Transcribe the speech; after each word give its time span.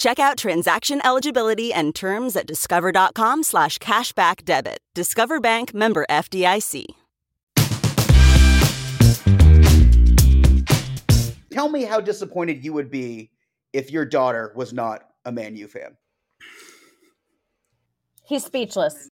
Check 0.00 0.18
out 0.18 0.38
transaction 0.38 1.02
eligibility 1.04 1.74
and 1.74 1.94
terms 1.94 2.34
at 2.34 2.46
discover.com 2.46 3.42
slash 3.42 3.76
cashback 3.78 4.46
debit. 4.46 4.78
Discover 4.94 5.40
Bank 5.40 5.74
member 5.74 6.06
FDIC. 6.08 6.86
Tell 11.52 11.68
me 11.68 11.84
how 11.84 12.00
disappointed 12.00 12.64
you 12.64 12.72
would 12.72 12.90
be 12.90 13.30
if 13.74 13.90
your 13.90 14.06
daughter 14.06 14.54
was 14.56 14.72
not 14.72 15.02
a 15.26 15.32
Man 15.32 15.54
U 15.56 15.68
fan. 15.68 15.98
He's 18.24 18.46
speechless. 18.46 19.10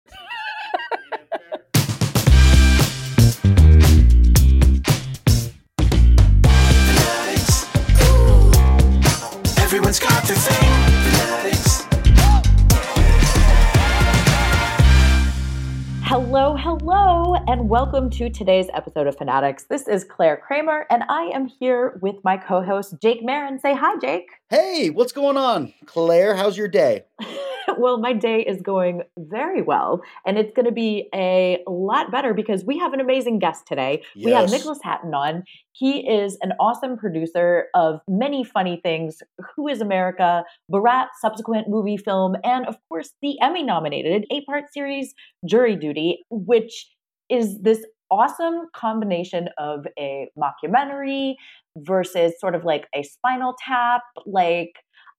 And 17.64 17.70
welcome 17.70 18.10
to 18.10 18.28
today's 18.28 18.66
episode 18.74 19.06
of 19.06 19.16
Fanaddicts. 19.16 19.68
This 19.68 19.88
is 19.88 20.04
Clare 20.04 20.36
Kramer, 20.36 20.84
and 20.90 21.02
I 21.08 21.30
am 21.32 21.46
here 21.46 21.98
with 22.02 22.16
my 22.22 22.36
co 22.36 22.62
host, 22.62 22.96
Jake 23.00 23.24
Marin. 23.24 23.58
Say 23.58 23.74
hi, 23.74 23.96
Jake. 24.02 24.28
Hey, 24.50 24.90
what's 24.90 25.12
going 25.12 25.38
on? 25.38 25.72
Clare, 25.86 26.34
how's 26.34 26.58
your 26.58 26.68
day? 26.68 27.04
well, 27.78 27.96
my 27.98 28.12
day 28.12 28.42
is 28.42 28.60
going 28.60 29.00
very 29.18 29.62
well, 29.62 30.02
and 30.26 30.36
it's 30.36 30.52
going 30.54 30.66
to 30.66 30.72
be 30.72 31.08
a 31.14 31.58
lot 31.66 32.12
better 32.12 32.34
because 32.34 32.66
we 32.66 32.78
have 32.78 32.92
an 32.92 33.00
amazing 33.00 33.38
guest 33.38 33.66
today. 33.66 34.02
We 34.14 34.32
have 34.32 34.50
Nicholas 34.50 34.80
Hatton 34.82 35.14
on. 35.14 35.44
He 35.72 36.06
is 36.06 36.36
an 36.42 36.52
awesome 36.60 36.98
producer 36.98 37.68
of 37.74 38.00
many 38.06 38.44
funny 38.44 38.78
things 38.82 39.22
Who 39.56 39.68
is 39.68 39.80
America, 39.80 40.44
Borat, 40.70 41.06
subsequent 41.20 41.68
movie 41.68 41.96
film, 41.96 42.36
and 42.44 42.66
of 42.66 42.76
course, 42.90 43.12
the 43.22 43.40
Emmy 43.40 43.62
nominated 43.62 44.26
eight 44.30 44.44
part 44.44 44.64
series 44.70 45.14
Jury 45.46 45.76
Duty, 45.76 46.24
which 46.30 46.90
is 47.28 47.60
this 47.60 47.84
awesome 48.10 48.68
combination 48.74 49.48
of 49.58 49.86
a 49.98 50.28
mockumentary 50.38 51.34
versus 51.78 52.32
sort 52.38 52.54
of 52.54 52.64
like 52.64 52.86
a 52.94 53.02
spinal 53.02 53.54
tap, 53.64 54.02
like. 54.26 54.72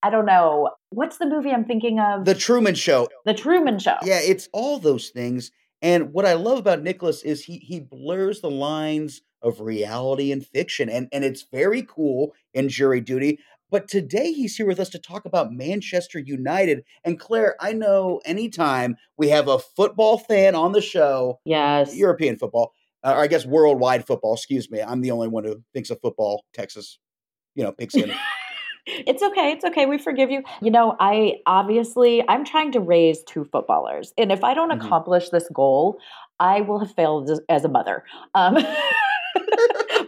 I 0.03 0.11
don't 0.11 0.27
know. 0.27 0.69
What's 0.91 1.17
the 1.17 1.25
movie 1.25 1.49
I'm 1.49 1.65
thinking 1.65 1.99
of? 1.99 2.25
The 2.25 2.35
Truman 2.35 2.75
Show. 2.75 3.07
The 3.25 3.33
Truman 3.33 3.79
Show. 3.79 3.95
Yeah, 4.03 4.19
it's 4.21 4.47
all 4.53 4.77
those 4.77 5.09
things. 5.09 5.49
And 5.81 6.13
what 6.13 6.27
I 6.27 6.33
love 6.33 6.59
about 6.59 6.83
Nicholas 6.83 7.23
is 7.23 7.43
he 7.43 7.57
he 7.57 7.79
blurs 7.79 8.41
the 8.41 8.51
lines 8.51 9.21
of 9.41 9.61
reality 9.61 10.31
and 10.31 10.45
fiction, 10.45 10.89
and 10.89 11.07
and 11.11 11.23
it's 11.23 11.47
very 11.51 11.81
cool 11.81 12.33
in 12.53 12.69
Jury 12.69 13.01
Duty. 13.01 13.39
But 13.71 13.87
today 13.87 14.31
he's 14.31 14.55
here 14.55 14.67
with 14.67 14.79
us 14.79 14.89
to 14.89 14.99
talk 14.99 15.25
about 15.25 15.51
Manchester 15.51 16.19
United. 16.19 16.83
And 17.03 17.19
Clare, 17.19 17.55
I 17.59 17.73
know 17.73 18.21
anytime 18.25 18.95
we 19.17 19.29
have 19.29 19.47
a 19.47 19.59
football 19.59 20.17
fan 20.17 20.55
on 20.55 20.71
the 20.71 20.81
show, 20.81 21.39
Yes. 21.45 21.95
European 21.95 22.37
football, 22.37 22.73
uh, 23.03 23.13
or 23.15 23.21
I 23.23 23.27
guess 23.27 23.45
worldwide 23.45 24.05
football. 24.05 24.33
Excuse 24.35 24.69
me, 24.69 24.81
I'm 24.81 25.01
the 25.01 25.11
only 25.11 25.27
one 25.27 25.43
who 25.43 25.61
thinks 25.73 25.89
of 25.89 25.99
football. 26.01 26.43
Texas, 26.53 26.99
you 27.55 27.63
know, 27.63 27.71
pigskin. 27.71 28.11
It's 28.87 29.23
okay. 29.23 29.51
It's 29.51 29.65
okay. 29.65 29.87
We 29.87 29.97
forgive 29.97 30.29
you. 30.29 30.43
You 30.61 30.69
know, 30.69 30.95
I 30.99 31.37
obviously 31.47 32.23
I'm 32.29 32.45
trying 32.45 32.71
to 32.73 32.79
raise 32.79 33.23
two 33.23 33.43
footballers, 33.45 34.13
and 34.15 34.31
if 34.31 34.43
I 34.43 34.53
don't 34.53 34.69
Mhm. 34.71 34.75
accomplish 34.85 35.29
this 35.29 35.49
goal, 35.51 35.97
I 36.39 36.61
will 36.61 36.77
have 36.77 36.93
failed 36.93 37.27
as, 37.31 37.41
as 37.49 37.65
a 37.65 37.67
mother. 37.67 38.03
Um, 38.35 38.53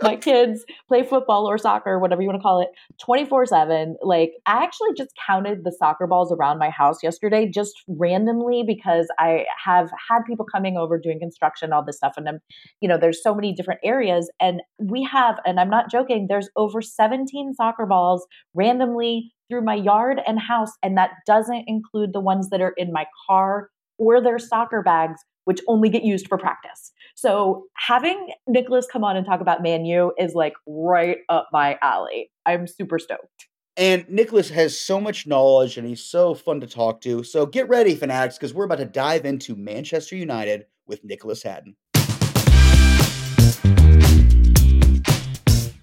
my 0.08 0.16
kids 0.16 0.66
play 0.88 1.04
football 1.04 1.50
or 1.50 1.58
soccer, 1.58 2.00
whatever 2.00 2.22
you 2.22 2.28
want 2.28 2.40
to 2.40 2.44
call 2.44 2.62
it, 2.62 2.70
24 3.00 3.46
7. 3.46 3.98
Like, 4.02 4.34
I 4.46 4.64
actually 4.64 4.90
just 4.98 5.12
counted 5.26 5.64
the 5.64 5.72
soccer 5.72 6.08
balls 6.08 6.32
around 6.32 6.58
my 6.60 6.70
house 6.70 7.04
yesterday 7.04 7.50
just 7.50 7.74
randomly 7.88 8.64
because 8.66 9.08
I 9.20 9.46
have 9.64 9.90
had 10.10 10.22
people 10.26 10.46
coming 10.46 10.78
over 10.78 10.98
doing 10.98 11.20
construction, 11.20 11.74
all 11.74 11.84
this 11.84 11.98
stuff. 11.98 12.14
And 12.18 12.28
I'm, 12.28 12.40
you 12.82 12.88
know, 12.88 12.98
there's 12.98 13.22
so 13.22 13.36
many 13.36 13.54
different 13.54 13.82
areas. 13.84 14.30
And 14.40 14.62
we 14.80 15.04
have, 15.04 15.36
and 15.46 15.60
I'm 15.60 15.70
not 15.70 15.92
joking, 15.92 16.28
there's 16.30 16.50
over 16.56 16.82
17 16.82 17.54
soccer 17.56 17.86
balls 17.86 18.26
randomly 18.54 19.32
through 19.50 19.64
my 19.64 19.76
yard 19.76 20.20
and 20.26 20.40
house. 20.40 20.72
And 20.84 20.98
that 20.98 21.12
doesn't 21.26 21.66
include 21.68 22.14
the 22.14 22.20
ones 22.20 22.50
that 22.50 22.62
are 22.62 22.74
in 22.78 22.92
my 22.92 23.06
car 23.28 23.70
or 23.98 24.22
their 24.22 24.40
soccer 24.40 24.82
bags, 24.82 25.22
which 25.46 25.62
only 25.68 25.90
get 25.90 26.04
used 26.04 26.28
for 26.28 26.38
practice. 26.38 26.92
So 27.18 27.66
having 27.74 28.30
Nicholas 28.48 28.86
come 28.94 29.04
on 29.04 29.18
and 29.18 29.26
talk 29.26 29.42
about 29.42 29.64
Man 29.64 29.86
U 29.86 30.14
is 30.20 30.36
like 30.36 30.54
right 30.68 31.18
up 31.30 31.50
my 31.52 31.80
alley. 31.82 32.30
I'm 32.46 32.68
super 32.68 33.00
stoked. 33.00 33.48
And 33.76 34.08
Nicholas 34.08 34.52
has 34.52 34.80
so 34.80 35.02
much 35.02 35.26
knowledge 35.26 35.80
and 35.80 35.88
he's 35.88 36.04
so 36.04 36.36
fun 36.36 36.60
to 36.60 36.68
talk 36.68 37.02
to. 37.02 37.24
So 37.24 37.48
get 37.48 37.68
ready, 37.70 37.96
Fanaddicts, 37.96 38.36
because 38.36 38.54
we're 38.54 38.66
about 38.66 38.78
to 38.78 38.86
dive 38.86 39.26
into 39.26 39.56
Manchester 39.56 40.16
United 40.16 40.66
with 40.86 41.04
Nicholas 41.04 41.42
Hatton. 41.42 41.76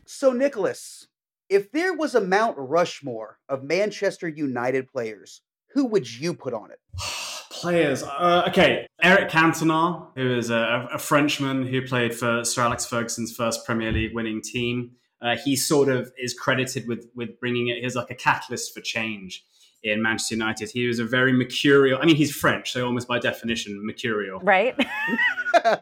So, 0.06 0.32
Nicholas, 0.32 1.08
if 1.48 1.72
there 1.72 1.94
was 1.94 2.14
a 2.14 2.20
Mount 2.20 2.54
Rushmore 2.56 3.40
of 3.48 3.64
Manchester 3.64 4.28
United 4.28 4.86
players, 4.86 5.40
who 5.72 5.86
would 5.86 6.08
you 6.08 6.32
put 6.32 6.54
on 6.54 6.70
it? 6.70 6.78
Players. 7.50 8.02
Uh, 8.02 8.44
okay, 8.48 8.86
Eric 9.02 9.30
Cantona, 9.30 10.08
who 10.16 10.36
is 10.36 10.50
a, 10.50 10.88
a 10.92 10.98
Frenchman 10.98 11.66
who 11.66 11.86
played 11.86 12.14
for 12.14 12.44
Sir 12.44 12.62
Alex 12.62 12.84
Ferguson's 12.84 13.34
first 13.34 13.64
Premier 13.64 13.92
League 13.92 14.14
winning 14.14 14.40
team. 14.42 14.92
Uh, 15.22 15.36
he 15.36 15.56
sort 15.56 15.88
of 15.88 16.12
is 16.18 16.34
credited 16.34 16.86
with 16.86 17.06
with 17.14 17.38
bringing 17.40 17.68
it. 17.68 17.82
He's 17.82 17.96
like 17.96 18.10
a 18.10 18.14
catalyst 18.14 18.74
for 18.74 18.80
change 18.80 19.44
in 19.82 20.02
Manchester 20.02 20.34
United. 20.34 20.70
He 20.70 20.86
was 20.86 20.98
a 20.98 21.04
very 21.04 21.32
mercurial. 21.32 22.00
I 22.02 22.06
mean, 22.06 22.16
he's 22.16 22.34
French, 22.34 22.72
so 22.72 22.86
almost 22.86 23.06
by 23.06 23.18
definition, 23.18 23.78
mercurial. 23.84 24.40
Right? 24.40 24.74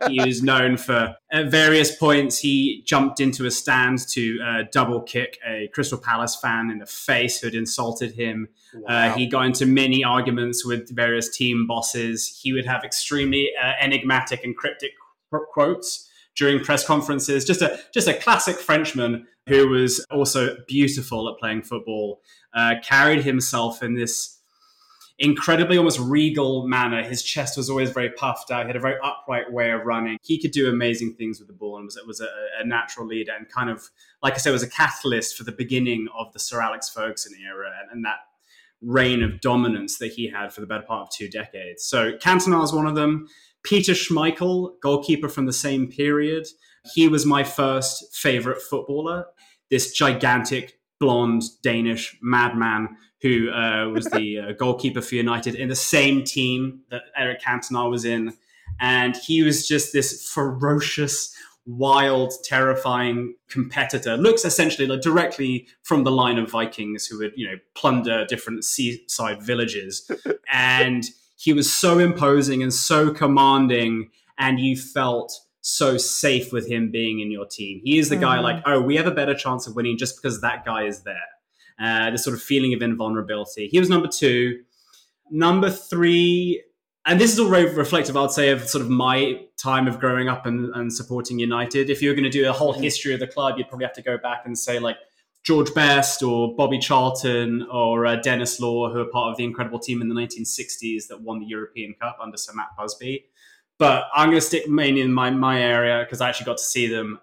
he 0.08 0.20
was 0.24 0.42
known 0.42 0.76
for 0.76 1.14
at 1.30 1.50
various 1.50 1.94
points 1.94 2.38
he 2.38 2.82
jumped 2.86 3.20
into 3.20 3.46
a 3.46 3.50
stand 3.50 3.98
to 4.08 4.38
uh, 4.44 4.62
double 4.70 5.00
kick 5.00 5.38
a 5.46 5.68
Crystal 5.72 5.98
Palace 5.98 6.36
fan 6.36 6.70
in 6.70 6.78
the 6.78 6.86
face 6.86 7.40
who 7.40 7.46
had 7.46 7.54
insulted 7.54 8.12
him. 8.12 8.48
Uh, 8.86 9.10
he 9.12 9.26
got 9.26 9.46
into 9.46 9.66
many 9.66 10.02
arguments 10.02 10.64
with 10.64 10.94
various 10.94 11.34
team 11.34 11.66
bosses. 11.66 12.40
He 12.42 12.52
would 12.52 12.66
have 12.66 12.84
extremely 12.84 13.50
uh, 13.62 13.72
enigmatic 13.80 14.44
and 14.44 14.56
cryptic 14.56 14.92
qu- 15.30 15.46
quotes 15.52 16.08
during 16.36 16.64
press 16.64 16.86
conferences. 16.86 17.44
Just 17.44 17.62
a 17.62 17.78
just 17.92 18.08
a 18.08 18.14
classic 18.14 18.56
Frenchman 18.56 19.26
who 19.48 19.68
was 19.68 20.04
also 20.10 20.56
beautiful 20.68 21.28
at 21.28 21.38
playing 21.38 21.62
football. 21.62 22.20
Uh, 22.54 22.74
carried 22.82 23.22
himself 23.24 23.82
in 23.82 23.94
this 23.94 24.38
incredibly 25.22 25.78
almost 25.78 26.00
regal 26.00 26.66
manner. 26.66 27.02
His 27.02 27.22
chest 27.22 27.56
was 27.56 27.70
always 27.70 27.90
very 27.90 28.10
puffed 28.10 28.50
out. 28.50 28.64
He 28.64 28.66
had 28.66 28.76
a 28.76 28.80
very 28.80 28.96
upright 29.02 29.50
way 29.52 29.70
of 29.70 29.86
running. 29.86 30.18
He 30.22 30.38
could 30.38 30.50
do 30.50 30.68
amazing 30.68 31.14
things 31.14 31.38
with 31.38 31.46
the 31.46 31.54
ball 31.54 31.76
and 31.76 31.84
was, 31.84 31.98
was 32.06 32.20
a, 32.20 32.28
a 32.60 32.66
natural 32.66 33.06
leader 33.06 33.32
and 33.36 33.48
kind 33.48 33.70
of, 33.70 33.88
like 34.22 34.34
I 34.34 34.38
said, 34.38 34.50
was 34.50 34.64
a 34.64 34.68
catalyst 34.68 35.36
for 35.36 35.44
the 35.44 35.52
beginning 35.52 36.08
of 36.18 36.32
the 36.32 36.40
Sir 36.40 36.60
Alex 36.60 36.90
Ferguson 36.90 37.32
era 37.40 37.70
and, 37.80 37.92
and 37.92 38.04
that 38.04 38.18
reign 38.82 39.22
of 39.22 39.40
dominance 39.40 39.98
that 39.98 40.12
he 40.12 40.28
had 40.28 40.52
for 40.52 40.60
the 40.60 40.66
better 40.66 40.82
part 40.82 41.02
of 41.02 41.10
two 41.10 41.28
decades. 41.28 41.84
So 41.84 42.14
Cantona 42.18 42.62
is 42.64 42.72
one 42.72 42.88
of 42.88 42.96
them. 42.96 43.28
Peter 43.62 43.92
Schmeichel, 43.92 44.72
goalkeeper 44.82 45.28
from 45.28 45.46
the 45.46 45.52
same 45.52 45.86
period. 45.86 46.48
He 46.92 47.06
was 47.06 47.24
my 47.24 47.44
first 47.44 48.12
favorite 48.12 48.60
footballer. 48.60 49.26
This 49.70 49.92
gigantic 49.92 50.80
blonde 50.98 51.44
Danish 51.62 52.18
madman 52.20 52.96
who 53.22 53.50
uh, 53.50 53.88
was 53.88 54.06
the 54.06 54.38
uh, 54.38 54.52
goalkeeper 54.52 55.00
for 55.00 55.14
United 55.14 55.54
in 55.54 55.68
the 55.68 55.76
same 55.76 56.24
team 56.24 56.80
that 56.90 57.02
Eric 57.16 57.40
Cantona 57.40 57.88
was 57.88 58.04
in. 58.04 58.32
And 58.80 59.16
he 59.16 59.42
was 59.42 59.68
just 59.68 59.92
this 59.92 60.28
ferocious, 60.28 61.32
wild, 61.64 62.32
terrifying 62.42 63.34
competitor. 63.48 64.16
Looks 64.16 64.44
essentially 64.44 64.88
like 64.88 65.02
directly 65.02 65.68
from 65.84 66.02
the 66.02 66.10
line 66.10 66.38
of 66.38 66.50
Vikings 66.50 67.06
who 67.06 67.18
would, 67.18 67.32
you 67.36 67.46
know, 67.48 67.56
plunder 67.74 68.24
different 68.26 68.64
seaside 68.64 69.40
villages. 69.42 70.10
and 70.52 71.04
he 71.36 71.52
was 71.52 71.72
so 71.72 71.98
imposing 72.00 72.62
and 72.62 72.72
so 72.74 73.12
commanding, 73.12 74.10
and 74.38 74.58
you 74.58 74.76
felt 74.76 75.32
so 75.60 75.96
safe 75.96 76.52
with 76.52 76.68
him 76.68 76.90
being 76.90 77.20
in 77.20 77.30
your 77.30 77.46
team. 77.46 77.80
He 77.84 77.98
is 77.98 78.08
the 78.08 78.16
guy 78.16 78.38
Mhm. 78.38 78.42
like, 78.42 78.62
oh, 78.66 78.80
we 78.80 78.96
have 78.96 79.06
a 79.06 79.12
better 79.12 79.34
chance 79.34 79.66
of 79.68 79.76
winning 79.76 79.96
just 79.96 80.16
because 80.20 80.40
that 80.40 80.64
guy 80.64 80.84
is 80.84 81.02
there. 81.02 81.14
Uh, 81.80 82.10
this 82.10 82.24
sort 82.24 82.34
of 82.36 82.42
feeling 82.42 82.74
of 82.74 82.82
invulnerability. 82.82 83.68
He 83.68 83.78
was 83.78 83.88
number 83.88 84.08
two. 84.08 84.60
Number 85.30 85.70
three, 85.70 86.62
and 87.06 87.20
this 87.20 87.32
is 87.32 87.40
all 87.40 87.48
reflective, 87.48 88.16
I'd 88.16 88.30
say, 88.30 88.50
of 88.50 88.68
sort 88.68 88.82
of 88.82 88.90
my 88.90 89.40
time 89.56 89.88
of 89.88 89.98
growing 89.98 90.28
up 90.28 90.44
and, 90.46 90.70
and 90.74 90.92
supporting 90.92 91.38
United. 91.38 91.88
If 91.90 92.02
you 92.02 92.10
were 92.10 92.14
going 92.14 92.24
to 92.24 92.30
do 92.30 92.48
a 92.48 92.52
whole 92.52 92.74
Mhm. 92.74 92.82
history 92.82 93.14
of 93.14 93.20
the 93.20 93.26
club, 93.26 93.56
you'd 93.56 93.68
probably 93.68 93.86
have 93.86 93.94
to 93.94 94.02
go 94.02 94.18
back 94.18 94.42
and 94.44 94.58
say 94.58 94.78
like 94.78 94.96
George 95.42 95.72
Best 95.74 96.22
or 96.22 96.54
Bobby 96.54 96.78
Charlton 96.78 97.66
or 97.72 98.06
uh, 98.06 98.16
Denis 98.16 98.60
Law, 98.60 98.92
who 98.92 99.00
are 99.00 99.06
part 99.06 99.30
of 99.32 99.36
the 99.38 99.44
incredible 99.44 99.78
team 99.78 100.00
in 100.02 100.08
the 100.08 100.14
1960s 100.14 101.08
that 101.08 101.22
won 101.22 101.40
the 101.40 101.46
European 101.46 101.94
Cup 102.00 102.18
under 102.22 102.36
Sir 102.36 102.52
Matt 102.54 102.68
Busby. 102.78 103.24
But 103.78 104.04
I'm 104.14 104.28
going 104.28 104.40
to 104.40 104.46
stick 104.46 104.68
mainly 104.68 105.00
in 105.00 105.12
my, 105.12 105.30
my 105.30 105.60
area 105.60 106.04
because 106.04 106.20
I 106.20 106.28
actually 106.28 106.46
got 106.46 106.58
to 106.58 106.62
see 106.62 106.86
them. 106.86 107.18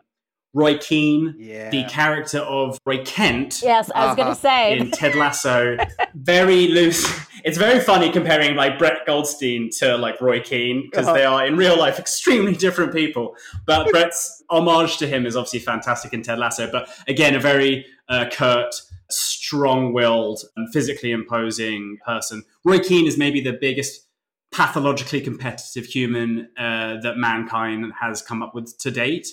Roy 0.54 0.78
Keane, 0.78 1.36
Yeah. 1.38 1.70
the 1.70 1.84
character 1.86 2.40
of 2.40 2.80
Roy 2.86 3.04
Kent 3.04 3.62
Yes, 3.62 3.92
I 3.94 4.08
was 4.08 4.16
going 4.16 4.28
Uh-huh. 4.30 4.36
to 4.36 4.42
say. 4.42 4.78
in 4.78 4.92
Ted 4.92 5.16
Lasso, 5.16 5.78
very 6.16 6.68
loose. 6.70 7.08
It's 7.46 7.58
very 7.58 7.80
funny 7.80 8.12
comparing 8.12 8.56
like 8.56 8.78
Brett 8.80 9.06
Goldstein 9.06 9.70
to 9.80 9.96
like 9.98 10.20
Roy 10.22 10.40
Keane 10.42 10.88
because 10.90 11.06
Uh-huh. 11.08 11.16
they 11.18 11.24
are 11.24 11.46
in 11.46 11.56
real 11.56 11.78
life 11.78 12.00
extremely 12.00 12.54
different 12.56 12.94
people. 12.94 13.36
But 13.66 13.90
Brett's 13.92 14.44
homage 14.50 14.98
to 14.98 15.08
him 15.08 15.26
is 15.26 15.36
obviously 15.38 15.60
fantastic 15.60 16.14
in 16.14 16.24
Ted 16.24 16.40
Lasso. 16.40 16.70
But 16.72 16.90
again, 17.08 17.36
a 17.36 17.40
very 17.40 17.86
uh, 18.10 18.26
curt, 18.32 18.74
strong-willed, 19.12 20.42
and 20.56 20.72
physically 20.74 21.12
imposing 21.12 21.98
person. 22.06 22.44
Roy 22.66 22.80
Keane 22.80 23.06
is 23.08 23.18
maybe 23.18 23.42
the 23.42 23.54
biggest 23.54 24.08
pathologically 24.52 25.22
competitive 25.22 25.86
human 25.86 26.50
uh, 26.58 26.98
that 27.04 27.18
mankind 27.18 27.94
has 28.02 28.22
come 28.22 28.42
up 28.42 28.56
with 28.56 28.78
to 28.80 28.90
date. 28.92 29.28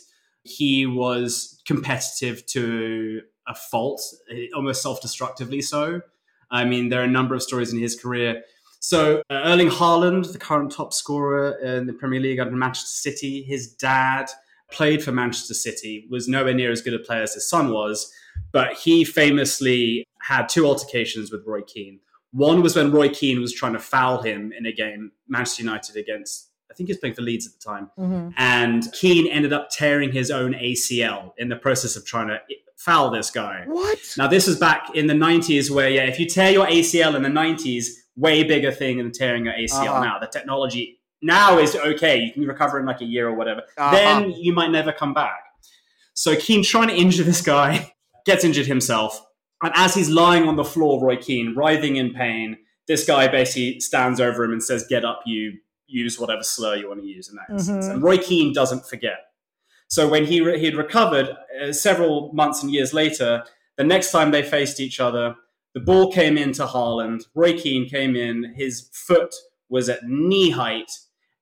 He 0.47 0.87
was 0.87 1.61
competitive 1.67 2.47
to 2.47 3.23
a 3.49 3.55
fault, 3.55 4.03
almost 4.55 4.83
self-destructively 4.83 5.63
so. 5.63 6.01
I 6.51 6.65
mean, 6.65 6.89
there 6.89 7.01
are 7.01 7.05
a 7.05 7.09
number 7.09 7.35
of 7.35 7.43
stories 7.43 7.73
in 7.73 7.79
his 7.79 7.99
career. 8.01 8.43
So 8.81 9.23
uh, 9.31 9.41
Erling 9.45 9.69
Haaland, 9.69 10.33
the 10.33 10.39
current 10.39 10.71
top 10.71 10.93
scorer 10.93 11.53
in 11.59 11.87
the 11.87 11.93
Premier 11.93 12.21
League 12.21 12.39
under 12.39 12.55
Manchester 12.55 13.11
City, 13.11 13.43
his 13.43 13.73
dad 13.73 14.27
played 14.71 15.03
for 15.03 15.13
Manchester 15.13 15.55
City, 15.55 16.07
was 16.11 16.29
nowhere 16.29 16.55
near 16.55 16.71
as 16.71 16.83
good 16.83 16.95
a 16.95 16.99
player 16.99 17.23
as 17.23 17.35
his 17.35 17.49
son 17.49 17.73
was, 17.73 18.13
but 18.53 18.75
he 18.75 19.05
famously 19.05 20.07
had 20.23 20.49
two 20.49 20.67
altercations 20.67 21.33
with 21.33 21.47
Roy 21.47 21.63
Keane. 21.63 22.01
One 22.33 22.63
was 22.63 22.77
when 22.77 22.93
Roy 22.93 23.09
Keane 23.09 23.41
was 23.41 23.53
trying 23.53 23.73
to 23.73 23.79
foul 23.79 24.23
him 24.23 24.53
in 24.57 24.67
a 24.67 24.73
game, 24.73 25.13
Manchester 25.29 25.63
United 25.63 25.97
against, 25.97 26.51
think 26.77 26.89
he 26.89 26.93
was 26.93 26.99
playing 26.99 27.15
for 27.15 27.23
Leeds 27.23 27.47
at 27.47 27.53
the 27.53 27.59
time. 27.65 27.91
Mhm. 27.99 28.35
And 28.37 28.93
Keane 28.93 29.27
ended 29.27 29.53
up 29.53 29.69
tearing 29.71 30.13
his 30.13 30.31
own 30.31 30.55
ACL 30.55 31.35
in 31.39 31.49
the 31.49 31.57
process 31.57 31.97
of 31.97 32.05
trying 32.07 32.29
to 32.29 32.39
foul 32.77 33.11
this 33.11 33.31
guy. 33.31 33.65
What? 33.67 33.99
Now, 34.19 34.27
this 34.29 34.47
was 34.47 34.59
back 34.59 34.95
in 34.95 35.07
the 35.07 35.15
90s 35.15 35.71
where, 35.71 35.89
yeah, 35.89 36.03
if 36.05 36.21
you 36.21 36.27
tear 36.27 36.51
your 36.51 36.67
ACL 36.67 37.15
in 37.17 37.23
the 37.23 37.29
90s, 37.31 37.89
way 38.17 38.43
bigger 38.45 38.71
thing 38.73 38.99
than 38.99 39.13
tearing 39.13 39.45
your 39.47 39.55
ACL 39.55 39.95
Uh-huh. 39.97 40.05
now. 40.05 40.19
The 40.19 40.27
technology 40.27 41.01
now 41.23 41.59
is 41.59 41.75
okay. 41.77 42.19
You 42.21 42.33
can 42.33 42.47
recover 42.47 42.79
in 42.79 42.87
like 42.87 43.01
a 43.01 43.05
year 43.05 43.29
or 43.29 43.35
whatever. 43.35 43.63
Uh-huh. 43.77 43.91
Then 43.95 44.31
you 44.33 44.53
might 44.53 44.71
never 44.71 44.93
come 44.93 45.13
back. 45.15 45.41
So 46.15 46.35
Keane 46.37 46.63
trying 46.63 46.89
to 46.89 46.95
injure 46.95 47.25
this 47.25 47.41
guy, 47.43 47.93
gets 48.27 48.45
injured 48.45 48.67
himself. 48.67 49.23
And 49.63 49.73
as 49.75 49.95
he's 49.95 50.09
lying 50.11 50.45
on 50.49 50.57
the 50.57 50.65
floor, 50.65 51.03
Roy 51.03 51.17
Keane, 51.17 51.55
writhing 51.55 51.97
in 51.97 52.13
pain, 52.13 52.59
this 52.89 53.07
guy 53.07 53.27
basically 53.29 53.81
stands 53.81 54.21
over 54.21 54.45
him 54.45 54.53
and 54.53 54.63
says, 54.63 54.87
Get 54.89 55.05
up, 55.05 55.21
you 55.27 55.59
use 55.87 56.19
whatever 56.19 56.43
slur 56.43 56.77
you 56.77 56.89
want 56.89 57.01
to 57.01 57.07
use 57.07 57.29
in 57.29 57.37
that 57.37 57.53
instance. 57.53 57.87
Mhm. 57.87 57.93
And 57.93 58.03
Roy 58.03 58.19
Keane 58.19 58.53
doesn't 58.53 58.87
forget. 58.87 59.19
So 59.89 60.09
when 60.09 60.25
he 60.27 60.41
re- 60.41 60.59
he'd 60.59 60.77
recovered 60.77 61.37
uh, 61.63 61.73
several 61.73 62.33
months 62.33 62.63
and 62.63 62.73
years 62.73 62.93
later, 62.93 63.45
the 63.77 63.85
next 63.85 64.11
time 64.11 64.31
they 64.31 64.43
faced 64.43 64.81
each 64.81 64.99
other, 65.01 65.37
the 65.75 65.81
ball 65.81 66.11
came 66.11 66.37
into 66.37 66.65
Haaland. 66.67 67.25
Roy 67.35 67.57
Keane 67.59 67.89
came 67.89 68.17
in. 68.17 68.55
His 68.57 68.89
foot 68.93 69.35
was 69.69 69.89
at 69.89 70.05
knee 70.05 70.51
height, 70.51 70.91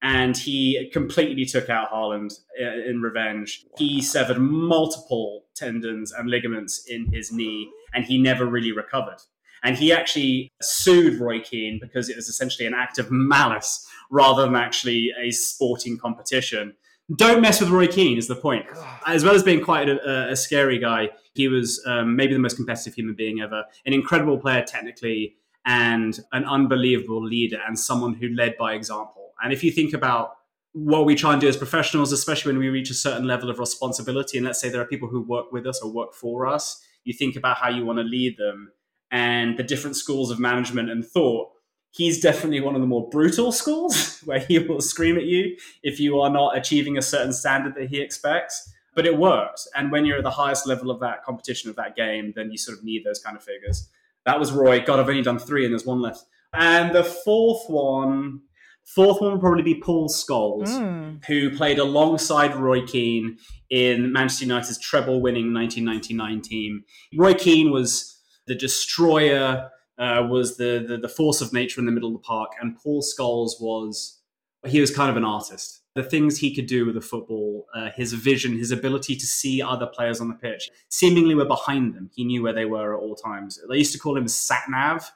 and 0.02 0.36
he 0.36 0.90
completely 0.92 1.44
took 1.46 1.70
out 1.70 1.90
Haaland 1.90 2.34
uh, 2.60 2.88
in 2.90 3.00
revenge. 3.00 3.64
He 3.78 4.02
severed 4.02 4.38
multiple 4.38 5.44
tendons 5.54 6.12
and 6.12 6.28
ligaments 6.28 6.84
in 6.88 7.06
his 7.12 7.32
knee, 7.32 7.70
and 7.94 8.04
he 8.04 8.18
never 8.18 8.44
really 8.44 8.72
recovered. 8.72 9.18
And 9.64 9.76
he 9.76 9.92
actually 9.92 10.52
sued 10.62 11.18
Roy 11.18 11.40
Keane 11.40 11.78
because 11.80 12.08
it 12.10 12.16
was 12.16 12.28
essentially 12.28 12.66
an 12.66 12.74
act 12.74 12.98
of 12.98 13.10
malice 13.10 13.88
rather 14.10 14.42
than 14.42 14.54
actually 14.54 15.10
a 15.20 15.30
sporting 15.30 15.98
competition. 15.98 16.74
Don't 17.16 17.40
mess 17.40 17.60
with 17.60 17.70
Roy 17.70 17.86
Keane 17.86 18.18
is 18.18 18.28
the 18.28 18.36
point. 18.36 18.66
As 19.06 19.24
well 19.24 19.34
as 19.34 19.42
being 19.42 19.62
quite 19.62 19.88
a, 19.88 20.30
a 20.30 20.36
scary 20.36 20.78
guy, 20.78 21.10
he 21.34 21.48
was 21.48 21.82
um, 21.86 22.14
maybe 22.14 22.34
the 22.34 22.38
most 22.38 22.56
competitive 22.56 22.94
human 22.94 23.14
being 23.14 23.40
ever. 23.40 23.64
An 23.86 23.92
incredible 23.92 24.38
player 24.38 24.62
technically, 24.66 25.36
and 25.66 26.20
an 26.32 26.44
unbelievable 26.44 27.22
leader, 27.24 27.58
and 27.66 27.78
someone 27.78 28.14
who 28.14 28.28
led 28.28 28.56
by 28.58 28.74
example. 28.74 29.32
And 29.42 29.52
if 29.52 29.64
you 29.64 29.70
think 29.70 29.94
about 29.94 30.36
what 30.72 31.06
we 31.06 31.14
try 31.14 31.32
and 31.32 31.40
do 31.40 31.48
as 31.48 31.56
professionals, 31.56 32.12
especially 32.12 32.52
when 32.52 32.58
we 32.58 32.68
reach 32.68 32.90
a 32.90 32.94
certain 32.94 33.26
level 33.26 33.48
of 33.48 33.58
responsibility, 33.58 34.36
and 34.38 34.46
let's 34.46 34.60
say 34.60 34.68
there 34.68 34.80
are 34.80 34.86
people 34.86 35.08
who 35.08 35.22
work 35.22 35.52
with 35.52 35.66
us 35.66 35.80
or 35.82 35.90
work 35.90 36.14
for 36.14 36.46
us, 36.46 36.82
you 37.04 37.12
think 37.12 37.36
about 37.36 37.58
how 37.58 37.68
you 37.68 37.84
want 37.84 37.98
to 37.98 38.02
lead 38.02 38.36
them 38.36 38.72
and 39.14 39.56
the 39.56 39.62
different 39.62 39.96
schools 39.96 40.30
of 40.32 40.38
management 40.40 40.90
and 40.90 41.06
thought. 41.06 41.48
He's 41.92 42.20
definitely 42.20 42.60
one 42.60 42.74
of 42.74 42.80
the 42.80 42.88
more 42.88 43.08
brutal 43.08 43.52
schools 43.52 44.18
where 44.24 44.40
he 44.40 44.58
will 44.58 44.80
scream 44.80 45.16
at 45.16 45.26
you 45.26 45.56
if 45.84 46.00
you 46.00 46.20
are 46.20 46.28
not 46.30 46.58
achieving 46.58 46.98
a 46.98 47.02
certain 47.02 47.32
standard 47.32 47.76
that 47.76 47.88
he 47.90 48.00
expects. 48.00 48.68
But 48.96 49.06
it 49.06 49.16
works. 49.16 49.68
And 49.76 49.92
when 49.92 50.04
you're 50.04 50.18
at 50.18 50.24
the 50.24 50.30
highest 50.30 50.66
level 50.66 50.90
of 50.90 50.98
that 51.00 51.22
competition 51.24 51.70
of 51.70 51.76
that 51.76 51.94
game, 51.94 52.32
then 52.34 52.50
you 52.50 52.58
sort 52.58 52.76
of 52.78 52.84
need 52.84 53.04
those 53.04 53.20
kind 53.20 53.36
of 53.36 53.44
figures. 53.44 53.88
That 54.26 54.40
was 54.40 54.50
Roy. 54.50 54.80
God, 54.80 54.98
I've 54.98 55.08
only 55.08 55.22
done 55.22 55.38
three 55.38 55.64
and 55.64 55.72
there's 55.72 55.86
one 55.86 56.00
left. 56.02 56.24
And 56.52 56.92
the 56.94 57.04
fourth 57.04 57.68
one, 57.68 58.40
fourth 58.84 59.20
one 59.20 59.32
would 59.32 59.40
probably 59.40 59.62
be 59.62 59.80
Paul 59.80 60.08
Scholes 60.08 60.68
Mm. 60.68 61.24
who 61.26 61.56
played 61.56 61.78
alongside 61.78 62.56
Roy 62.56 62.84
Keane 62.84 63.38
in 63.70 64.12
Manchester 64.12 64.46
United's 64.46 64.78
treble 64.78 65.20
winning 65.20 65.52
1999 65.54 66.40
team. 66.40 66.84
Roy 67.16 67.34
Keane 67.34 67.70
was 67.70 68.13
the 68.46 68.54
destroyer, 68.54 69.70
uh, 69.98 70.26
was 70.28 70.56
the, 70.56 70.84
the, 70.86 70.98
the 70.98 71.08
force 71.08 71.40
of 71.40 71.52
nature 71.52 71.80
in 71.80 71.86
the 71.86 71.92
middle 71.92 72.08
of 72.08 72.14
the 72.14 72.26
park, 72.26 72.52
and 72.60 72.76
Paul 72.76 73.02
Scholes 73.02 73.60
was, 73.60 74.20
he 74.66 74.80
was 74.80 74.94
kind 74.94 75.10
of 75.10 75.16
an 75.16 75.24
artist. 75.24 75.82
The 75.94 76.02
things 76.02 76.38
he 76.38 76.54
could 76.54 76.66
do 76.66 76.86
with 76.86 76.96
the 76.96 77.00
football, 77.00 77.66
uh, 77.74 77.90
his 77.94 78.12
vision, 78.12 78.58
his 78.58 78.72
ability 78.72 79.14
to 79.14 79.26
see 79.26 79.62
other 79.62 79.86
players 79.86 80.20
on 80.20 80.28
the 80.28 80.34
pitch, 80.34 80.70
seemingly 80.88 81.36
were 81.36 81.44
behind 81.44 81.94
them. 81.94 82.10
He 82.14 82.24
knew 82.24 82.42
where 82.42 82.52
they 82.52 82.64
were 82.64 82.96
at 82.96 83.00
all 83.00 83.14
times. 83.14 83.60
They 83.68 83.78
used 83.78 83.92
to 83.92 83.98
call 84.00 84.16
him 84.16 84.26
sat 84.26 84.64
nav, 84.68 85.08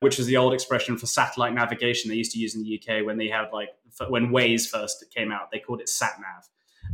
which 0.00 0.18
was 0.18 0.26
the 0.26 0.36
old 0.36 0.52
expression 0.52 0.98
for 0.98 1.06
satellite 1.06 1.54
navigation 1.54 2.10
they 2.10 2.16
used 2.16 2.32
to 2.32 2.38
use 2.38 2.54
in 2.54 2.62
the 2.62 2.78
UK 2.78 3.06
when 3.06 3.16
they 3.16 3.28
had 3.28 3.46
like 3.52 3.70
when 4.08 4.28
Waze 4.28 4.68
first 4.68 5.02
came 5.14 5.32
out. 5.32 5.50
They 5.50 5.58
called 5.58 5.80
it 5.80 5.88
sat 5.88 6.20
nav, 6.20 6.46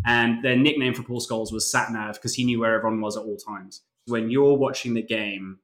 and 0.06 0.44
their 0.44 0.56
nickname 0.56 0.94
for 0.94 1.02
Paul 1.02 1.20
Scholes 1.20 1.52
was 1.52 1.68
sat 1.68 1.90
nav 1.90 2.14
because 2.14 2.34
he 2.34 2.44
knew 2.44 2.60
where 2.60 2.76
everyone 2.76 3.00
was 3.00 3.16
at 3.16 3.24
all 3.24 3.36
times. 3.36 3.82
When 4.06 4.30
you're 4.30 4.54
watching 4.54 4.94
the 4.94 5.02
game, 5.02 5.58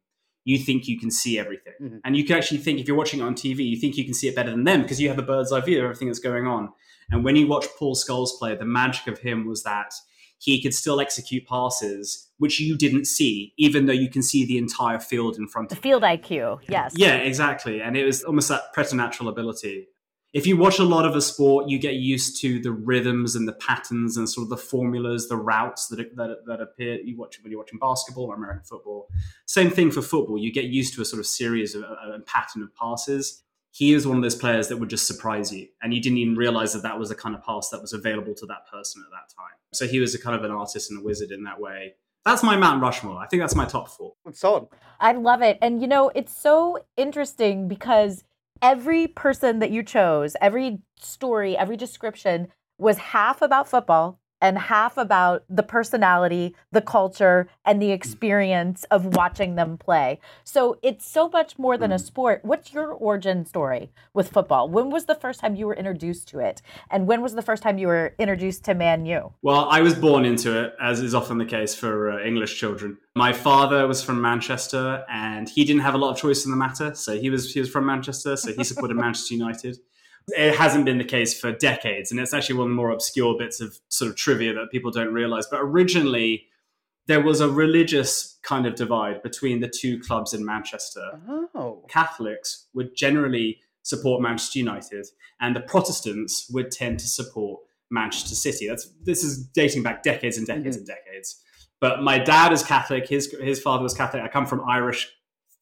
you 0.50 0.56
think 0.66 0.88
you 0.88 0.98
can 0.98 1.10
see 1.10 1.38
everything, 1.38 1.74
Mhm. 1.80 2.00
and 2.04 2.16
you 2.16 2.24
can 2.24 2.34
actually 2.38 2.58
think 2.66 2.80
if 2.80 2.86
you're 2.88 2.96
watching 3.02 3.20
it 3.20 3.24
on 3.30 3.34
TV, 3.34 3.60
you 3.72 3.76
think 3.82 3.96
you 3.98 4.04
can 4.04 4.14
see 4.14 4.28
it 4.28 4.34
better 4.34 4.50
than 4.50 4.64
them 4.64 4.80
because 4.82 4.98
you 5.00 5.08
have 5.12 5.18
a 5.18 5.22
bird's 5.30 5.52
eye 5.52 5.60
view 5.60 5.78
of 5.78 5.84
everything 5.84 6.08
that's 6.08 6.18
going 6.30 6.46
on. 6.46 6.70
And 7.10 7.24
when 7.24 7.36
you 7.36 7.46
watch 7.46 7.66
Paul 7.78 7.94
Scholes 7.94 8.30
play, 8.38 8.54
the 8.56 8.64
magic 8.80 9.06
of 9.12 9.18
him 9.18 9.46
was 9.46 9.62
that 9.64 9.92
he 10.38 10.62
could 10.62 10.74
still 10.74 11.00
execute 11.00 11.44
passes 11.46 12.24
which 12.38 12.60
you 12.60 12.76
didn't 12.76 13.06
see, 13.06 13.52
even 13.58 13.86
though 13.86 13.92
you 14.04 14.08
can 14.08 14.22
see 14.22 14.44
the 14.46 14.56
entire 14.58 15.00
field 15.00 15.36
in 15.36 15.48
front 15.48 15.68
The 15.70 15.74
of 15.76 15.78
you. 15.78 15.82
The 15.82 15.88
field 15.88 16.02
IQ, 16.04 16.60
yes. 16.70 16.92
Yeah, 16.96 17.16
exactly. 17.16 17.82
And 17.82 17.96
it 17.96 18.04
was 18.04 18.22
almost 18.22 18.48
that 18.48 18.72
preternatural 18.72 19.28
ability. 19.28 19.88
If 20.34 20.46
you 20.46 20.58
watch 20.58 20.78
a 20.78 20.84
lot 20.84 21.06
of 21.06 21.16
a 21.16 21.22
sport, 21.22 21.68
you 21.68 21.78
get 21.78 21.94
used 21.94 22.40
to 22.42 22.60
the 22.60 22.70
rhythms 22.70 23.34
and 23.34 23.48
the 23.48 23.54
patterns 23.54 24.18
and 24.18 24.28
sort 24.28 24.44
of 24.44 24.50
the 24.50 24.58
formulas, 24.58 25.28
the 25.28 25.36
routes 25.36 25.88
that 25.88 26.14
that, 26.16 26.36
that 26.46 26.60
appear. 26.60 27.00
You 27.00 27.16
watch 27.16 27.38
when 27.42 27.50
you're 27.50 27.60
watching 27.60 27.78
basketball 27.78 28.26
or 28.26 28.34
American 28.34 28.64
football. 28.64 29.08
Same 29.46 29.70
thing 29.70 29.90
for 29.90 30.02
football. 30.02 30.38
You 30.38 30.52
get 30.52 30.64
used 30.64 30.94
to 30.94 31.02
a 31.02 31.04
sort 31.04 31.20
of 31.20 31.26
series 31.26 31.74
of 31.74 31.82
uh, 31.82 31.94
a, 32.04 32.12
a 32.16 32.20
pattern 32.20 32.62
of 32.62 32.74
passes. 32.74 33.42
He 33.70 33.94
is 33.94 34.06
one 34.06 34.16
of 34.16 34.22
those 34.22 34.34
players 34.34 34.68
that 34.68 34.78
would 34.78 34.90
just 34.90 35.06
surprise 35.06 35.52
you, 35.52 35.68
and 35.82 35.94
you 35.94 36.02
didn't 36.02 36.18
even 36.18 36.36
realize 36.36 36.72
that 36.72 36.82
that 36.82 36.98
was 36.98 37.10
the 37.10 37.14
kind 37.14 37.34
of 37.34 37.44
pass 37.44 37.70
that 37.70 37.80
was 37.80 37.92
available 37.92 38.34
to 38.34 38.46
that 38.46 38.66
person 38.70 39.02
at 39.06 39.10
that 39.10 39.34
time. 39.34 39.56
So 39.72 39.86
he 39.86 40.00
was 40.00 40.14
a 40.14 40.18
kind 40.18 40.36
of 40.36 40.44
an 40.44 40.50
artist 40.50 40.90
and 40.90 41.00
a 41.00 41.02
wizard 41.02 41.30
in 41.30 41.44
that 41.44 41.60
way. 41.60 41.94
That's 42.24 42.42
my 42.42 42.56
Mount 42.56 42.82
Rushmore. 42.82 43.18
I 43.18 43.26
think 43.26 43.42
that's 43.42 43.54
my 43.54 43.64
top 43.64 43.88
four. 43.88 44.14
Solid. 44.32 44.68
I 45.00 45.12
love 45.12 45.40
it. 45.40 45.58
And 45.62 45.80
you 45.80 45.86
know, 45.86 46.10
it's 46.14 46.36
so 46.36 46.78
interesting 46.96 47.68
because 47.68 48.24
every 48.62 49.06
person 49.06 49.58
that 49.60 49.70
you 49.70 49.82
chose, 49.82 50.36
every 50.40 50.78
story, 51.00 51.56
every 51.56 51.76
description 51.76 52.48
was 52.78 52.98
half 52.98 53.42
about 53.42 53.68
football 53.68 54.20
and 54.40 54.58
half 54.58 54.96
about 54.96 55.44
the 55.48 55.62
personality, 55.62 56.54
the 56.72 56.80
culture, 56.80 57.48
and 57.64 57.82
the 57.82 57.90
experience 57.90 58.84
of 58.90 59.16
watching 59.16 59.56
them 59.56 59.76
play. 59.76 60.20
So 60.44 60.78
it's 60.82 61.06
so 61.06 61.28
much 61.28 61.58
more 61.58 61.76
than 61.76 61.92
a 61.92 61.98
sport. 61.98 62.40
What's 62.44 62.72
your 62.72 62.92
origin 62.92 63.44
story 63.44 63.90
with 64.14 64.30
football? 64.30 64.68
When 64.68 64.90
was 64.90 65.06
the 65.06 65.14
first 65.14 65.40
time 65.40 65.56
you 65.56 65.66
were 65.66 65.74
introduced 65.74 66.28
to 66.28 66.38
it? 66.38 66.62
And 66.90 67.06
when 67.06 67.22
was 67.22 67.34
the 67.34 67.42
first 67.42 67.62
time 67.62 67.78
you 67.78 67.88
were 67.88 68.14
introduced 68.18 68.64
to 68.64 68.74
Man 68.74 69.06
U? 69.06 69.32
Well, 69.42 69.68
I 69.68 69.80
was 69.80 69.94
born 69.94 70.24
into 70.24 70.62
it, 70.62 70.74
as 70.80 71.00
is 71.00 71.14
often 71.14 71.38
the 71.38 71.44
case 71.44 71.74
for 71.74 72.10
uh, 72.10 72.24
English 72.24 72.58
children. 72.58 72.98
My 73.14 73.32
father 73.32 73.86
was 73.86 74.02
from 74.02 74.20
Manchester, 74.20 75.04
and 75.08 75.48
he 75.48 75.64
didn't 75.64 75.82
have 75.82 75.94
a 75.94 75.98
lot 75.98 76.10
of 76.10 76.16
choice 76.18 76.44
in 76.44 76.50
the 76.50 76.56
matter. 76.56 76.94
So 76.94 77.18
he 77.18 77.30
was 77.30 77.52
he 77.52 77.60
was 77.60 77.68
from 77.68 77.86
Manchester, 77.86 78.36
so 78.36 78.52
he 78.52 78.64
supported 78.64 78.96
Manchester 79.06 79.34
United. 79.34 79.78
It 80.36 80.56
hasn't 80.56 80.84
been 80.84 80.98
the 80.98 81.04
case 81.04 81.38
for 81.38 81.52
decades, 81.52 82.10
and 82.10 82.20
it's 82.20 82.34
actually 82.34 82.56
one 82.56 82.66
of 82.66 82.70
the 82.70 82.76
more 82.76 82.90
obscure 82.90 83.36
bits 83.38 83.60
of 83.60 83.78
sort 83.88 84.10
of 84.10 84.16
trivia 84.16 84.52
that 84.54 84.70
people 84.70 84.90
don't 84.90 85.12
realize. 85.12 85.46
But 85.46 85.60
originally, 85.60 86.46
there 87.06 87.22
was 87.22 87.40
a 87.40 87.48
religious 87.48 88.38
kind 88.42 88.66
of 88.66 88.74
divide 88.74 89.22
between 89.22 89.60
the 89.60 89.68
two 89.68 89.98
clubs 89.98 90.34
in 90.34 90.44
Manchester. 90.44 91.20
Oh. 91.54 91.84
Catholics 91.88 92.66
would 92.74 92.94
generally 92.94 93.60
support 93.82 94.20
Manchester 94.20 94.58
United, 94.58 95.06
and 95.40 95.56
the 95.56 95.60
Protestants 95.60 96.48
would 96.52 96.70
tend 96.70 97.00
to 97.00 97.06
support 97.06 97.60
Manchester 97.90 98.34
City. 98.34 98.68
That's 98.68 98.90
this 99.02 99.24
is 99.24 99.46
dating 99.46 99.82
back 99.82 100.02
decades 100.02 100.36
and 100.36 100.46
decades 100.46 100.76
mm-hmm. 100.76 100.80
and 100.80 100.86
decades. 100.86 101.42
But 101.80 102.02
my 102.02 102.18
dad 102.18 102.52
is 102.52 102.62
Catholic. 102.62 103.08
His 103.08 103.34
his 103.40 103.60
father 103.60 103.82
was 103.82 103.94
Catholic. 103.94 104.22
I 104.22 104.28
come 104.28 104.46
from 104.46 104.68
Irish 104.68 105.08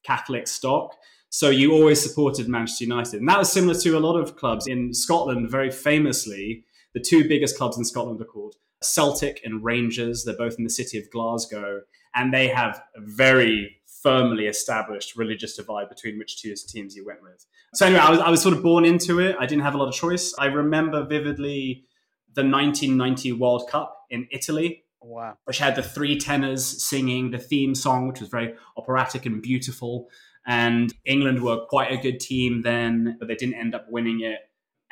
Catholic 0.02 0.49
stock, 0.49 0.96
so 1.30 1.50
you 1.50 1.73
always 1.73 2.00
supported 2.02 2.49
Manchester 2.49 2.85
United, 2.85 3.21
and 3.21 3.28
that 3.28 3.38
was 3.38 3.52
similar 3.52 3.78
to 3.80 3.97
a 3.97 4.00
lot 4.00 4.16
of 4.16 4.37
clubs 4.37 4.66
in 4.66 4.95
Scotland. 4.95 5.50
Very 5.50 5.71
famously, 5.71 6.64
the 6.95 7.00
two 7.00 7.28
biggest 7.28 7.56
clubs 7.59 7.76
in 7.76 7.85
Scotland 7.85 8.21
are 8.21 8.25
called 8.25 8.54
Celtic 8.83 9.40
and 9.45 9.62
Rangers. 9.64 10.25
They're 10.25 10.37
both 10.37 10.56
in 10.59 10.64
the 10.64 10.71
city 10.71 10.99
of 10.99 11.11
Glasgow, 11.11 11.83
and 12.14 12.33
they 12.33 12.49
have 12.49 12.83
a 12.97 13.00
very 13.00 13.76
firmly 14.02 14.47
established 14.47 15.16
religious 15.16 15.56
divide 15.56 15.88
between 15.88 16.16
which 16.18 16.40
two 16.40 16.54
teams 16.68 16.95
you 16.95 17.04
went 17.04 17.23
with. 17.23 17.45
So 17.75 17.87
anyway, 17.87 18.00
I 18.00 18.11
was 18.11 18.21
I 18.21 18.30
was 18.30 18.40
sort 18.42 18.56
of 18.56 18.62
born 18.62 18.85
into 18.85 19.18
it. 19.21 19.37
I 19.38 19.47
didn't 19.47 19.62
have 19.64 19.75
a 19.75 19.78
lot 19.78 19.88
of 19.88 19.95
choice. 19.95 20.35
I 20.38 20.47
remember 20.47 21.04
vividly 21.04 21.85
the 22.35 22.42
1990 22.42 23.33
World 23.33 23.68
Cup 23.68 23.97
in 24.11 24.28
Italy, 24.30 24.85
Wow. 25.00 25.38
which 25.45 25.59
had 25.59 25.75
the 25.75 25.83
three 25.83 26.18
tenors 26.18 26.64
singing 26.87 27.30
the 27.30 27.38
theme 27.38 27.75
song, 27.75 28.09
which 28.09 28.21
was 28.21 28.28
very 28.28 28.54
operatic 28.76 29.26
and 29.26 29.42
beautiful. 29.42 30.09
And 30.47 30.95
England 31.05 31.43
were 31.43 31.67
quite 31.67 31.91
a 31.91 31.97
good 31.97 32.21
team 32.21 32.62
then, 32.62 33.17
but 33.19 33.29
they 33.29 33.35
didn't 33.35 33.57
end 33.57 33.75
up 33.75 33.87
winning 33.88 34.21
it. 34.21 34.38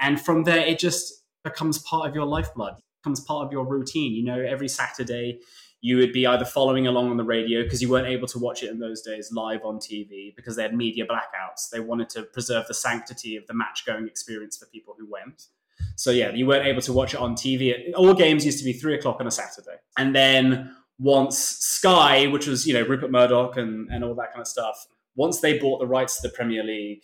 And 0.01 0.21
from 0.21 0.45
there, 0.45 0.67
it 0.67 0.79
just 0.79 1.25
becomes 1.45 1.79
part 1.79 2.09
of 2.09 2.15
your 2.15 2.27
lifeblood, 2.27 2.75
becomes 3.03 3.21
part 3.21 3.47
of 3.47 3.53
your 3.53 3.65
routine. 3.65 4.15
You 4.15 4.25
know, 4.25 4.41
every 4.41 4.69
Saturday, 4.69 5.41
you 5.81 5.99
would 5.99 6.13
be 6.13 6.27
either 6.27 6.45
following 6.45 6.87
along 6.87 7.11
on 7.11 7.19
the 7.19 7.25
radio 7.25 7.63
because 7.63 7.83
you 7.83 7.91
weren't 7.91 8.09
able 8.09 8.27
to 8.29 8.39
watch 8.39 8.63
it 8.63 8.71
in 8.71 8.79
those 8.79 9.03
days 9.03 9.31
live 9.31 9.61
on 9.65 9.77
TV 9.77 10.35
because 10.35 10.57
they 10.57 10.63
had 10.63 10.75
media 10.75 11.05
blackouts. 11.07 11.69
They 11.71 11.79
wanted 11.79 12.09
to 12.11 12.23
preserve 12.23 12.67
the 12.67 12.75
sanctity 12.75 13.37
of 13.37 13.47
the 13.47 13.55
match 13.55 13.85
going 13.85 14.09
experience 14.09 14.57
for 14.57 14.67
people 14.67 14.97
who 14.99 15.07
went. 15.09 15.49
So 15.97 16.11
yeah, 16.11 16.31
you 16.31 16.47
weren't 16.47 16.67
able 16.67 16.81
to 16.83 16.93
watch 16.93 17.15
it 17.15 17.21
on 17.21 17.35
TV. 17.35 17.93
All 17.95 18.15
games 18.15 18.47
used 18.47 18.59
to 18.59 18.65
be 18.65 18.73
three 18.73 18.95
o'clock 18.95 19.21
on 19.21 19.27
a 19.27 19.31
Saturday, 19.31 19.77
and 19.99 20.15
then 20.15 20.75
once 20.99 21.39
Sky, 21.39 22.27
which 22.29 22.47
was 22.47 22.67
you 22.67 22.75
know 22.75 22.83
Rupert 22.83 23.11
Murdoch 23.11 23.57
and 23.57 23.91
and 23.91 24.03
all 24.03 24.15
that 24.15 24.31
kind 24.31 24.41
of 24.41 24.49
stuff, 24.49 24.87
once 25.17 25.41
they 25.41 25.59
bought 25.59 25.79
the 25.79 25.87
rights 25.87 26.21
to 26.21 26.29
the 26.29 26.35
Premier 26.35 26.63
League, 26.63 27.03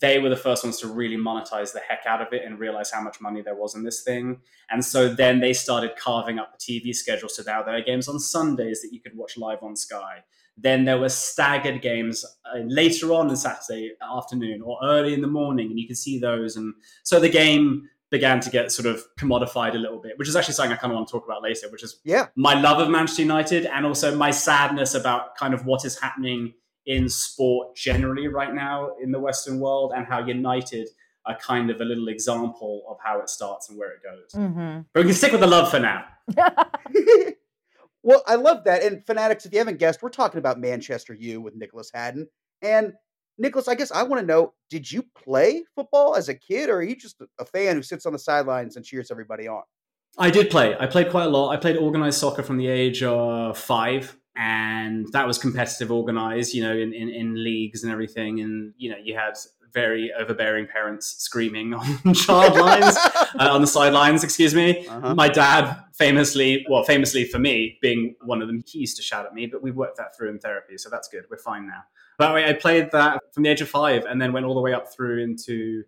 they 0.00 0.20
were 0.20 0.28
the 0.28 0.36
first 0.36 0.62
ones 0.62 0.78
to 0.78 0.86
really 0.86 1.16
monetize 1.16 1.72
the 1.72 1.80
heck 1.80 2.06
out 2.06 2.22
of 2.22 2.32
it 2.32 2.42
and 2.44 2.60
realize 2.60 2.90
how 2.92 3.00
much 3.00 3.20
money 3.20 3.42
there 3.42 3.56
was 3.56 3.74
in 3.74 3.82
this 3.82 4.02
thing. 4.02 4.40
And 4.70 4.84
so 4.84 5.08
then 5.08 5.40
they 5.40 5.52
started 5.52 5.96
carving 5.96 6.38
up 6.38 6.56
the 6.56 6.80
TV 6.80 6.94
schedule 6.94 7.28
so 7.28 7.42
now 7.44 7.62
there 7.64 7.74
are 7.74 7.80
games 7.80 8.06
on 8.08 8.20
Sundays 8.20 8.82
that 8.82 8.92
you 8.92 9.00
could 9.00 9.16
watch 9.16 9.36
live 9.36 9.62
on 9.62 9.74
Sky. 9.74 10.18
Then 10.56 10.84
there 10.84 10.98
were 10.98 11.08
staggered 11.08 11.82
games 11.82 12.24
uh, 12.44 12.58
later 12.66 13.12
on 13.12 13.30
in 13.30 13.36
Saturday 13.36 13.92
afternoon 14.16 14.62
or 14.62 14.78
early 14.82 15.14
in 15.14 15.22
the 15.22 15.26
morning, 15.26 15.70
and 15.70 15.78
you 15.80 15.88
could 15.88 15.96
see 15.96 16.18
those. 16.20 16.56
And 16.56 16.74
so 17.02 17.18
the 17.18 17.28
game 17.30 17.88
began 18.10 18.40
to 18.40 18.50
get 18.50 18.70
sort 18.70 18.86
of 18.86 19.02
commodified 19.18 19.74
a 19.74 19.78
little 19.78 19.98
bit, 20.00 20.18
which 20.18 20.28
is 20.28 20.36
actually 20.36 20.54
something 20.54 20.72
I 20.72 20.76
kind 20.76 20.92
of 20.92 20.96
want 20.96 21.08
to 21.08 21.12
talk 21.12 21.24
about 21.24 21.42
later, 21.42 21.68
which 21.70 21.82
is 21.82 22.00
Yeah. 22.04 22.26
my 22.36 22.60
love 22.60 22.78
of 22.80 22.90
Manchester 22.90 23.22
United 23.22 23.66
and 23.66 23.86
also 23.86 24.14
my 24.16 24.30
sadness 24.32 24.94
about 24.94 25.36
kind 25.36 25.54
of 25.54 25.64
what 25.64 25.84
is 25.84 25.98
happening 25.98 26.54
in 26.86 27.08
sport 27.08 27.76
generally 27.76 28.28
right 28.28 28.54
now 28.54 28.90
in 29.02 29.12
the 29.12 29.18
Western 29.18 29.60
world 29.60 29.92
and 29.94 30.06
how 30.06 30.24
United 30.24 30.88
are 31.26 31.36
kind 31.38 31.70
of 31.70 31.80
a 31.80 31.84
little 31.84 32.08
example 32.08 32.84
of 32.88 32.96
how 33.02 33.20
it 33.20 33.28
starts 33.28 33.68
and 33.68 33.78
where 33.78 33.92
it 33.92 34.02
goes. 34.02 34.32
Mm-hmm. 34.34 34.80
But 34.92 35.00
we 35.00 35.10
can 35.10 35.14
stick 35.14 35.32
with 35.32 35.40
the 35.40 35.46
love 35.46 35.70
for 35.70 35.78
now. 35.78 36.04
well, 38.02 38.22
I 38.26 38.36
love 38.36 38.64
that. 38.64 38.82
And 38.82 39.04
Fanaddicts, 39.04 39.44
if 39.44 39.52
you 39.52 39.58
haven't 39.58 39.78
guessed, 39.78 40.02
we're 40.02 40.08
talking 40.08 40.38
about 40.38 40.58
Manchester 40.58 41.14
U 41.14 41.40
with 41.40 41.54
Nicholas 41.54 41.90
Hatton. 41.92 42.28
And 42.62 42.94
Nicholas, 43.38 43.68
I 43.68 43.74
guess 43.74 43.90
I 43.90 44.02
want 44.02 44.20
to 44.20 44.26
know: 44.26 44.52
Did 44.68 44.90
you 44.90 45.02
play 45.16 45.64
football 45.74 46.14
as 46.14 46.28
a 46.28 46.34
kid, 46.34 46.68
or 46.68 46.76
are 46.76 46.82
you 46.82 46.94
just 46.94 47.20
a- 47.20 47.28
a 47.38 47.44
fan 47.44 47.76
who 47.76 47.82
sits 47.82 48.04
on 48.04 48.12
the 48.12 48.18
sidelines 48.18 48.76
and 48.76 48.84
cheers 48.84 49.10
everybody 49.10 49.48
on? 49.48 49.62
I 50.18 50.30
did 50.30 50.50
play. 50.50 50.76
I 50.78 50.86
played 50.86 51.10
quite 51.10 51.24
a 51.24 51.30
lot. 51.30 51.50
I 51.50 51.56
played 51.56 51.76
organized 51.76 52.18
soccer 52.18 52.42
from 52.42 52.58
the 52.58 52.66
age 52.66 53.02
of 53.02 53.56
five, 53.56 54.16
and 54.40 55.06
that 55.12 55.26
was 55.26 55.36
competitive 55.36 55.92
organized, 55.92 56.54
you 56.54 56.62
know, 56.62 56.72
in, 56.72 56.94
in, 56.94 57.10
in 57.10 57.44
leagues 57.44 57.82
and 57.82 57.92
everything. 57.92 58.40
And, 58.40 58.72
you 58.78 58.90
know, 58.90 58.96
you 58.96 59.14
had 59.14 59.34
very 59.74 60.10
overbearing 60.18 60.66
parents 60.66 61.14
screaming 61.22 61.74
on 62.04 62.14
child 62.14 62.58
lines, 62.58 62.96
uh, 62.96 63.50
on 63.50 63.60
the 63.60 63.66
sidelines, 63.66 64.24
excuse 64.24 64.54
me. 64.54 64.86
Uh-huh. 64.88 65.14
My 65.14 65.28
dad 65.28 65.78
famously, 65.92 66.64
well, 66.70 66.84
famously 66.84 67.26
for 67.26 67.38
me, 67.38 67.78
being 67.82 68.14
one 68.22 68.40
of 68.40 68.48
them, 68.48 68.64
he 68.66 68.78
used 68.78 68.96
to 68.96 69.02
shout 69.02 69.26
at 69.26 69.34
me, 69.34 69.44
but 69.44 69.62
we 69.62 69.72
worked 69.72 69.98
that 69.98 70.16
through 70.16 70.30
in 70.30 70.38
therapy, 70.38 70.78
so 70.78 70.88
that's 70.88 71.08
good. 71.08 71.24
We're 71.30 71.36
fine 71.36 71.66
now. 71.66 71.82
But 72.16 72.30
I 72.30 72.48
I 72.48 72.52
played 72.54 72.90
that 72.92 73.20
from 73.34 73.42
the 73.42 73.50
age 73.50 73.60
of 73.60 73.68
five 73.68 74.06
and 74.06 74.20
then 74.22 74.32
went 74.32 74.46
all 74.46 74.54
the 74.54 74.60
way 74.62 74.72
up 74.72 74.90
through 74.90 75.22
into 75.22 75.84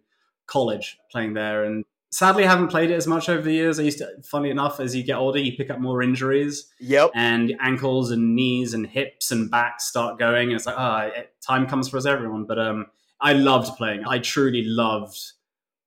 college 0.47 0.99
playing 1.11 1.33
there. 1.33 1.65
And 1.65 1.87
sadly, 2.13 2.45
I 2.45 2.49
haven't 2.49 2.69
played 2.69 2.91
it 2.91 2.95
as 2.95 3.07
much 3.07 3.29
over 3.29 3.43
the 3.43 3.53
years. 3.53 3.81
I 3.81 3.83
used 3.83 3.99
to, 3.99 4.09
funny 4.23 4.51
enough, 4.51 4.79
as 4.79 4.95
you 4.95 5.03
get 5.03 5.17
older, 5.17 5.39
you 5.39 5.57
pick 5.57 5.71
up 5.71 5.81
more 5.81 6.03
injuries 6.03 6.71
Yep. 6.79 7.11
and 7.15 7.55
ankles 7.61 8.11
and 8.11 8.37
knees 8.37 8.75
and 8.75 8.87
hips 8.87 9.31
and 9.33 9.51
backs 9.51 9.87
start 9.87 10.19
going. 10.19 10.49
And 10.49 10.57
it's 10.57 10.67
like, 10.67 10.77
ah, 10.79 11.03
it 11.07 11.35
time 11.41 11.67
comes 11.67 11.89
for 11.89 11.97
us 11.97 12.07
everyone. 12.07 12.45
But 12.45 12.59
um, 12.59 12.87
I 13.21 13.33
loved 13.33 13.77
playing. 13.77 14.05
I 14.07 14.19
truly 14.19 14.63
loved 14.65 15.19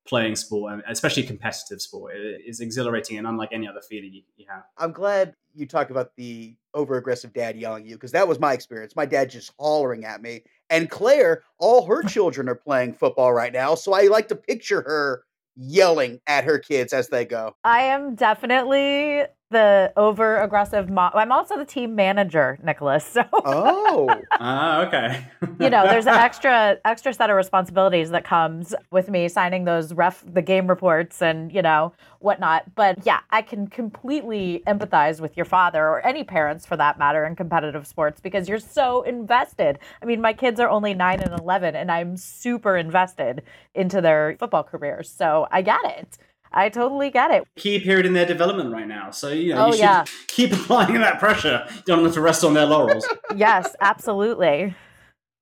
playing 0.07 0.35
sport, 0.35 0.71
and 0.73 0.83
especially 0.87 1.23
competitive 1.23 1.81
sport. 1.81 2.15
It 2.15 2.41
is 2.45 2.59
exhilarating 2.59 3.17
and 3.17 3.25
unlike 3.25 3.49
any 3.51 3.67
other 3.67 3.81
feeling 3.81 4.13
you, 4.13 4.21
you 4.37 4.45
have. 4.49 4.63
I'm 4.77 4.91
glad 4.91 5.33
you 5.55 5.65
talk 5.65 5.89
about 5.89 6.15
the 6.15 6.55
over 6.75 6.97
aggressive 6.97 7.33
dad 7.33 7.55
yelling 7.55 7.83
at 7.83 7.89
you 7.89 7.95
because 7.95 8.11
that 8.11 8.27
was 8.27 8.39
my 8.39 8.53
experience. 8.53 8.95
My 8.95 9.05
dad 9.07 9.29
just 9.31 9.51
hollering 9.59 10.05
at 10.05 10.21
me. 10.21 10.43
And 10.69 10.89
Clare, 10.89 11.41
all 11.57 11.85
her 11.85 12.03
children 12.03 12.47
are 12.49 12.55
playing 12.55 12.93
football 12.93 13.33
right 13.33 13.53
now. 13.53 13.73
So 13.75 13.93
I 13.93 14.03
like 14.03 14.27
to 14.27 14.35
picture 14.35 14.81
her 14.81 15.23
yelling 15.55 16.19
at 16.27 16.43
her 16.43 16.59
kids 16.59 16.93
as 16.93 17.09
they 17.09 17.25
go. 17.25 17.55
I 17.63 17.81
am 17.83 18.15
definitely 18.15 19.23
the 19.51 19.93
over 19.95 20.37
aggressive 20.41 20.89
mom. 20.89 21.11
I'm 21.13 21.31
also 21.31 21.57
the 21.57 21.65
team 21.65 21.95
manager, 21.95 22.57
Nicholas. 22.63 23.05
So 23.15 23.23
Oh. 23.31 24.09
Ah, 24.31 24.85
okay. 24.85 25.25
you 25.59 25.69
know, 25.69 25.85
there's 25.87 26.05
an 26.13 26.15
extra 26.15 26.77
extra 26.83 27.13
set 27.13 27.29
of 27.29 27.37
responsibilities 27.37 28.09
that 28.09 28.25
comes 28.25 28.75
with 28.91 29.09
me 29.09 29.29
signing 29.29 29.63
those 29.63 29.93
ref 29.93 30.23
the 30.27 30.41
game 30.41 30.67
reports 30.67 31.21
and 31.21 31.53
you 31.53 31.61
know 31.61 31.93
whatnot. 32.19 32.75
But 32.75 33.05
yeah, 33.05 33.21
I 33.29 33.41
can 33.41 33.67
completely 33.67 34.63
empathize 34.67 35.21
with 35.21 35.37
your 35.37 35.45
father 35.45 35.81
or 35.85 36.05
any 36.05 36.23
parents 36.23 36.65
for 36.65 36.75
that 36.77 36.97
matter 36.99 37.25
in 37.25 37.35
competitive 37.35 37.87
sports 37.87 38.19
because 38.19 38.49
you're 38.49 38.59
so 38.59 39.03
invested. 39.03 39.79
I 40.01 40.05
mean, 40.05 40.19
my 40.19 40.33
kids 40.33 40.59
are 40.59 40.69
only 40.69 40.93
nine 40.93 41.21
and 41.21 41.39
eleven, 41.39 41.75
and 41.75 41.91
I'm 41.91 42.17
super 42.17 42.75
invested 42.75 43.43
into 43.73 44.01
their 44.01 44.35
football 44.39 44.63
careers. 44.63 45.09
So 45.09 45.47
I 45.51 45.61
get 45.61 45.79
it. 45.85 46.17
I 46.55 46.69
totally 46.69 47.09
get 47.11 47.31
it. 47.31 47.43
key 47.57 47.79
period 47.79 48.05
in 48.05 48.13
their 48.13 48.25
development 48.25 48.71
right 48.71 48.87
now. 48.87 49.11
So 49.11 49.29
you 49.29 49.53
know, 49.53 49.65
Oh, 49.65 49.67
you 49.67 49.73
should 49.73 49.79
yeah. 49.81 50.05
keep 50.27 50.53
applying 50.57 50.93
that 51.01 51.19
pressure. 51.19 51.65
You 51.69 51.81
don't 51.85 52.03
them 52.03 52.13
to 52.13 52.21
rest 52.21 52.43
on 52.43 52.53
their 52.53 52.65
laurels. 52.65 53.05
Yes, 53.35 53.75
absolutely. 53.81 54.73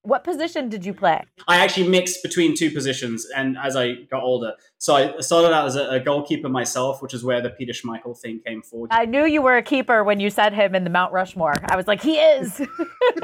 What 0.04 0.26
position 0.26 0.68
did 0.68 0.86
you 0.86 0.94
play? 0.94 1.22
I 1.48 1.64
actually 1.64 1.88
mixed 1.88 2.22
between 2.24 2.58
two 2.58 2.70
positions, 2.72 3.26
and 3.34 3.58
as 3.58 3.78
I 3.78 3.94
got 4.12 4.22
older, 4.22 4.52
so 4.78 4.96
I 4.96 5.22
started 5.22 5.54
out 5.54 5.66
as 5.66 5.78
a, 5.78 5.92
a 5.92 6.00
goalkeeper 6.02 6.50
myself, 6.50 7.02
which 7.02 7.14
is 7.14 7.24
where 7.24 7.40
the 7.40 7.50
Peter 7.50 7.72
Schmeichel 7.72 8.20
thing 8.20 8.42
came 8.46 8.62
forward. 8.62 8.90
I 8.92 9.06
knew 9.06 9.26
you 9.26 9.42
were 9.42 9.56
a 9.56 9.64
keeper 9.64 10.04
when 10.04 10.20
you 10.20 10.30
said 10.30 10.54
him 10.54 10.76
in 10.76 10.84
the 10.84 10.90
Mount 10.90 11.14
Rushmore. 11.14 11.56
I 11.70 11.78
was 11.78 11.88
like, 11.88 12.02
he 12.02 12.18
is. 12.18 12.60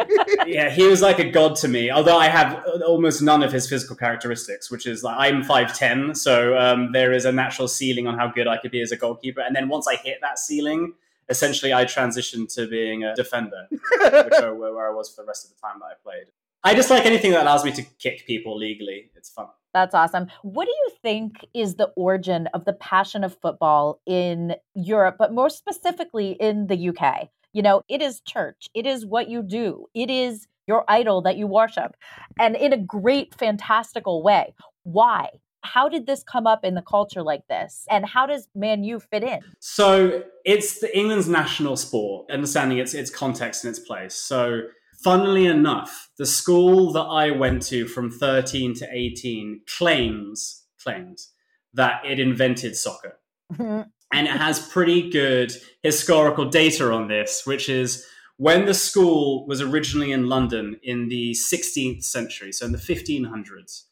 yeah, 0.47 0.69
he 0.69 0.87
was 0.87 1.01
like 1.01 1.19
a 1.19 1.29
god 1.29 1.57
to 1.57 1.67
me. 1.67 1.91
Although 1.91 2.17
I 2.17 2.29
have 2.29 2.63
almost 2.87 3.21
none 3.21 3.43
of 3.43 3.51
his 3.51 3.67
physical 3.67 3.97
characteristics, 3.97 4.71
which 4.71 4.87
is 4.87 5.03
like 5.03 5.17
I'm 5.17 5.43
five 5.43 5.77
ten, 5.77 6.15
so 6.15 6.57
um, 6.57 6.93
there 6.93 7.11
is 7.11 7.25
a 7.25 7.31
natural 7.33 7.67
ceiling 7.67 8.07
on 8.07 8.17
how 8.17 8.31
good 8.31 8.47
I 8.47 8.57
could 8.57 8.71
be 8.71 8.81
as 8.81 8.93
a 8.93 8.97
goalkeeper. 8.97 9.41
And 9.41 9.53
then 9.53 9.67
once 9.67 9.85
I 9.85 9.97
hit 9.97 10.19
that 10.21 10.39
ceiling, 10.39 10.93
essentially 11.27 11.73
I 11.73 11.83
transitioned 11.83 12.53
to 12.55 12.67
being 12.67 13.03
a 13.03 13.15
defender, 13.15 13.67
which 13.69 13.81
are 14.41 14.55
where, 14.55 14.73
where 14.73 14.89
I 14.89 14.95
was 14.95 15.09
for 15.09 15.23
the 15.23 15.27
rest 15.27 15.45
of 15.45 15.55
the 15.55 15.61
time 15.61 15.79
that 15.79 15.85
I 15.85 15.93
played. 16.01 16.27
I 16.63 16.73
just 16.73 16.89
like 16.89 17.05
anything 17.05 17.31
that 17.31 17.43
allows 17.43 17.63
me 17.63 17.71
to 17.71 17.83
kick 17.99 18.25
people 18.27 18.57
legally. 18.57 19.11
It's 19.15 19.29
fun. 19.29 19.47
That's 19.73 19.93
awesome. 19.93 20.27
What 20.41 20.65
do 20.65 20.71
you 20.71 20.91
think 21.01 21.45
is 21.53 21.75
the 21.75 21.91
origin 21.95 22.47
of 22.53 22.65
the 22.65 22.73
passion 22.73 23.23
of 23.23 23.37
football 23.39 24.01
in 24.05 24.55
Europe, 24.73 25.15
but 25.17 25.33
more 25.33 25.49
specifically 25.49 26.31
in 26.39 26.67
the 26.67 26.89
UK? 26.89 27.29
You 27.53 27.61
know, 27.61 27.83
it 27.87 28.01
is 28.01 28.21
church, 28.21 28.67
it 28.73 28.85
is 28.85 29.05
what 29.05 29.29
you 29.29 29.41
do, 29.41 29.87
it 29.93 30.09
is 30.09 30.47
your 30.67 30.83
idol 30.87 31.21
that 31.23 31.37
you 31.37 31.47
worship, 31.47 31.95
and 32.39 32.55
in 32.55 32.73
a 32.73 32.77
great, 32.77 33.33
fantastical 33.33 34.21
way. 34.21 34.53
Why? 34.83 35.29
How 35.61 35.89
did 35.89 36.05
this 36.05 36.23
come 36.23 36.47
up 36.47 36.63
in 36.63 36.75
the 36.75 36.81
culture 36.81 37.23
like 37.23 37.41
this? 37.49 37.85
And 37.89 38.05
how 38.05 38.25
does 38.25 38.47
Man 38.55 38.83
U 38.83 38.99
fit 38.99 39.23
in? 39.23 39.39
So 39.59 40.23
it's 40.45 40.79
the 40.79 40.95
England's 40.97 41.27
national 41.27 41.75
sport, 41.75 42.29
understanding 42.31 42.77
its 42.77 42.93
its 42.93 43.09
context 43.09 43.65
and 43.65 43.75
its 43.75 43.79
place. 43.79 44.13
So 44.13 44.61
funnily 45.03 45.45
enough, 45.45 46.09
the 46.17 46.25
school 46.25 46.91
that 46.93 47.01
I 47.01 47.31
went 47.31 47.61
to 47.67 47.87
from 47.87 48.11
13 48.11 48.73
to 48.75 48.87
18 48.91 49.61
claims 49.77 50.65
claims 50.81 51.31
that 51.73 52.01
it 52.05 52.19
invented 52.19 52.75
soccer. 52.75 53.19
Mm-hmm. 53.51 53.89
and 54.13 54.27
it 54.27 54.31
has 54.31 54.59
pretty 54.59 55.09
good 55.09 55.51
historical 55.81 56.49
data 56.49 56.91
on 56.91 57.07
this, 57.07 57.47
which 57.47 57.67
is 57.67 58.05
when 58.37 58.65
the 58.65 58.73
school 58.73 59.45
was 59.47 59.61
originally 59.61 60.11
in 60.11 60.27
London 60.27 60.79
in 60.83 61.09
the 61.09 61.31
16th 61.31 62.03
century, 62.03 62.51
so 62.51 62.65
in 62.65 62.71
the 62.71 62.77
1500s, 62.77 63.85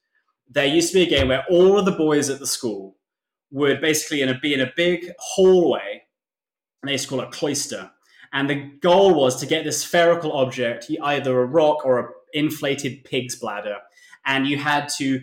there 0.50 0.66
used 0.66 0.94
to 0.94 1.00
be 1.00 1.04
a 1.04 1.10
game 1.10 1.28
where 1.28 1.44
all 1.50 1.78
of 1.78 1.86
the 1.86 1.92
boys 1.92 2.30
at 2.30 2.40
the 2.40 2.48
school 2.48 2.98
would 3.52 3.82
basically 3.82 4.22
in 4.22 4.30
a, 4.30 4.40
be 4.40 4.54
in 4.54 4.62
a 4.62 4.72
big 4.76 5.12
hallway, 5.20 6.04
and 6.82 6.88
they 6.88 6.94
used 6.94 7.06
to 7.06 7.10
call 7.10 7.22
it 7.22 7.32
cloister. 7.32 7.92
And 8.34 8.50
the 8.50 8.72
goal 8.82 9.14
was 9.14 9.40
to 9.40 9.46
get 9.46 9.64
this 9.64 9.82
spherical 9.82 10.32
object, 10.34 10.92
either 11.02 11.42
a 11.42 11.46
rock 11.46 11.86
or 11.86 12.00
an 12.00 12.08
inflated 12.34 13.04
pig's 13.04 13.36
bladder, 13.36 13.78
and 14.26 14.48
you 14.48 14.58
had 14.58 14.90
to 14.98 15.22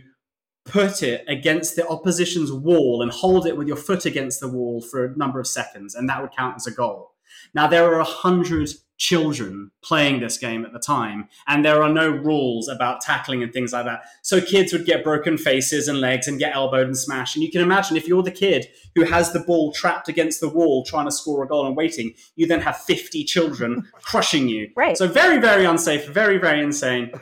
put 0.65 1.03
it 1.03 1.25
against 1.29 1.77
the 1.77 1.87
opposition's 1.87 2.51
wall 2.51 3.03
and 3.03 3.11
hold 3.11 3.47
it 3.47 3.57
with 3.57 3.69
your 3.69 3.77
foot 3.77 4.07
against 4.07 4.41
the 4.41 4.49
wall 4.49 4.81
for 4.81 5.05
a 5.05 5.17
number 5.17 5.39
of 5.39 5.47
seconds, 5.47 5.95
and 5.95 6.09
that 6.09 6.21
would 6.23 6.33
count 6.33 6.57
as 6.57 6.67
a 6.67 6.71
goal. 6.71 7.13
Now, 7.53 7.67
there 7.67 7.85
are 7.93 8.01
a 8.01 8.05
hundred 8.05 8.71
children 8.97 9.71
playing 9.83 10.21
this 10.21 10.39
game 10.39 10.65
at 10.65 10.73
the 10.73 10.79
time, 10.79 11.29
and 11.47 11.65
there 11.65 11.83
are 11.83 11.93
no 11.93 12.09
rules 12.09 12.69
about 12.69 13.01
tackling 13.01 13.43
and 13.43 13.53
things 13.53 13.73
like 13.73 13.85
that. 13.85 14.03
So 14.23 14.41
kids 14.41 14.73
would 14.73 14.87
get 14.87 15.05
broken 15.05 15.37
faces 15.37 15.89
and 15.89 16.01
legs 16.01 16.29
and 16.29 16.39
get 16.39 16.55
elbowed 16.55 16.87
and 16.87 16.97
smashed. 16.97 17.37
And 17.37 17.43
you 17.43 17.51
can 17.51 17.61
imagine 17.61 17.97
if 17.97 18.07
you're 18.07 18.23
the 18.23 18.31
kid 18.31 18.67
who 18.95 19.05
has 19.05 19.33
the 19.33 19.41
ball 19.41 19.73
trapped 19.73 20.09
against 20.09 20.41
the 20.41 20.49
wall 20.49 20.85
trying 20.85 21.07
to 21.07 21.13
score 21.13 21.43
a 21.43 21.49
goal 21.49 21.67
and 21.67 21.77
waiting, 21.77 22.15
you 22.37 22.47
then 22.47 22.61
have 22.61 22.77
50 22.77 23.25
children 23.25 23.89
crushing 24.03 24.49
you. 24.49 24.71
Right. 24.77 24.97
So 24.97 25.09
very, 25.09 25.39
very 25.39 25.65
unsafe, 25.65 26.07
very, 26.07 26.39
very 26.39 26.63
insane. 26.63 27.13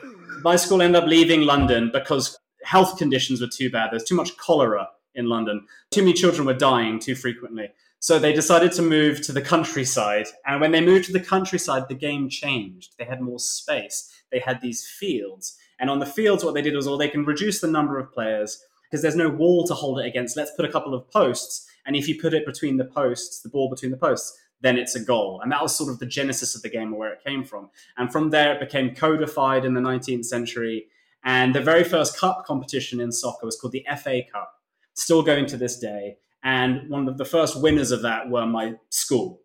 My 0.43 0.57
school 0.57 0.83
ended 0.83 1.03
up 1.03 1.09
leaving 1.09 1.43
London 1.43 1.91
because 1.93 2.39
health 2.65 2.99
conditions 2.99 3.41
were 3.41 3.49
too 3.49 3.71
bad. 3.71 3.91
There's 3.91 4.05
too 4.05 4.15
much 4.15 4.37
cholera 4.37 4.89
in 5.15 5.27
London. 5.27 5.67
Too 5.91 6.03
many 6.03 6.13
children 6.13 6.47
were 6.47 6.55
dying 6.55 6.99
too 6.99 7.15
frequently. 7.15 7.69
So 8.03 8.19
they 8.19 8.33
decided 8.33 8.73
to 8.73 8.83
move 8.83 9.21
to 9.21 9.33
the 9.33 9.41
countryside. 9.41 10.27
And 10.45 10.61
when 10.61 10.73
they 10.73 10.81
moved 10.81 11.05
to 11.05 11.13
the 11.13 11.21
countryside, 11.21 11.85
the 11.87 11.95
game 11.95 12.29
changed. 12.29 12.97
They 12.99 13.05
had 13.05 13.21
more 13.21 13.39
space. 13.39 14.11
They 14.33 14.41
had 14.41 14.61
these 14.61 14.85
fields. 14.85 15.57
And 15.79 15.89
on 15.89 16.01
the 16.01 16.07
fields, 16.07 16.45
what 16.45 16.55
they 16.55 16.63
did 16.63 16.75
was, 16.75 16.89
well, 16.89 16.99
they 16.99 17.09
can 17.09 17.25
reduce 17.25 17.61
the 17.61 17.69
number 17.69 18.01
of 18.01 18.13
players 18.13 18.61
because 18.83 19.03
there's 19.03 19.15
no 19.15 19.29
wall 19.29 19.65
to 19.69 19.75
hold 19.75 20.01
it 20.01 20.07
against. 20.07 20.37
Let's 20.37 20.51
put 20.57 20.65
a 20.65 20.73
couple 20.73 20.95
of 20.95 21.09
posts. 21.13 21.71
And 21.87 21.95
if 21.95 22.09
you 22.09 22.21
put 22.21 22.35
it 22.35 22.45
between 22.45 22.77
the 22.77 22.87
posts, 22.87 23.41
the 23.41 23.49
ball 23.49 23.71
between 23.71 23.93
the 23.93 23.97
posts, 23.97 24.37
then 24.63 24.79
it's 24.79 24.97
a 24.97 25.05
goal. 25.05 25.41
And 25.41 25.53
that 25.53 25.63
was 25.63 25.77
sort 25.77 25.89
of 25.89 26.01
the 26.01 26.07
genesis 26.07 26.57
of 26.57 26.63
the 26.63 26.71
game 26.71 26.93
or 26.93 26.99
where 26.99 27.13
it 27.13 27.23
came 27.25 27.45
from. 27.45 27.71
And 27.97 28.11
from 28.11 28.31
there, 28.31 28.53
it 28.53 28.59
became 28.59 28.97
codified 28.97 29.65
in 29.65 29.75
the 29.75 29.81
19th 29.81 30.25
century. 30.25 30.89
And 31.23 31.55
the 31.55 31.63
very 31.63 31.85
first 31.85 32.19
cup 32.19 32.47
competition 32.47 33.01
in 33.01 33.13
soccer 33.13 33.47
was 33.47 33.57
called 33.57 33.75
the 33.75 33.87
FA 33.97 34.23
Cup, 34.33 34.55
still 34.95 35.23
going 35.23 35.47
to 35.47 35.57
this 35.57 35.79
day 35.79 36.17
and 36.43 36.89
one 36.89 37.09
of 37.09 37.19
the 37.19 37.25
first 37.25 37.61
winners 37.61 37.91
of 37.91 38.03
that 38.03 38.29
were 38.31 38.47
my 38.47 38.75
school. 38.91 39.41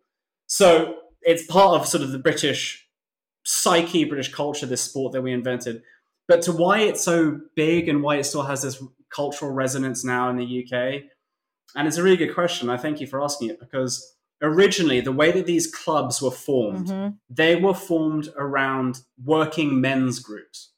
So 0.48 0.96
it's 1.22 1.46
part 1.46 1.80
of 1.80 1.88
sort 1.88 2.04
of 2.04 2.12
the 2.12 2.20
British 2.20 2.88
psyche, 3.44 4.03
British 4.05 4.33
culture, 4.33 4.66
this 4.66 4.81
sport 4.81 5.14
that 5.14 5.22
we 5.22 5.31
invented. 5.31 5.81
But 6.27 6.42
to 6.44 6.51
why 6.51 6.79
it's 6.79 7.03
so 7.03 7.40
big 7.55 7.88
and 7.88 8.03
why 8.03 8.18
it 8.18 8.25
still 8.25 8.44
has 8.44 8.62
this 8.62 8.81
cultural 9.10 9.51
resonance 9.51 10.03
now 10.03 10.29
in 10.29 10.38
the 10.38 10.64
UK, 10.64 11.03
and 11.75 11.88
it's 11.88 11.98
a 11.98 12.03
really 12.03 12.18
good 12.18 12.33
question. 12.33 12.70
I 12.70 12.77
thank 12.77 13.00
you 13.00 13.07
for 13.07 13.24
asking 13.24 13.50
it 13.50 13.60
because 13.60 14.16
originally 14.42 15.01
the 15.01 15.12
way 15.12 15.31
that 15.31 15.46
these 15.46 15.68
clubs 15.68 16.22
were 16.22 16.31
formed, 16.31 16.88
Mhm. 16.88 17.18
they 17.29 17.55
were 17.55 17.74
formed 17.74 18.29
around 18.36 19.01
working 19.24 19.79
men's 19.81 20.20
groups. 20.20 20.72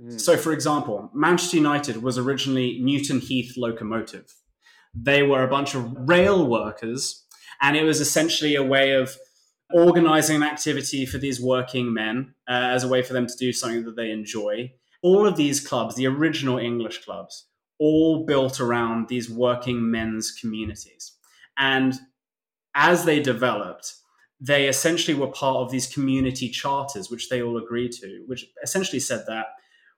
Mm. 0.00 0.20
So, 0.20 0.36
for 0.36 0.52
example, 0.52 1.10
Manchester 1.14 1.56
United 1.56 2.02
was 2.02 2.18
originally 2.18 2.78
Newton 2.80 3.20
Heath 3.20 3.56
Locomotive. 3.56 4.34
They 4.98 5.22
were 5.22 5.44
a 5.44 5.48
bunch 5.48 5.74
of 5.74 6.08
rail 6.08 6.46
workers, 6.46 7.24
and 7.60 7.76
it 7.76 7.84
was 7.84 8.00
essentially 8.00 8.54
a 8.54 8.62
way 8.62 8.92
of 8.92 9.16
organizing 9.72 10.36
an 10.36 10.42
activity 10.42 11.04
for 11.06 11.18
these 11.18 11.40
working 11.40 11.92
men 11.92 12.34
uh, 12.48 12.70
as 12.72 12.84
a 12.84 12.88
way 12.88 13.02
for 13.02 13.12
them 13.12 13.26
to 13.26 13.36
do 13.36 13.52
something 13.52 13.84
that 13.84 13.96
they 13.96 14.10
enjoy. 14.10 14.72
All 15.02 15.26
of 15.26 15.36
these 15.36 15.66
clubs, 15.66 15.96
the 15.96 16.06
original 16.06 16.58
English 16.58 17.04
clubs, 17.04 17.46
all 17.78 18.24
built 18.24 18.60
around 18.60 19.08
these 19.08 19.28
working 19.28 19.90
men's 19.90 20.30
communities. 20.30 21.12
And 21.58 21.94
as 22.74 23.04
they 23.04 23.20
developed, 23.20 23.94
they 24.40 24.68
essentially 24.68 25.16
were 25.16 25.28
part 25.28 25.58
of 25.58 25.70
these 25.70 25.86
community 25.86 26.48
charters, 26.48 27.10
which 27.10 27.28
they 27.28 27.42
all 27.42 27.56
agreed 27.56 27.92
to, 27.92 28.24
which 28.26 28.46
essentially 28.62 29.00
said 29.00 29.24
that 29.26 29.46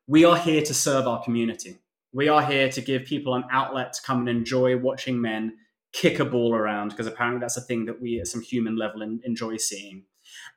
we 0.06 0.24
are 0.24 0.38
here 0.38 0.62
to 0.62 0.74
serve 0.74 1.06
our 1.06 1.22
community. 1.22 1.78
We 2.12 2.28
are 2.28 2.42
here 2.42 2.70
to 2.70 2.80
give 2.80 3.04
people 3.04 3.34
an 3.34 3.44
outlet 3.50 3.92
to 3.94 4.02
come 4.02 4.20
and 4.20 4.28
enjoy 4.28 4.76
watching 4.78 5.20
men 5.20 5.58
kick 5.92 6.18
a 6.18 6.24
ball 6.24 6.54
around, 6.54 6.90
because 6.90 7.06
apparently 7.06 7.40
that's 7.40 7.56
a 7.56 7.62
thing 7.62 7.86
that 7.86 8.00
we 8.00 8.20
at 8.20 8.26
some 8.26 8.42
human 8.42 8.76
level 8.76 9.02
en- 9.02 9.20
enjoy 9.24 9.56
seeing. 9.56 10.04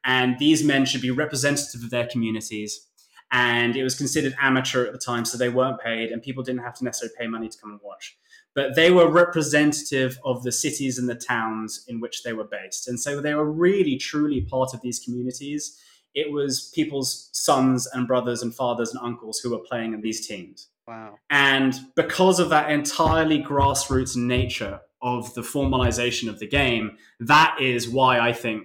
And 0.03 0.37
these 0.39 0.63
men 0.63 0.85
should 0.85 1.01
be 1.01 1.11
representative 1.11 1.83
of 1.83 1.89
their 1.89 2.07
communities. 2.07 2.87
And 3.33 3.77
it 3.77 3.83
was 3.83 3.95
considered 3.95 4.35
amateur 4.41 4.85
at 4.85 4.91
the 4.91 4.99
time, 4.99 5.23
so 5.23 5.37
they 5.37 5.49
weren't 5.49 5.79
paid, 5.79 6.11
and 6.11 6.21
people 6.21 6.43
didn't 6.43 6.63
have 6.63 6.75
to 6.75 6.83
necessarily 6.83 7.15
pay 7.17 7.27
money 7.27 7.47
to 7.47 7.57
come 7.57 7.71
and 7.71 7.79
watch. 7.81 8.17
But 8.53 8.75
they 8.75 8.91
were 8.91 9.09
representative 9.09 10.19
of 10.25 10.43
the 10.43 10.51
cities 10.51 10.97
and 10.97 11.07
the 11.07 11.15
towns 11.15 11.85
in 11.87 12.01
which 12.01 12.23
they 12.23 12.33
were 12.33 12.43
based. 12.43 12.89
And 12.89 12.99
so 12.99 13.21
they 13.21 13.33
were 13.33 13.49
really, 13.49 13.95
truly 13.95 14.41
part 14.41 14.73
of 14.73 14.81
these 14.81 14.99
communities. 14.99 15.79
It 16.13 16.33
was 16.33 16.69
people's 16.75 17.29
sons 17.31 17.87
and 17.87 18.05
brothers 18.05 18.41
and 18.41 18.53
fathers 18.53 18.93
and 18.93 18.99
uncles 19.01 19.39
who 19.39 19.51
were 19.51 19.59
playing 19.59 19.93
in 19.93 20.01
these 20.01 20.27
teams. 20.27 20.67
Wow. 20.91 21.19
And 21.30 21.73
because 21.95 22.41
of 22.41 22.49
that 22.49 22.69
entirely 22.69 23.41
grassroots 23.41 24.17
nature 24.17 24.82
of 25.01 25.34
the 25.36 25.41
formalization 25.41 26.27
of 26.27 26.39
the 26.39 26.47
game, 26.47 26.97
that 27.21 27.56
is 27.62 27.88
why 27.88 28.19
I 28.19 28.34
think 28.34 28.63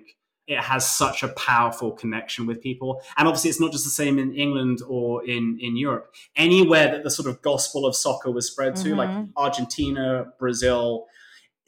it 0.49 0.59
has 0.59 0.89
such 0.89 1.23
a 1.23 1.29
powerful 1.29 1.93
connection 1.93 2.45
with 2.47 2.61
people. 2.61 3.01
And 3.17 3.29
obviously, 3.29 3.51
it's 3.51 3.61
not 3.61 3.71
just 3.71 3.85
the 3.85 3.91
same 3.91 4.19
in 4.19 4.35
England 4.35 4.81
or 4.89 5.25
in, 5.25 5.57
in 5.61 5.77
Europe. 5.77 6.13
Anywhere 6.35 6.91
that 6.91 7.05
the 7.05 7.11
sort 7.13 7.29
of 7.29 7.43
gospel 7.43 7.87
of 7.87 7.95
soccer 7.95 8.33
was 8.33 8.49
spread 8.51 8.75
to, 8.77 8.97
like 8.97 9.09
Mhm. 9.09 9.31
Argentina, 9.37 10.27
Brazil, 10.37 11.07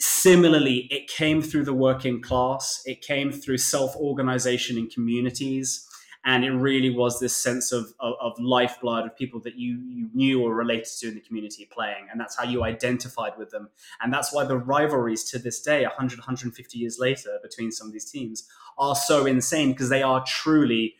similarly, 0.00 0.88
it 0.90 1.06
came 1.06 1.40
through 1.40 1.66
the 1.66 1.72
working 1.72 2.20
class, 2.20 2.82
it 2.84 3.00
came 3.00 3.30
through 3.30 3.58
self 3.58 3.94
organization 3.94 4.76
in 4.76 4.88
communities 4.88 5.84
and 6.24 6.44
it 6.44 6.50
really 6.50 6.90
was 6.90 7.20
this 7.20 7.36
sense 7.36 7.72
of, 7.72 7.94
of, 8.00 8.14
of 8.20 8.38
lifeblood 8.38 9.06
of 9.06 9.16
people 9.16 9.40
that 9.40 9.56
you, 9.56 9.80
you 9.88 10.10
knew 10.12 10.42
or 10.42 10.54
related 10.54 10.86
to 10.98 11.08
in 11.08 11.14
the 11.14 11.20
community 11.20 11.68
playing. 11.70 12.06
And 12.10 12.20
that's 12.20 12.36
how 12.36 12.44
you 12.44 12.64
identified 12.64 13.32
with 13.38 13.50
them. 13.50 13.68
And 14.02 14.12
that's 14.12 14.32
why 14.32 14.44
the 14.44 14.58
rivalries 14.58 15.24
to 15.30 15.38
this 15.38 15.60
day 15.60 15.84
100 15.84 16.18
150 16.18 16.78
years 16.78 16.98
later 16.98 17.38
between 17.42 17.70
some 17.70 17.86
of 17.86 17.92
these 17.92 18.10
teams 18.10 18.48
are 18.78 18.94
so 18.94 19.26
insane 19.26 19.72
because 19.72 19.88
they 19.88 20.02
are 20.02 20.24
truly 20.26 20.96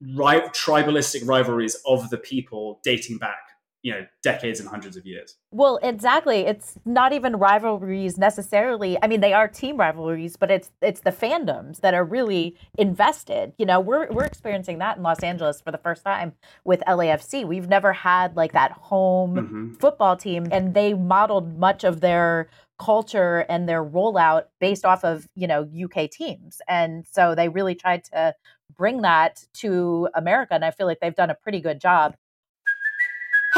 ri- 0.00 0.48
tribalistic 0.50 1.26
rivalries 1.26 1.76
of 1.86 2.08
the 2.10 2.18
people 2.18 2.80
dating 2.82 3.18
back 3.18 3.45
you 3.86 3.92
know 3.92 4.04
decades 4.30 4.58
and 4.60 4.68
hundreds 4.68 4.96
of 5.00 5.04
years 5.12 5.28
Well, 5.52 5.78
exactly. 5.92 6.40
It's 6.52 6.68
not 6.84 7.10
even 7.18 7.32
rivalries 7.36 8.14
necessarily. 8.28 8.90
I 9.02 9.06
mean, 9.10 9.20
they 9.26 9.32
are 9.32 9.48
team 9.62 9.76
rivalries, 9.86 10.34
but 10.42 10.50
it's 10.56 10.68
it's 10.88 11.02
the 11.08 11.12
fandoms 11.22 11.74
that 11.84 11.94
are 11.98 12.04
really 12.16 12.44
invested. 12.86 13.46
You 13.60 13.66
know, 13.70 13.78
we're 13.88 14.06
we're 14.16 14.24
experiencing 14.32 14.78
that 14.82 14.96
in 14.96 15.02
Los 15.10 15.22
Angeles 15.30 15.60
for 15.64 15.70
the 15.76 15.82
first 15.86 16.02
time 16.10 16.28
with 16.64 16.80
LAFC. 16.96 17.32
We've 17.52 17.68
never 17.76 17.92
had 17.92 18.28
like 18.42 18.52
that 18.60 18.72
home 18.90 19.32
Mhm. 19.36 19.80
football 19.80 20.16
team 20.16 20.42
and 20.50 20.74
they 20.74 20.90
modeled 20.94 21.46
much 21.66 21.84
of 21.84 22.00
their 22.00 22.48
culture 22.88 23.46
and 23.48 23.68
their 23.68 23.84
rollout 23.96 24.44
based 24.66 24.84
off 24.84 25.02
of, 25.04 25.28
you 25.34 25.46
know, 25.46 25.62
UK 25.84 26.08
teams. 26.20 26.60
And 26.68 26.92
so 27.16 27.34
they 27.38 27.48
really 27.48 27.76
tried 27.84 28.02
to 28.12 28.34
bring 28.76 29.02
that 29.02 29.32
to 29.62 30.08
America 30.22 30.54
and 30.54 30.64
I 30.64 30.72
feel 30.72 30.86
like 30.90 31.00
they've 31.00 31.14
done 31.24 31.30
a 31.30 31.34
pretty 31.44 31.60
good 31.60 31.80
job. 31.80 32.16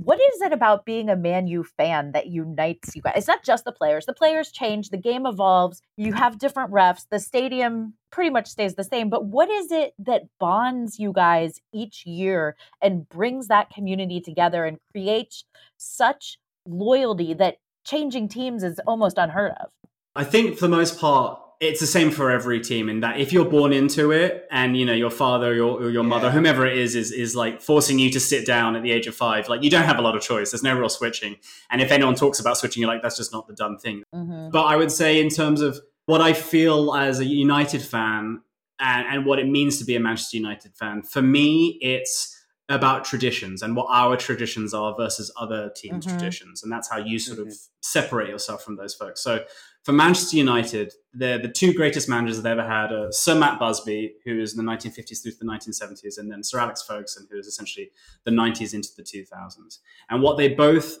What 0.00 0.20
is 0.20 0.42
it 0.42 0.52
about 0.52 0.84
being 0.84 1.10
a 1.10 1.16
Man 1.16 1.48
U 1.48 1.64
fan 1.64 2.12
that 2.12 2.28
unites 2.28 2.94
you 2.94 3.02
guys? 3.02 3.14
It's 3.16 3.26
not 3.26 3.42
just 3.42 3.64
the 3.64 3.72
players. 3.72 4.06
The 4.06 4.12
players 4.12 4.52
change, 4.52 4.90
the 4.90 4.96
game 4.96 5.26
evolves, 5.26 5.82
you 5.96 6.12
have 6.12 6.38
different 6.38 6.70
refs, 6.70 7.06
the 7.10 7.18
stadium 7.18 7.94
pretty 8.12 8.30
much 8.30 8.46
stays 8.46 8.76
the 8.76 8.84
same. 8.84 9.10
But 9.10 9.24
what 9.24 9.50
is 9.50 9.72
it 9.72 9.94
that 9.98 10.22
bonds 10.38 11.00
you 11.00 11.12
guys 11.12 11.60
each 11.74 12.06
year 12.06 12.54
and 12.80 13.08
brings 13.08 13.48
that 13.48 13.70
community 13.70 14.20
together 14.20 14.64
and 14.64 14.78
creates 14.92 15.42
such 15.78 16.38
loyalty 16.64 17.34
that 17.34 17.56
changing 17.84 18.28
teams 18.28 18.62
is 18.62 18.80
almost 18.86 19.18
unheard 19.18 19.50
of? 19.60 19.70
I 20.14 20.22
think 20.22 20.58
for 20.58 20.68
the 20.68 20.76
most 20.76 21.00
part, 21.00 21.40
it's 21.60 21.80
the 21.80 21.86
same 21.86 22.10
for 22.12 22.30
every 22.30 22.60
team 22.60 22.88
in 22.88 23.00
that 23.00 23.18
if 23.18 23.32
you're 23.32 23.44
born 23.44 23.72
into 23.72 24.12
it 24.12 24.46
and 24.50 24.76
you 24.76 24.86
know 24.86 24.92
your 24.92 25.10
father 25.10 25.48
or 25.48 25.54
your, 25.54 25.78
or 25.78 25.90
your 25.90 26.04
yeah. 26.04 26.08
mother 26.08 26.30
whomever 26.30 26.66
it 26.66 26.76
is 26.76 26.94
is 26.94 27.10
is 27.10 27.34
like 27.34 27.60
forcing 27.60 27.98
you 27.98 28.10
to 28.10 28.20
sit 28.20 28.46
down 28.46 28.76
at 28.76 28.82
the 28.82 28.92
age 28.92 29.06
of 29.06 29.14
five 29.14 29.48
like 29.48 29.62
you 29.62 29.70
don't 29.70 29.84
have 29.84 29.98
a 29.98 30.02
lot 30.02 30.16
of 30.16 30.22
choice 30.22 30.52
there's 30.52 30.62
no 30.62 30.78
real 30.78 30.88
switching 30.88 31.36
and 31.70 31.80
if 31.80 31.90
anyone 31.90 32.14
talks 32.14 32.38
about 32.38 32.56
switching 32.56 32.80
you're 32.80 32.90
like 32.90 33.02
that's 33.02 33.16
just 33.16 33.32
not 33.32 33.46
the 33.48 33.54
done 33.54 33.76
thing 33.76 34.02
mm-hmm. 34.14 34.50
but 34.50 34.64
i 34.64 34.76
would 34.76 34.92
say 34.92 35.20
in 35.20 35.28
terms 35.28 35.60
of 35.60 35.78
what 36.06 36.20
i 36.20 36.32
feel 36.32 36.94
as 36.94 37.18
a 37.18 37.24
united 37.24 37.82
fan 37.82 38.40
and, 38.80 39.06
and 39.08 39.26
what 39.26 39.40
it 39.40 39.48
means 39.48 39.78
to 39.78 39.84
be 39.84 39.96
a 39.96 40.00
manchester 40.00 40.36
united 40.36 40.72
fan 40.74 41.02
for 41.02 41.22
me 41.22 41.78
it's 41.82 42.36
about 42.68 43.04
traditions 43.04 43.62
and 43.62 43.74
what 43.74 43.86
our 43.88 44.16
traditions 44.16 44.74
are 44.74 44.94
versus 44.94 45.32
other 45.38 45.70
teams' 45.74 46.04
mm-hmm. 46.04 46.18
traditions. 46.18 46.62
And 46.62 46.70
that's 46.70 46.90
how 46.90 46.98
you 46.98 47.18
sort 47.18 47.38
mm-hmm. 47.38 47.48
of 47.48 47.56
separate 47.80 48.28
yourself 48.28 48.62
from 48.62 48.76
those 48.76 48.94
folks. 48.94 49.22
So 49.22 49.44
for 49.84 49.92
Manchester 49.92 50.36
United, 50.36 50.92
they're 51.14 51.38
the 51.38 51.48
two 51.48 51.72
greatest 51.72 52.08
managers 52.08 52.36
they've 52.36 52.46
ever 52.52 52.66
had 52.66 52.92
are 52.92 53.10
Sir 53.10 53.34
Matt 53.34 53.58
Busby, 53.58 54.14
who 54.24 54.40
is 54.40 54.56
in 54.56 54.64
the 54.64 54.70
1950s 54.70 55.22
through 55.22 55.32
to 55.32 55.38
the 55.38 55.46
1970s, 55.46 56.18
and 56.18 56.30
then 56.30 56.42
Sir 56.42 56.58
Alex 56.58 56.82
Ferguson, 56.82 57.26
who 57.30 57.38
is 57.38 57.46
essentially 57.46 57.90
the 58.24 58.30
90s 58.30 58.74
into 58.74 58.90
the 58.96 59.02
2000s. 59.02 59.78
And 60.10 60.22
what 60.22 60.36
they 60.36 60.48
both 60.48 60.98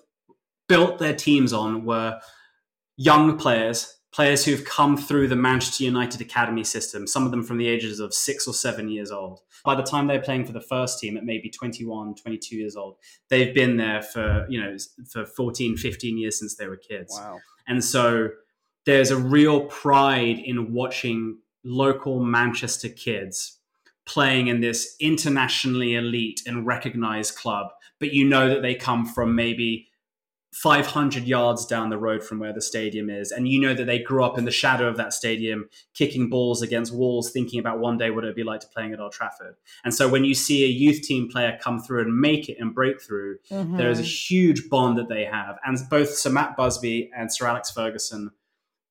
built 0.68 0.98
their 0.98 1.14
teams 1.14 1.52
on 1.52 1.84
were 1.84 2.18
young 2.96 3.36
players, 3.36 3.98
players 4.12 4.44
who've 4.44 4.64
come 4.64 4.96
through 4.96 5.28
the 5.28 5.36
Manchester 5.36 5.84
United 5.84 6.20
academy 6.20 6.64
system, 6.64 7.06
some 7.06 7.24
of 7.24 7.30
them 7.30 7.42
from 7.42 7.58
the 7.58 7.68
ages 7.68 8.00
of 8.00 8.14
six 8.14 8.48
or 8.48 8.54
seven 8.54 8.88
years 8.88 9.10
old. 9.10 9.40
By 9.64 9.74
the 9.74 9.82
time 9.82 10.06
they're 10.06 10.20
playing 10.20 10.46
for 10.46 10.52
the 10.52 10.60
first 10.60 10.98
team 10.98 11.16
at 11.16 11.24
maybe 11.24 11.50
21, 11.50 12.14
22 12.14 12.56
years 12.56 12.76
old, 12.76 12.96
they've 13.28 13.54
been 13.54 13.76
there 13.76 14.02
for, 14.02 14.46
you 14.48 14.60
know, 14.60 14.76
for 15.10 15.26
14, 15.26 15.76
15 15.76 16.18
years 16.18 16.38
since 16.38 16.56
they 16.56 16.68
were 16.68 16.76
kids. 16.76 17.18
Wow. 17.20 17.38
And 17.66 17.84
so 17.84 18.30
there's 18.88 19.10
a 19.10 19.18
real 19.18 19.66
pride 19.66 20.38
in 20.38 20.72
watching 20.72 21.36
local 21.62 22.20
Manchester 22.20 22.88
kids 22.88 23.58
playing 24.06 24.46
in 24.46 24.62
this 24.62 24.96
internationally 24.98 25.94
elite 25.94 26.40
and 26.46 26.66
recognized 26.66 27.36
club, 27.36 27.66
but 28.00 28.14
you 28.14 28.26
know 28.26 28.48
that 28.48 28.62
they 28.62 28.74
come 28.74 29.04
from 29.04 29.34
maybe 29.34 29.90
500 30.54 31.24
yards 31.24 31.66
down 31.66 31.90
the 31.90 31.98
road 31.98 32.24
from 32.24 32.38
where 32.38 32.54
the 32.54 32.62
stadium 32.62 33.10
is. 33.10 33.30
And 33.30 33.46
you 33.46 33.60
know 33.60 33.74
that 33.74 33.84
they 33.84 33.98
grew 33.98 34.24
up 34.24 34.38
in 34.38 34.46
the 34.46 34.50
shadow 34.50 34.88
of 34.88 34.96
that 34.96 35.12
stadium, 35.12 35.68
kicking 35.92 36.30
balls 36.30 36.62
against 36.62 36.94
walls, 36.94 37.30
thinking 37.30 37.60
about 37.60 37.80
one 37.80 37.98
day 37.98 38.08
what 38.08 38.24
it 38.24 38.28
would 38.28 38.36
be 38.36 38.42
like 38.42 38.60
to 38.60 38.68
playing 38.68 38.94
at 38.94 39.00
Old 39.00 39.12
Trafford. 39.12 39.56
And 39.84 39.92
so 39.94 40.08
when 40.08 40.24
you 40.24 40.34
see 40.34 40.64
a 40.64 40.68
youth 40.68 41.02
team 41.02 41.28
player 41.28 41.58
come 41.60 41.82
through 41.82 42.00
and 42.00 42.18
make 42.18 42.48
it 42.48 42.56
and 42.58 42.74
break 42.74 43.02
through, 43.02 43.36
mm-hmm. 43.50 43.76
there 43.76 43.90
is 43.90 44.00
a 44.00 44.02
huge 44.02 44.70
bond 44.70 44.96
that 44.96 45.10
they 45.10 45.26
have. 45.26 45.58
And 45.66 45.78
both 45.90 46.08
Sir 46.08 46.30
Matt 46.30 46.56
Busby 46.56 47.10
and 47.14 47.30
Sir 47.30 47.46
Alex 47.46 47.70
Ferguson 47.70 48.30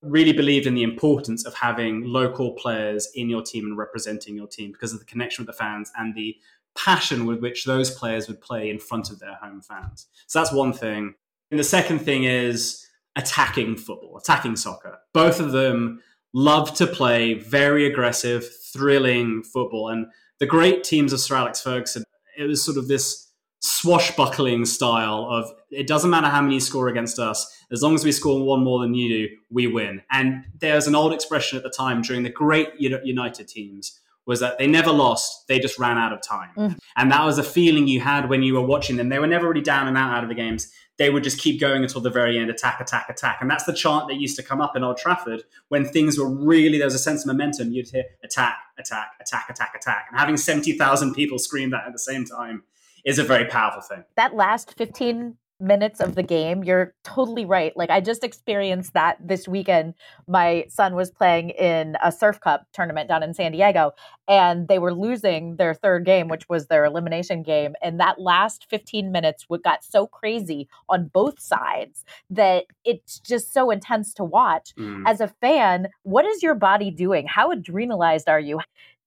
really 0.02 0.34
believed 0.34 0.68
in 0.68 0.76
the 0.76 0.84
importance 0.84 1.46
of 1.46 1.54
having 1.56 2.04
local 2.04 2.52
players 2.54 3.10
in 3.16 3.30
your 3.30 3.42
team 3.42 3.66
and 3.66 3.78
representing 3.78 4.36
your 4.36 4.48
team 4.48 4.72
because 4.72 4.94
of 4.94 5.00
the 5.00 5.06
connection 5.06 5.44
with 5.44 5.48
the 5.48 5.58
fans 5.58 5.92
and 5.98 6.14
the 6.16 6.36
passion 6.78 7.26
with 7.26 7.42
which 7.42 7.66
those 7.66 7.90
players 7.92 8.28
would 8.28 8.40
play 8.40 8.70
in 8.70 8.78
front 8.78 9.10
of 9.10 9.20
their 9.20 9.36
home 9.36 9.62
fans. 9.62 10.08
So 10.28 10.40
that's 10.40 10.54
one 10.54 10.74
thing. 10.74 11.16
And 11.50 11.60
the 11.60 11.64
second 11.64 12.00
thing 12.00 12.26
is 12.26 12.88
attacking 13.16 13.78
football, 13.78 14.18
attacking 14.18 14.56
soccer. 14.56 15.00
Both 15.14 15.40
of 15.40 15.52
them 15.52 16.02
love 16.34 16.76
to 16.76 16.86
play 16.86 17.34
very 17.34 17.88
aggressive, 17.88 18.48
thrilling 18.72 19.44
football. 19.44 19.90
And 19.90 20.08
the 20.40 20.46
great 20.46 20.84
teams 20.84 21.14
of 21.14 21.20
Sir 21.20 21.36
Alex 21.36 21.62
Ferguson, 21.62 22.04
it 22.38 22.44
was 22.44 22.64
sort 22.64 22.78
of 22.78 22.88
this 22.88 23.27
swashbuckling 23.60 24.66
style 24.66 25.28
of 25.30 25.52
it 25.72 25.88
doesn't 25.88 26.10
matter 26.10 26.28
how 26.28 26.42
many 26.42 26.56
you 26.56 26.60
score 26.60 26.88
against 26.88 27.18
us 27.18 27.64
as 27.72 27.82
long 27.82 27.96
as 27.96 28.06
we 28.06 28.12
score 28.12 28.44
one 28.44 28.64
more 28.64 28.80
than 28.80 28.94
you 28.94 29.10
do 29.10 29.36
we 29.50 29.68
win. 29.68 30.02
And 30.12 30.46
there's 30.60 30.88
an 30.88 30.96
old 30.96 31.14
expression 31.14 31.58
at 31.58 31.64
the 31.64 31.70
time 31.70 32.02
during 32.02 32.24
the 32.24 32.30
great 32.30 32.70
united 32.78 33.48
teams 33.48 34.00
was 34.26 34.42
that 34.42 34.58
they 34.58 34.68
never 34.68 34.92
lost 34.92 35.48
they 35.48 35.58
just 35.58 35.80
ran 35.80 35.98
out 35.98 36.14
of 36.14 36.22
time. 36.22 36.52
Mm. 36.56 36.78
and 36.98 37.12
that 37.12 37.26
was 37.26 37.38
a 37.38 37.44
feeling 37.44 37.88
you 37.88 38.00
had 38.00 38.30
when 38.30 38.44
you 38.44 38.54
were 38.54 38.62
watching 38.62 38.96
them. 38.98 39.10
They 39.10 39.20
were 39.20 39.28
never 39.28 39.48
really 39.48 39.62
down 39.62 39.88
and 39.88 39.98
out 39.98 40.16
out 40.16 40.24
of 40.24 40.30
the 40.30 40.36
games. 40.36 40.72
They 40.98 41.10
would 41.10 41.24
just 41.24 41.40
keep 41.40 41.60
going 41.60 41.84
until 41.84 42.02
the 42.02 42.10
very 42.10 42.38
end 42.38 42.50
attack 42.50 42.80
attack 42.80 43.10
attack. 43.10 43.38
And 43.42 43.50
that's 43.50 43.64
the 43.64 43.74
chant 43.74 44.08
that 44.08 44.16
used 44.16 44.36
to 44.38 44.44
come 44.44 44.62
up 44.62 44.76
in 44.76 44.84
old 44.84 44.98
trafford 44.98 45.44
when 45.70 45.86
things 45.86 46.20
were 46.20 46.30
really 46.30 46.78
there 46.78 46.88
was 46.88 46.96
a 46.96 47.00
sense 47.00 47.24
of 47.24 47.28
momentum. 47.28 47.72
You'd 47.72 47.90
hear 47.90 48.04
attack 48.24 48.58
attack 48.78 49.12
attack 49.20 49.50
attack 49.50 49.74
attack. 49.76 50.08
And 50.10 50.20
having 50.20 50.38
70000 50.38 51.14
people 51.14 51.40
scream 51.40 51.72
that 51.72 51.86
at 51.88 51.94
the 51.94 52.00
same 52.00 52.26
time 52.26 52.64
is 53.08 53.18
a 53.18 53.24
very 53.24 53.46
powerful 53.46 53.82
thing. 53.82 54.04
That 54.18 54.36
last 54.36 54.78
15 54.78 55.38
minutes 55.60 56.00
of 56.00 56.16
the 56.16 56.22
game, 56.22 56.64
you're 56.64 56.94
totally 57.04 57.46
right. 57.46 57.76
Like 57.76 57.90
I 57.90 58.00
just 58.00 58.24
experienced 58.24 58.94
that 58.94 59.18
this 59.26 59.48
weekend. 59.48 59.96
My 60.28 60.66
son 60.70 60.94
was 60.94 61.10
playing 61.10 61.52
in 61.52 61.98
a 62.04 62.12
surf 62.12 62.40
cup 62.40 62.68
tournament 62.74 63.08
down 63.08 63.24
in 63.24 63.34
San 63.34 63.54
Diego 63.54 63.94
and 64.28 64.68
they 64.68 64.78
were 64.78 64.94
losing 64.94 65.56
their 65.56 65.74
third 65.74 66.06
game, 66.06 66.28
which 66.28 66.48
was 66.50 66.68
their 66.68 66.86
elimination 66.86 67.44
game. 67.44 67.74
And 67.82 68.00
that 68.00 68.20
last 68.20 68.68
15 68.70 69.12
minutes 69.12 69.48
got 69.64 69.84
so 69.84 70.06
crazy 70.06 70.68
on 70.90 71.08
both 71.08 71.40
sides 71.40 72.06
that 72.30 72.66
it's 72.86 73.20
just 73.20 73.52
so 73.52 73.72
intense 73.72 74.14
to 74.16 74.24
watch. 74.24 74.76
Mm. 74.78 75.04
As 75.08 75.22
a 75.22 75.28
fan, 75.28 75.88
what 76.04 76.26
is 76.26 76.44
your 76.44 76.56
body 76.56 76.92
doing? 76.92 77.26
How 77.26 77.54
adrenalized 77.54 78.28
are 78.28 78.40
you? 78.40 78.60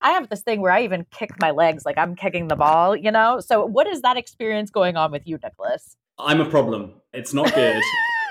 I 0.03 0.13
have 0.13 0.29
this 0.29 0.43
thing 0.43 0.61
where 0.61 0.73
I 0.73 0.83
even 0.83 1.07
kick 1.11 1.31
my 1.41 1.51
legs 1.51 1.85
like 1.85 1.99
I'm 1.99 2.17
kicking 2.17 2.49
the 2.49 2.57
ball, 2.57 2.97
you 2.97 3.11
know? 3.11 3.41
So, 3.41 3.65
what 3.65 3.87
is 3.87 4.03
that 4.03 4.17
experience 4.17 4.71
going 4.71 4.97
on 4.97 5.13
with 5.13 5.27
you, 5.27 5.39
Nicholas? 5.43 5.97
I'm 6.19 6.41
a 6.41 6.49
problem. 6.49 6.95
It's 7.13 7.35
not 7.35 7.53
good. 7.55 7.83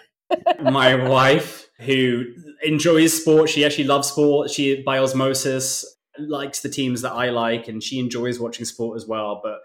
my 0.62 0.95
wife, 0.95 1.69
who 1.79 2.25
enjoys 2.63 3.21
sport, 3.21 3.49
she 3.49 3.63
actually 3.63 3.86
loves 3.86 4.10
sport. 4.10 4.49
She, 4.49 4.82
by 4.84 4.99
osmosis, 4.99 5.86
likes 6.17 6.62
the 6.62 6.69
teams 6.69 7.01
that 7.01 7.13
I 7.13 7.29
like 7.29 7.67
and 7.67 7.82
she 7.82 7.99
enjoys 7.99 8.39
watching 8.39 8.65
sport 8.65 8.97
as 8.97 9.08
well. 9.08 9.39
But 9.43 9.60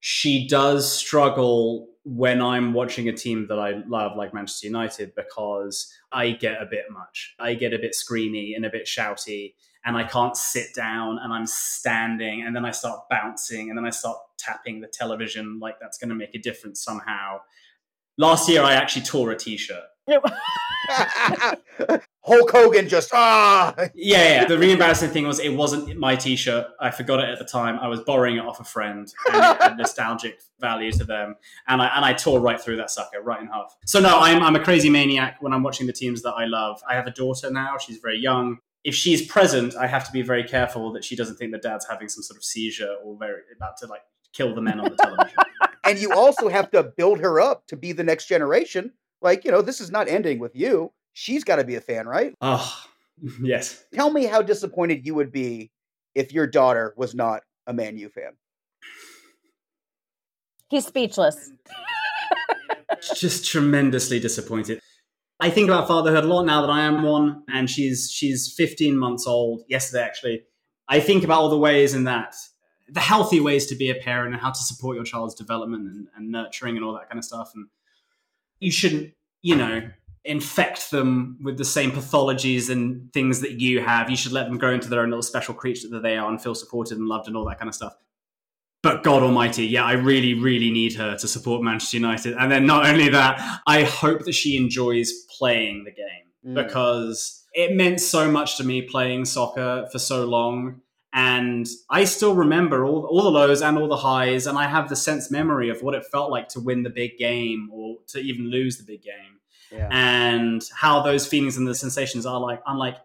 she 0.00 0.46
does 0.46 0.90
struggle 0.92 1.88
when 2.04 2.40
I'm 2.40 2.72
watching 2.72 3.08
a 3.08 3.12
team 3.12 3.46
that 3.48 3.58
I 3.58 3.82
love, 3.86 4.16
like 4.16 4.32
Manchester 4.32 4.66
United, 4.66 5.14
because 5.14 5.92
I 6.12 6.30
get 6.30 6.62
a 6.62 6.66
bit 6.66 6.84
much. 6.90 7.34
I 7.38 7.54
get 7.54 7.74
a 7.74 7.78
bit 7.78 7.94
screamy 7.94 8.54
and 8.54 8.64
a 8.64 8.70
bit 8.70 8.86
shouty 8.86 9.54
and 9.88 9.96
I 9.96 10.04
can't 10.04 10.36
sit 10.36 10.74
down 10.74 11.18
and 11.22 11.32
I'm 11.32 11.46
standing 11.46 12.42
and 12.42 12.54
then 12.54 12.66
I 12.66 12.72
start 12.72 13.08
bouncing 13.08 13.70
and 13.70 13.78
then 13.78 13.86
I 13.86 13.90
start 13.90 14.18
tapping 14.36 14.82
the 14.82 14.86
television 14.86 15.58
like 15.60 15.80
that's 15.80 15.96
going 15.96 16.10
to 16.10 16.14
make 16.14 16.34
a 16.34 16.38
difference 16.38 16.84
somehow. 16.84 17.40
Last 18.18 18.50
year, 18.50 18.62
I 18.62 18.74
actually 18.74 19.02
tore 19.02 19.30
a 19.30 19.36
t 19.36 19.56
shirt. 19.56 19.84
Hulk 22.22 22.50
Hogan 22.50 22.88
just 22.88 23.10
ah 23.14 23.74
yeah, 23.94 24.40
yeah. 24.40 24.44
The 24.44 24.58
really 24.58 24.72
embarrassing 24.72 25.10
thing 25.10 25.26
was 25.26 25.38
it 25.38 25.50
wasn't 25.50 25.96
my 25.96 26.16
T-shirt. 26.16 26.66
I 26.80 26.90
forgot 26.90 27.20
it 27.20 27.28
at 27.28 27.38
the 27.38 27.44
time. 27.44 27.78
I 27.78 27.88
was 27.88 28.00
borrowing 28.00 28.36
it 28.36 28.40
off 28.40 28.58
a 28.60 28.64
friend, 28.64 29.12
and 29.32 29.76
nostalgic 29.78 30.40
value 30.60 30.92
to 30.92 31.04
them. 31.04 31.36
And 31.66 31.82
I 31.82 31.90
and 31.94 32.04
I 32.04 32.12
tore 32.14 32.40
right 32.40 32.60
through 32.60 32.76
that 32.76 32.90
sucker, 32.90 33.20
right 33.22 33.40
in 33.40 33.48
half. 33.48 33.76
So 33.86 34.00
no, 34.00 34.18
I'm 34.18 34.42
I'm 34.42 34.56
a 34.56 34.64
crazy 34.64 34.88
maniac 34.88 35.36
when 35.40 35.52
I'm 35.52 35.62
watching 35.62 35.86
the 35.86 35.92
teams 35.92 36.22
that 36.22 36.32
I 36.32 36.46
love. 36.46 36.80
I 36.88 36.94
have 36.94 37.06
a 37.06 37.12
daughter 37.12 37.50
now. 37.50 37.76
She's 37.78 37.98
very 37.98 38.18
young 38.18 38.58
if 38.84 38.94
she's 38.94 39.26
present, 39.26 39.74
I 39.76 39.86
have 39.86 40.04
to 40.06 40.12
be 40.12 40.22
very 40.22 40.44
careful 40.44 40.92
that 40.92 41.04
she 41.04 41.16
doesn't 41.16 41.36
think 41.36 41.52
that 41.52 41.62
dad's 41.62 41.86
having 41.88 42.08
some 42.08 42.22
sort 42.22 42.36
of 42.36 42.44
seizure 42.44 42.94
or 43.04 43.16
very 43.18 43.40
about 43.56 43.76
to 43.78 43.86
like 43.86 44.02
kill 44.32 44.54
the 44.54 44.62
men 44.62 44.80
on 44.80 44.90
the 44.90 44.96
television. 44.96 45.36
and 45.84 45.98
you 45.98 46.12
also 46.12 46.48
have 46.48 46.70
to 46.70 46.82
build 46.82 47.18
her 47.20 47.40
up 47.40 47.66
to 47.66 47.76
be 47.76 47.92
the 47.92 48.04
next 48.04 48.26
generation. 48.26 48.92
Like, 49.20 49.44
you 49.44 49.50
know, 49.50 49.62
this 49.62 49.80
is 49.80 49.90
not 49.90 50.08
ending 50.08 50.38
with 50.38 50.54
you. 50.54 50.92
She's 51.12 51.44
got 51.44 51.56
to 51.56 51.64
be 51.64 51.74
a 51.74 51.80
fan, 51.80 52.06
right? 52.06 52.34
Oh, 52.40 52.84
yes. 53.42 53.84
Tell 53.94 54.12
me 54.12 54.24
how 54.24 54.42
disappointed 54.42 55.04
you 55.04 55.14
would 55.14 55.32
be 55.32 55.70
if 56.14 56.32
your 56.32 56.46
daughter 56.46 56.94
was 56.96 57.14
not 57.14 57.42
a 57.66 57.72
Man 57.72 57.96
U 57.98 58.08
fan. 58.08 58.32
He's 60.68 60.86
speechless. 60.86 61.50
just 63.14 63.46
tremendously 63.46 64.20
disappointed. 64.20 64.80
I 65.40 65.50
think 65.50 65.68
about 65.68 65.86
fatherhood 65.86 66.24
a 66.24 66.26
lot 66.26 66.44
now 66.44 66.60
that 66.62 66.70
I 66.70 66.82
am 66.82 67.02
one, 67.02 67.44
and 67.48 67.70
she's 67.70 68.10
she's 68.10 68.52
15 68.56 68.96
months 68.96 69.26
old. 69.26 69.62
Yesterday, 69.68 70.02
actually, 70.02 70.42
I 70.88 71.00
think 71.00 71.24
about 71.24 71.40
all 71.40 71.48
the 71.48 71.58
ways 71.58 71.94
in 71.94 72.04
that 72.04 72.34
the 72.88 73.00
healthy 73.00 73.40
ways 73.40 73.66
to 73.66 73.74
be 73.74 73.90
a 73.90 73.94
parent 73.94 74.32
and 74.32 74.42
how 74.42 74.50
to 74.50 74.58
support 74.58 74.96
your 74.96 75.04
child's 75.04 75.34
development 75.34 75.88
and, 75.88 76.08
and 76.16 76.30
nurturing 76.30 76.76
and 76.76 76.84
all 76.84 76.94
that 76.94 77.08
kind 77.08 77.18
of 77.18 77.24
stuff. 77.24 77.52
And 77.54 77.66
you 78.60 78.70
shouldn't, 78.70 79.12
you 79.42 79.54
know, 79.54 79.90
infect 80.24 80.90
them 80.90 81.38
with 81.42 81.58
the 81.58 81.64
same 81.64 81.90
pathologies 81.90 82.70
and 82.70 83.12
things 83.12 83.40
that 83.40 83.60
you 83.60 83.80
have. 83.80 84.10
You 84.10 84.16
should 84.16 84.32
let 84.32 84.46
them 84.46 84.58
grow 84.58 84.72
into 84.72 84.88
their 84.88 85.00
own 85.00 85.10
little 85.10 85.22
special 85.22 85.54
creature 85.54 85.88
that 85.88 86.02
they 86.02 86.16
are 86.16 86.28
and 86.28 86.42
feel 86.42 86.54
supported 86.54 86.98
and 86.98 87.08
loved 87.08 87.28
and 87.28 87.36
all 87.36 87.44
that 87.46 87.58
kind 87.58 87.68
of 87.68 87.74
stuff. 87.74 87.94
But 88.82 89.02
God 89.02 89.22
Almighty, 89.24 89.66
yeah, 89.66 89.84
I 89.84 89.92
really, 89.94 90.34
really 90.34 90.70
need 90.70 90.94
her 90.94 91.16
to 91.16 91.26
support 91.28 91.62
Manchester 91.62 91.96
United. 91.96 92.34
And 92.38 92.50
then 92.50 92.64
not 92.64 92.86
only 92.86 93.08
that, 93.08 93.60
I 93.66 93.82
hope 93.82 94.24
that 94.24 94.34
she 94.34 94.56
enjoys 94.56 95.12
playing 95.38 95.84
the 95.84 95.90
game 95.90 96.24
Mm. 96.46 96.54
because 96.54 97.44
it 97.52 97.74
meant 97.74 98.00
so 98.00 98.30
much 98.30 98.56
to 98.58 98.64
me 98.64 98.82
playing 98.82 99.24
soccer 99.24 99.88
for 99.90 99.98
so 99.98 100.24
long. 100.24 100.80
And 101.12 101.66
I 101.90 102.04
still 102.04 102.36
remember 102.36 102.84
all, 102.84 103.06
all 103.10 103.22
the 103.22 103.30
lows 103.30 103.60
and 103.60 103.76
all 103.76 103.88
the 103.88 103.96
highs. 103.96 104.46
And 104.46 104.56
I 104.56 104.68
have 104.68 104.88
the 104.88 104.94
sense 104.94 105.30
memory 105.32 105.68
of 105.68 105.82
what 105.82 105.94
it 105.96 106.04
felt 106.04 106.30
like 106.30 106.46
to 106.50 106.60
win 106.60 106.84
the 106.84 106.90
big 106.90 107.18
game 107.18 107.68
or 107.72 107.96
to 108.08 108.20
even 108.20 108.50
lose 108.50 108.76
the 108.78 108.84
big 108.84 109.02
game 109.02 109.40
Yeah. 109.72 109.88
and 109.90 110.62
how 110.76 111.02
those 111.02 111.26
feelings 111.26 111.56
and 111.56 111.66
the 111.66 111.74
sensations 111.74 112.24
are 112.24 112.38
like 112.38 112.62
unlike 112.66 112.98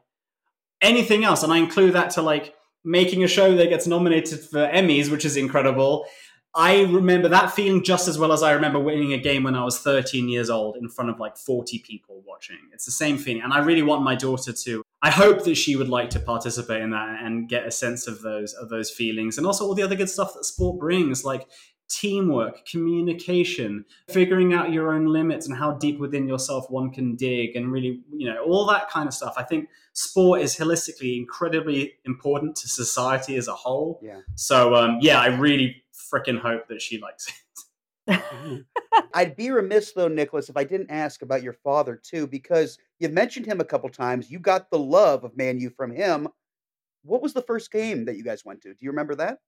anything 0.81 1.23
else. 1.23 1.41
And 1.41 1.51
I 1.51 1.57
include 1.57 1.93
that 1.93 2.11
to 2.11 2.21
like 2.21 2.53
making 2.83 3.23
a 3.23 3.27
show 3.27 3.55
that 3.55 3.69
gets 3.69 3.87
nominated 3.87 4.39
for 4.39 4.67
Emmys, 4.67 5.11
which 5.11 5.25
is 5.25 5.37
incredible. 5.37 6.05
I 6.55 6.83
remember 6.83 7.29
that 7.29 7.51
feeling 7.51 7.83
just 7.83 8.07
as 8.07 8.19
well 8.19 8.31
as 8.31 8.43
I 8.43 8.51
remember 8.51 8.79
winning 8.79 9.13
a 9.13 9.17
game 9.17 9.43
when 9.43 9.55
I 9.55 9.63
was 9.63 9.79
13 9.79 10.29
years 10.29 10.51
old 10.51 10.77
in 10.77 10.87
front 10.87 11.09
of 11.09 11.19
like 11.19 11.35
40 11.35 11.79
people 11.79 12.21
watching. 12.27 12.57
It's 12.71 12.85
the 12.85 12.91
same 12.91 13.17
feeling. 13.17 13.41
And 13.41 13.51
I 13.51 13.59
really 13.59 13.81
want 13.81 14.03
my 14.03 14.13
daughter 14.13 14.53
to 14.53 14.83
I 15.03 15.09
hope 15.09 15.43
that 15.43 15.55
she 15.55 15.75
would 15.75 15.89
like 15.89 16.09
to 16.11 16.19
participate 16.19 16.81
in 16.81 16.91
that 16.91 17.21
and 17.21 17.49
get 17.49 17.65
a 17.65 17.71
sense 17.71 18.07
of 18.07 18.21
those 18.21 18.53
of 18.53 18.69
those 18.69 18.89
feelings 18.89 19.37
and 19.37 19.45
also 19.45 19.65
all 19.65 19.75
the 19.75 19.83
other 19.83 19.97
good 19.97 20.09
stuff 20.09 20.33
that 20.33 20.45
sport 20.45 20.79
brings 20.79 21.25
like 21.25 21.45
teamwork, 21.89 22.65
communication, 22.65 23.85
figuring 24.09 24.53
out 24.53 24.71
your 24.71 24.93
own 24.93 25.05
limits 25.05 25.47
and 25.47 25.57
how 25.57 25.73
deep 25.73 25.99
within 25.99 26.27
yourself 26.27 26.69
one 26.69 26.91
can 26.91 27.15
dig 27.15 27.55
and 27.55 27.71
really, 27.71 28.01
you 28.11 28.27
know, 28.27 28.43
all 28.43 28.65
that 28.67 28.89
kind 28.89 29.07
of 29.07 29.13
stuff. 29.13 29.33
I 29.37 29.43
think 29.43 29.69
sport 29.93 30.41
is 30.41 30.55
holistically 30.55 31.17
incredibly 31.17 31.93
important 32.05 32.55
to 32.57 32.67
society 32.67 33.35
as 33.35 33.47
a 33.47 33.53
whole. 33.53 33.99
Yeah. 34.01 34.21
So 34.35 34.75
um, 34.75 34.99
yeah, 35.01 35.19
I 35.19 35.27
really 35.27 35.83
freaking 35.93 36.39
hope 36.39 36.67
that 36.67 36.81
she 36.81 36.99
likes 36.99 37.27
it. 37.27 37.33
I'd 39.13 39.35
be 39.35 39.51
remiss 39.51 39.93
though, 39.93 40.07
Nicholas, 40.07 40.49
if 40.49 40.57
I 40.57 40.63
didn't 40.63 40.91
ask 40.91 41.21
about 41.21 41.43
your 41.43 41.53
father 41.53 41.95
too, 41.95 42.27
because 42.27 42.77
you've 42.99 43.13
mentioned 43.13 43.45
him 43.45 43.61
a 43.61 43.65
couple 43.65 43.89
times. 43.89 44.29
You 44.29 44.39
got 44.39 44.69
the 44.69 44.79
love 44.79 45.23
of 45.23 45.37
Man 45.37 45.59
U 45.59 45.69
from 45.69 45.91
him. 45.91 46.27
What 47.03 47.21
was 47.21 47.33
the 47.33 47.41
first 47.41 47.71
game 47.71 48.05
that 48.05 48.17
you 48.17 48.23
guys 48.23 48.45
went 48.45 48.61
to? 48.61 48.69
Do 48.69 48.77
you 48.79 48.89
remember 48.89 49.15
that? 49.15 49.39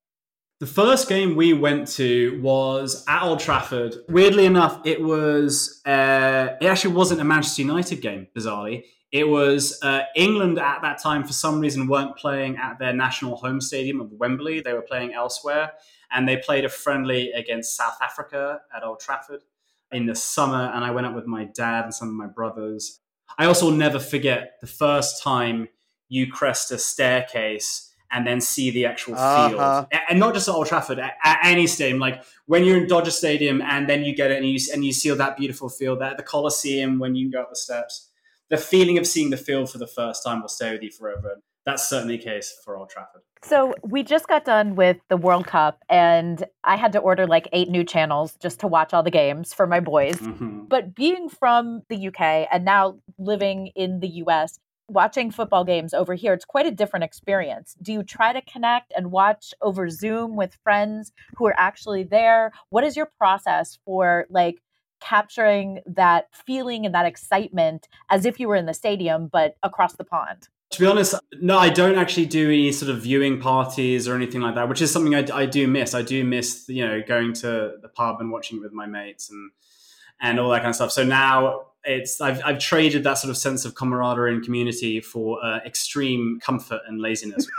The 0.62 0.68
first 0.68 1.10
game 1.10 1.36
we 1.36 1.52
went 1.52 1.86
to 1.89 2.39
was 2.41 3.04
at 3.10 3.24
Old 3.24 3.41
Trafford. 3.41 3.96
Weirdly 4.08 4.46
enough, 4.46 4.80
it 4.86 5.02
was 5.02 5.82
uh, 5.86 6.56
it 6.62 6.65
actually 6.65 6.94
wasn't 6.94 7.20
a 7.20 7.26
Manchester 7.26 7.62
United 7.62 7.98
game. 7.98 8.28
Bizarrely, 8.34 8.86
it 9.12 9.28
was 9.28 9.78
uh, 9.82 10.04
England 10.15 10.58
at 10.58 10.82
that 10.82 11.02
time 11.02 11.26
for 11.26 11.34
some 11.34 11.60
reason 11.60 11.88
weren't 11.88 12.15
playing 12.15 12.56
at 12.56 12.80
their 12.80 12.94
national 12.94 13.36
home 13.36 13.60
stadium 13.60 14.00
of 14.00 14.13
Wembley. 14.13 14.62
They 14.62 14.72
were 14.72 14.82
playing 14.82 15.13
elsewhere, 15.13 15.74
and 16.10 16.26
they 16.26 16.38
played 16.38 16.63
a 16.63 16.70
friendly 16.70 17.34
against 17.34 17.76
South 17.76 17.98
Africa 18.02 18.62
at 18.74 18.82
Old 18.82 19.02
Trafford 19.02 19.41
in 19.91 20.06
the 20.06 20.15
summer. 20.15 20.72
And 20.74 20.86
I 20.86 20.91
went 20.91 21.06
up 21.06 21.15
with 21.15 21.28
my 21.28 21.44
dad 21.44 21.84
and 21.84 21.94
some 21.94 22.08
of 22.08 22.15
my 22.15 22.28
brothers. 22.28 23.02
I 23.38 23.46
also 23.46 23.72
never 23.72 24.00
forget 24.00 24.54
the 24.62 24.68
first 24.68 25.22
time 25.22 25.68
you 26.08 26.32
crest 26.32 26.72
a 26.72 26.78
staircase 26.78 27.91
and 28.15 28.25
then 28.25 28.39
see 28.41 28.71
the 28.71 28.86
actual 28.86 29.15
field. 29.15 29.60
Uh-huh. 29.60 29.86
A- 29.91 30.10
And 30.12 30.19
not 30.19 30.34
just 30.34 30.47
at 30.47 30.56
Old 30.56 30.67
Trafford, 30.67 30.97
at, 30.99 31.13
at 31.23 31.39
any 31.43 31.67
stadium. 31.67 31.99
Like 31.99 32.23
when 32.47 32.63
you're 32.63 32.78
in 32.78 32.88
Dodger 32.88 33.12
Stadium 33.12 33.62
and 33.62 33.88
then 33.89 34.04
you 34.06 34.15
get 34.15 34.32
it 34.32 34.38
and 34.38 34.47
you, 34.49 34.58
and 34.73 34.84
you 34.86 34.93
see 34.93 35.12
that 35.12 35.38
beautiful 35.38 35.69
field 35.69 35.99
there, 36.01 36.15
the 36.15 36.23
Coliseum 36.23 36.97
when 36.99 37.15
you 37.15 37.32
go 37.32 37.41
up 37.41 37.49
the 37.49 37.56
steps. 37.56 38.10
The 38.49 38.58
feeling 38.58 38.97
of 38.97 39.06
seeing 39.06 39.30
the 39.32 39.38
field 39.38 39.69
for 39.71 39.80
the 39.80 39.88
first 39.88 40.23
time 40.23 40.41
will 40.41 40.47
stay 40.49 40.71
with 40.71 40.82
you 40.84 40.91
forever. 40.91 41.41
That's 41.65 41.89
certainly 41.89 42.17
the 42.17 42.23
case 42.23 42.56
for 42.63 42.78
Old 42.78 42.89
Trafford. 42.91 43.21
So 43.43 43.73
we 43.84 44.04
just 44.04 44.28
got 44.28 44.45
done 44.45 44.75
with 44.75 44.97
the 45.10 45.17
World 45.17 45.47
Cup, 45.47 45.80
and 45.89 46.43
I 46.63 46.75
had 46.78 46.91
to 46.93 46.99
order 46.99 47.25
like 47.28 47.47
eight 47.54 47.69
new 47.69 47.84
channels 47.84 48.36
just 48.39 48.60
to 48.62 48.67
watch 48.67 48.93
all 48.93 49.01
the 49.04 49.12
games 49.12 49.51
for 49.54 49.65
my 49.67 49.80
boys. 49.80 50.17
Mhm. 50.17 50.69
But 50.69 50.93
being 50.95 51.28
from 51.30 51.82
the 51.89 51.97
UK 52.10 52.47
and 52.51 52.65
now 52.65 52.97
living 53.17 53.71
in 53.75 53.99
the 53.99 54.10
US, 54.23 54.60
watching 54.88 55.32
football 55.32 55.63
games 55.63 55.93
over 55.93 56.13
here, 56.13 56.34
it's 56.34 56.45
quite 56.45 56.65
a 56.65 56.71
different 56.71 57.04
experience. 57.04 57.76
Do 57.82 57.93
you 57.93 58.04
try 58.04 58.34
to 58.34 58.41
connect 58.41 58.93
and 58.95 59.12
watch 59.12 59.54
over 59.62 59.89
Zoom 59.89 60.36
with 60.36 60.58
friends 60.63 61.12
who 61.36 61.48
are 61.48 61.56
actually 61.58 62.04
there? 62.04 62.52
What 62.69 62.84
is 62.84 62.95
your 62.95 63.10
process 63.17 63.80
for 63.86 64.26
like 64.30 64.62
capturing 65.02 65.82
that 65.86 66.28
feeling 66.34 66.86
and 66.86 66.95
that 66.95 67.06
excitement 67.06 67.88
as 68.10 68.26
if 68.26 68.39
you 68.39 68.48
were 68.48 68.56
in 68.56 68.65
the 68.65 68.74
stadium 68.74 69.28
but 69.32 69.56
across 69.63 69.95
the 69.95 70.04
pond? 70.04 70.48
To 70.71 70.80
be 70.80 70.88
honest, 70.88 71.15
no, 71.39 71.58
I 71.58 71.69
don't 71.69 71.98
actually 71.98 72.26
do 72.26 72.48
any 72.48 72.71
sort 72.71 72.89
of 72.89 73.02
viewing 73.02 73.39
parties 73.39 74.08
or 74.08 74.15
anything 74.15 74.41
like 74.41 74.56
that, 74.56 74.67
which 74.67 74.82
is 74.82 74.91
something 74.91 75.15
I, 75.15 75.26
I 75.34 75.45
do 75.45 75.67
miss. 75.67 75.93
I 75.93 76.02
do 76.02 76.24
miss, 76.26 76.65
you 76.67 76.86
know, 76.86 77.02
going 77.08 77.34
to 77.34 77.74
the 77.82 77.88
pub 77.88 78.19
and 78.19 78.32
watching 78.32 78.58
it 78.58 78.62
with 78.62 78.74
my 78.74 78.86
mates 78.86 79.30
and 79.30 79.52
and 80.21 80.39
all 80.39 80.50
that 80.50 80.60
kind 80.60 80.69
of 80.69 80.76
stuff. 80.76 80.91
So 80.91 81.04
now 81.04 81.67
it's 81.86 82.21
I've, 82.21 82.41
I've 82.43 82.60
traded 82.60 83.04
that 83.04 83.15
sort 83.15 83.30
of 83.30 83.38
sense 83.38 83.65
of 83.65 83.76
camaraderie 83.76 84.34
and 84.34 84.43
community 84.43 85.00
for 85.02 85.43
uh, 85.43 85.60
extreme 85.65 86.39
comfort 86.41 86.82
and 86.88 87.02
laziness. 87.02 87.48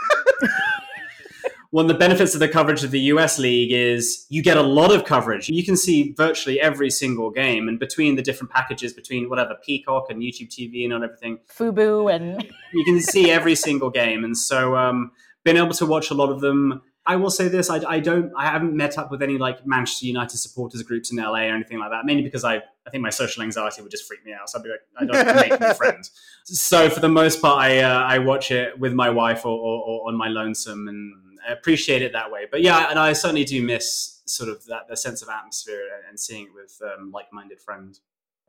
One 1.71 1.83
of 1.83 1.89
the 1.89 1.97
benefits 1.97 2.33
of 2.33 2.39
the 2.39 2.47
coverage 2.47 2.85
of 2.85 2.91
the 2.91 2.99
US 3.01 3.37
League 3.37 3.73
is 3.73 4.25
you 4.29 4.41
get 4.41 4.55
a 4.55 4.61
lot 4.61 4.93
of 4.93 5.03
coverage. 5.03 5.49
You 5.49 5.65
can 5.65 5.75
see 5.75 6.13
virtually 6.13 6.61
every 6.61 6.89
single 6.89 7.29
game, 7.29 7.67
and 7.67 7.77
between 7.77 8.15
the 8.15 8.21
different 8.21 8.51
packages, 8.51 8.93
between 8.93 9.29
whatever 9.29 9.55
Peacock 9.65 10.05
and 10.09 10.21
YouTube 10.21 10.47
TV 10.47 10.85
and 10.85 10.93
everything, 10.93 11.39
Fubo 11.53 12.13
and 12.13 12.41
you 12.73 12.85
can 12.85 13.01
see 13.01 13.29
every 13.29 13.55
single 13.55 13.89
game, 13.89 14.23
and 14.23 14.37
so 14.37 14.77
um, 14.77 15.11
been 15.43 15.57
able 15.57 15.73
to 15.73 15.85
watch 15.85 16.09
a 16.09 16.13
lot 16.13 16.29
of 16.29 16.39
them. 16.39 16.81
I 17.05 17.17
will 17.17 17.29
say 17.29 17.49
this: 17.49 17.69
I, 17.69 17.81
I 17.87 17.99
don't, 17.99 18.31
I 18.37 18.45
haven't 18.45 18.75
met 18.75 18.97
up 18.97 19.11
with 19.11 19.21
any 19.21 19.37
like 19.37 19.65
Manchester 19.67 20.05
United 20.05 20.37
supporters 20.37 20.83
groups 20.83 21.11
in 21.11 21.17
LA 21.17 21.41
or 21.41 21.55
anything 21.55 21.79
like 21.79 21.91
that. 21.91 22.05
Mainly 22.05 22.23
because 22.23 22.45
I, 22.45 22.61
I 22.87 22.89
think 22.89 23.03
my 23.03 23.09
social 23.09 23.43
anxiety 23.43 23.81
would 23.81 23.91
just 23.91 24.07
freak 24.07 24.25
me 24.25 24.31
out. 24.31 24.49
So 24.49 24.57
I'd 24.57 24.63
be 24.63 24.69
like, 24.69 24.79
I 24.97 25.05
don't 25.05 25.35
make 25.35 25.59
new 25.59 25.73
friends. 25.73 26.11
So 26.49 26.89
for 26.89 27.01
the 27.01 27.09
most 27.09 27.41
part, 27.41 27.61
I, 27.61 27.79
uh, 27.79 28.03
I 28.03 28.19
watch 28.19 28.51
it 28.51 28.79
with 28.79 28.93
my 28.93 29.09
wife 29.09 29.45
or, 29.45 29.49
or, 29.49 29.83
or 29.83 30.07
on 30.07 30.15
my 30.15 30.29
lonesome, 30.29 30.87
and 30.87 31.13
I 31.45 31.51
appreciate 31.51 32.01
it 32.01 32.13
that 32.13 32.31
way. 32.31 32.47
But 32.49 32.61
yeah, 32.61 32.89
and 32.89 32.97
I 32.97 33.11
certainly 33.11 33.43
do 33.43 33.61
miss 33.61 34.21
sort 34.25 34.49
of 34.49 34.65
that 34.67 34.87
the 34.87 34.95
sense 34.95 35.21
of 35.21 35.27
atmosphere 35.27 35.81
and, 35.93 36.07
and 36.07 36.17
seeing 36.17 36.45
it 36.45 36.53
with 36.55 36.79
um, 36.81 37.11
like-minded 37.11 37.59
friends. 37.59 37.99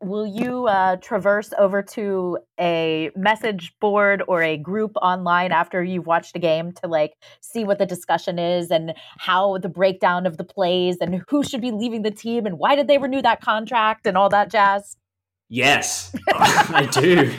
Will 0.00 0.26
you 0.26 0.66
uh, 0.68 0.96
traverse 0.96 1.52
over 1.58 1.82
to 1.82 2.38
a 2.60 3.10
message 3.16 3.74
board 3.80 4.22
or 4.28 4.42
a 4.42 4.56
group 4.56 4.92
online 5.02 5.50
after 5.50 5.82
you've 5.82 6.06
watched 6.06 6.36
a 6.36 6.38
game 6.38 6.72
to 6.82 6.86
like 6.86 7.14
see 7.40 7.64
what 7.64 7.78
the 7.78 7.86
discussion 7.86 8.38
is 8.38 8.70
and 8.70 8.94
how 9.18 9.58
the 9.58 9.68
breakdown 9.68 10.24
of 10.24 10.36
the 10.36 10.44
plays 10.44 10.98
and 11.00 11.22
who 11.28 11.42
should 11.42 11.60
be 11.60 11.72
leaving 11.72 12.02
the 12.02 12.12
team 12.12 12.46
and 12.46 12.58
why 12.58 12.76
did 12.76 12.86
they 12.86 12.98
renew 12.98 13.20
that 13.22 13.40
contract 13.40 14.06
and 14.06 14.16
all 14.16 14.28
that 14.28 14.52
jazz? 14.52 14.96
Yes, 15.48 16.14
I 16.32 16.88
do. 16.92 17.34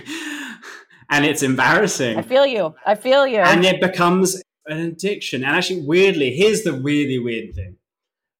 And 1.10 1.26
it's 1.26 1.43
embarrassing. 1.43 2.17
I 2.17 2.24
feel 2.24 2.45
you. 2.45 2.76
I 2.86 2.95
feel 2.95 3.26
you. 3.26 3.39
and 3.39 3.63
it 3.63 3.80
becomes 3.80 4.41
an 4.65 4.80
addiction. 4.80 5.43
And 5.43 5.56
actually, 5.56 5.82
weirdly, 5.82 6.32
here's 6.36 6.63
the 6.63 6.74
really 6.74 7.19
weird 7.19 7.56
thing. 7.56 7.78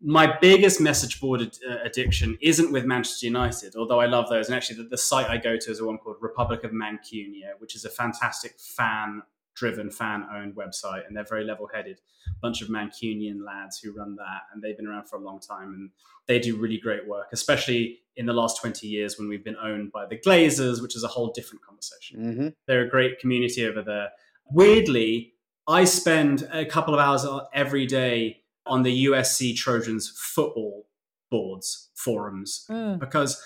My 0.02 0.38
biggest 0.40 0.80
message 0.80 1.20
board 1.20 1.42
ad- 1.42 1.58
uh, 1.70 1.78
addiction 1.84 2.38
isn't 2.42 2.72
with 2.72 2.86
Manchester 2.86 3.26
United, 3.26 3.76
although 3.76 4.00
I 4.00 4.06
love 4.06 4.30
those. 4.30 4.48
And 4.48 4.56
actually, 4.56 4.78
the, 4.78 4.90
the 4.90 4.98
site 4.98 5.30
I 5.30 5.38
go 5.38 5.58
to 5.58 5.72
is 5.72 5.80
a 5.80 5.86
one 5.86 5.98
called 5.98 6.18
Republik 6.22 6.64
of 6.64 6.72
Mancunia, 6.72 7.52
which 7.60 7.76
is 7.76 7.84
a 7.84 7.90
fantastic 7.90 8.58
fan 8.60 9.24
driven, 9.56 9.92
fan 9.92 10.26
owned 10.34 10.56
website. 10.56 11.06
And 11.06 11.16
they're 11.16 11.26
very 11.26 11.44
level 11.44 11.70
headed. 11.74 12.00
bunch 12.42 12.62
of 12.62 12.70
Mancunian 12.70 13.44
lads 13.46 13.80
who 13.80 13.92
run 13.92 14.16
that. 14.16 14.44
And 14.54 14.64
they've 14.64 14.78
been 14.78 14.88
around 14.88 15.10
for 15.10 15.18
a 15.18 15.22
long 15.22 15.40
time. 15.40 15.74
And 15.74 15.90
they 16.28 16.40
do 16.40 16.56
really 16.56 16.78
great 16.78 17.06
work, 17.06 17.28
especially 17.34 18.00
in 18.16 18.26
the 18.26 18.34
last 18.34 18.62
20 18.62 18.88
years 18.88 19.20
when 19.20 19.28
we've 19.28 19.44
been 19.44 19.58
owned 19.58 19.92
by 19.92 20.06
the 20.06 20.18
Glazers, 20.18 20.82
which 20.82 20.96
is 20.96 21.04
a 21.04 21.08
whole 21.08 21.32
different 21.34 21.64
conversation. 21.66 22.20
Mm-hmm. 22.20 22.48
They're 22.68 22.86
a 22.86 22.90
great 22.90 23.20
community 23.20 23.66
over 23.68 23.82
there. 23.82 24.10
Weirdly, 24.50 25.34
I 25.68 25.84
spend 25.84 26.48
a 26.52 26.66
couple 26.66 26.94
of 26.94 27.00
hours 27.00 27.26
every 27.54 27.86
day 27.86 28.39
on 28.70 28.84
the 28.84 29.06
USC 29.06 29.56
Trojans 29.58 30.10
football 30.16 30.86
boards, 31.32 31.90
forums, 31.96 32.66
Mm. 32.70 33.00
because 33.00 33.42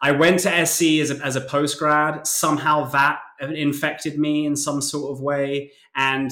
I 0.00 0.12
went 0.12 0.40
to 0.40 0.48
SC 0.66 1.00
as 1.00 1.10
a, 1.10 1.16
as 1.24 1.36
a 1.36 1.40
post 1.40 1.78
grad. 1.78 2.26
Somehow 2.26 2.84
that 2.90 3.18
infected 3.40 4.18
me 4.18 4.46
in 4.46 4.56
some 4.56 4.80
sort 4.80 5.10
of 5.12 5.20
way. 5.20 5.72
And 5.94 6.30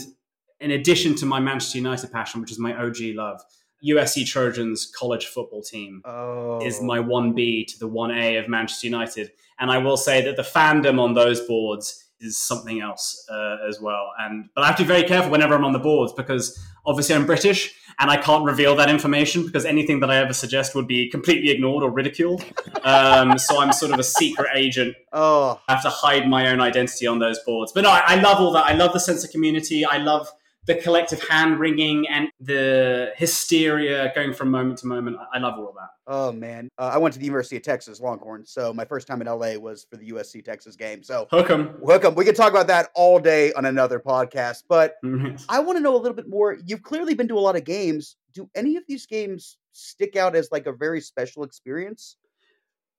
in 0.61 0.71
addition 0.71 1.15
to 1.17 1.27
my 1.27 1.41
Manchester 1.41 1.79
United 1.79 2.13
passion, 2.13 2.41
which 2.41 2.51
is 2.53 2.59
my 2.59 2.75
OG 2.77 3.15
love, 3.15 3.41
USC 3.85 4.25
Trojans 4.27 4.91
college 4.99 5.27
football 5.27 5.63
team 5.63 6.01
Oh, 6.05 6.65
is 6.65 6.81
my 6.81 6.99
1B 6.99 7.67
to 7.69 7.79
the 7.79 7.89
1A 7.89 8.39
of 8.43 8.49
Manchester 8.49 8.87
United. 8.87 9.33
And 9.59 9.71
I 9.71 9.79
will 9.79 9.97
say 9.97 10.23
that 10.25 10.37
the 10.37 10.43
fandom 10.43 10.99
on 11.01 11.15
those 11.15 11.41
boards 11.41 12.05
is 12.21 12.39
something 12.39 12.81
else 12.81 13.27
uh, 13.31 13.59
as 13.69 13.81
well. 13.81 14.13
And 14.19 14.49
but 14.55 14.65
I 14.65 14.69
have 14.69 14.77
to 14.77 14.83
be 14.83 14.89
very 14.89 15.05
careful 15.05 15.31
whenever 15.31 15.55
I'm 15.55 15.65
on 15.65 15.73
the 15.73 15.79
boards 15.79 16.13
because 16.13 16.59
obviously 16.85 17.15
I'm 17.15 17.27
British 17.27 17.75
and 17.99 18.11
I 18.11 18.17
can't 18.17 18.45
reveal 18.45 18.77
that 18.77 18.91
information 18.91 19.47
because 19.47 19.65
anything 19.65 20.01
that 20.01 20.11
I 20.11 20.19
ever 20.19 20.33
suggest 20.33 20.75
would 20.75 20.87
be 20.87 21.11
completely 21.11 21.51
ignored 21.51 21.83
or 21.83 21.91
ridiculed. 21.91 22.45
Um, 22.83 23.39
so 23.39 23.61
I'm 23.61 23.73
sort 23.73 23.93
of 23.93 23.99
a 23.99 24.05
secret 24.05 24.49
agent 24.55 24.97
oh, 25.17 25.61
I 25.67 25.73
have 25.73 25.83
to 25.83 25.91
hide 25.91 26.29
my 26.29 26.51
own 26.51 26.61
identity 26.61 27.07
on 27.07 27.19
those 27.19 27.39
boards. 27.41 27.73
But 27.73 27.83
no, 27.83 27.91
I, 27.91 28.03
I 28.07 28.15
love 28.17 28.39
all 28.39 28.53
that. 28.53 28.67
I 28.67 28.75
love 28.75 28.93
the 28.93 29.01
sense 29.01 29.25
of 29.25 29.31
community. 29.31 29.85
I 29.85 29.99
love 29.99 30.31
the 30.67 30.75
collective 30.75 31.23
hand 31.29 31.59
wringing 31.61 32.07
and 32.09 32.29
the 32.41 33.13
hysteria 33.17 34.13
going 34.15 34.33
from 34.33 34.51
moment 34.51 34.79
to 34.81 34.87
moment. 34.87 35.17
I, 35.33 35.39
love 35.39 35.55
all 35.59 35.69
of 35.69 35.75
that. 35.77 35.91
oh 36.07 36.33
man. 36.33 36.69
Uh, 36.79 36.91
I 36.93 36.99
went 36.99 37.13
to 37.15 37.19
the 37.21 37.25
University 37.25 37.57
of 37.57 37.63
Texas 37.63 38.01
Longhorns, 38.01 38.51
so 38.51 38.73
my 38.73 38.85
first 38.85 39.07
time 39.07 39.21
in 39.21 39.27
LA 39.29 39.55
was 39.55 39.87
for 39.91 39.97
the 39.97 40.11
USC 40.11 40.45
Texas 40.45 40.75
game. 40.77 41.03
So 41.03 41.27
Hook 41.31 41.51
'em. 41.51 41.79
hook 41.85 42.05
'em. 42.05 42.15
We 42.15 42.25
could 42.25 42.37
talk 42.37 42.51
about 42.51 42.67
that 42.67 42.91
all 42.95 43.19
day 43.19 43.53
on 43.53 43.65
another 43.65 44.01
podcast, 44.01 44.65
but 44.69 44.95
I 45.49 45.61
want 45.61 45.77
to 45.79 45.81
know 45.83 45.95
a 45.95 45.99
little 45.99 46.17
bit 46.17 46.29
more. 46.29 46.57
You've 46.67 46.83
clearly 46.83 47.15
been 47.15 47.29
to 47.29 47.39
a 47.39 47.41
lot 47.41 47.57
of 47.57 47.65
games. 47.65 48.17
Do 48.35 48.51
any 48.55 48.77
of 48.77 48.85
these 48.89 49.07
games 49.07 49.57
stick 49.73 50.17
out 50.17 50.35
as 50.35 50.49
like 50.51 50.67
a 50.67 50.73
very 50.73 51.01
special 51.01 51.45
experience? 51.45 52.17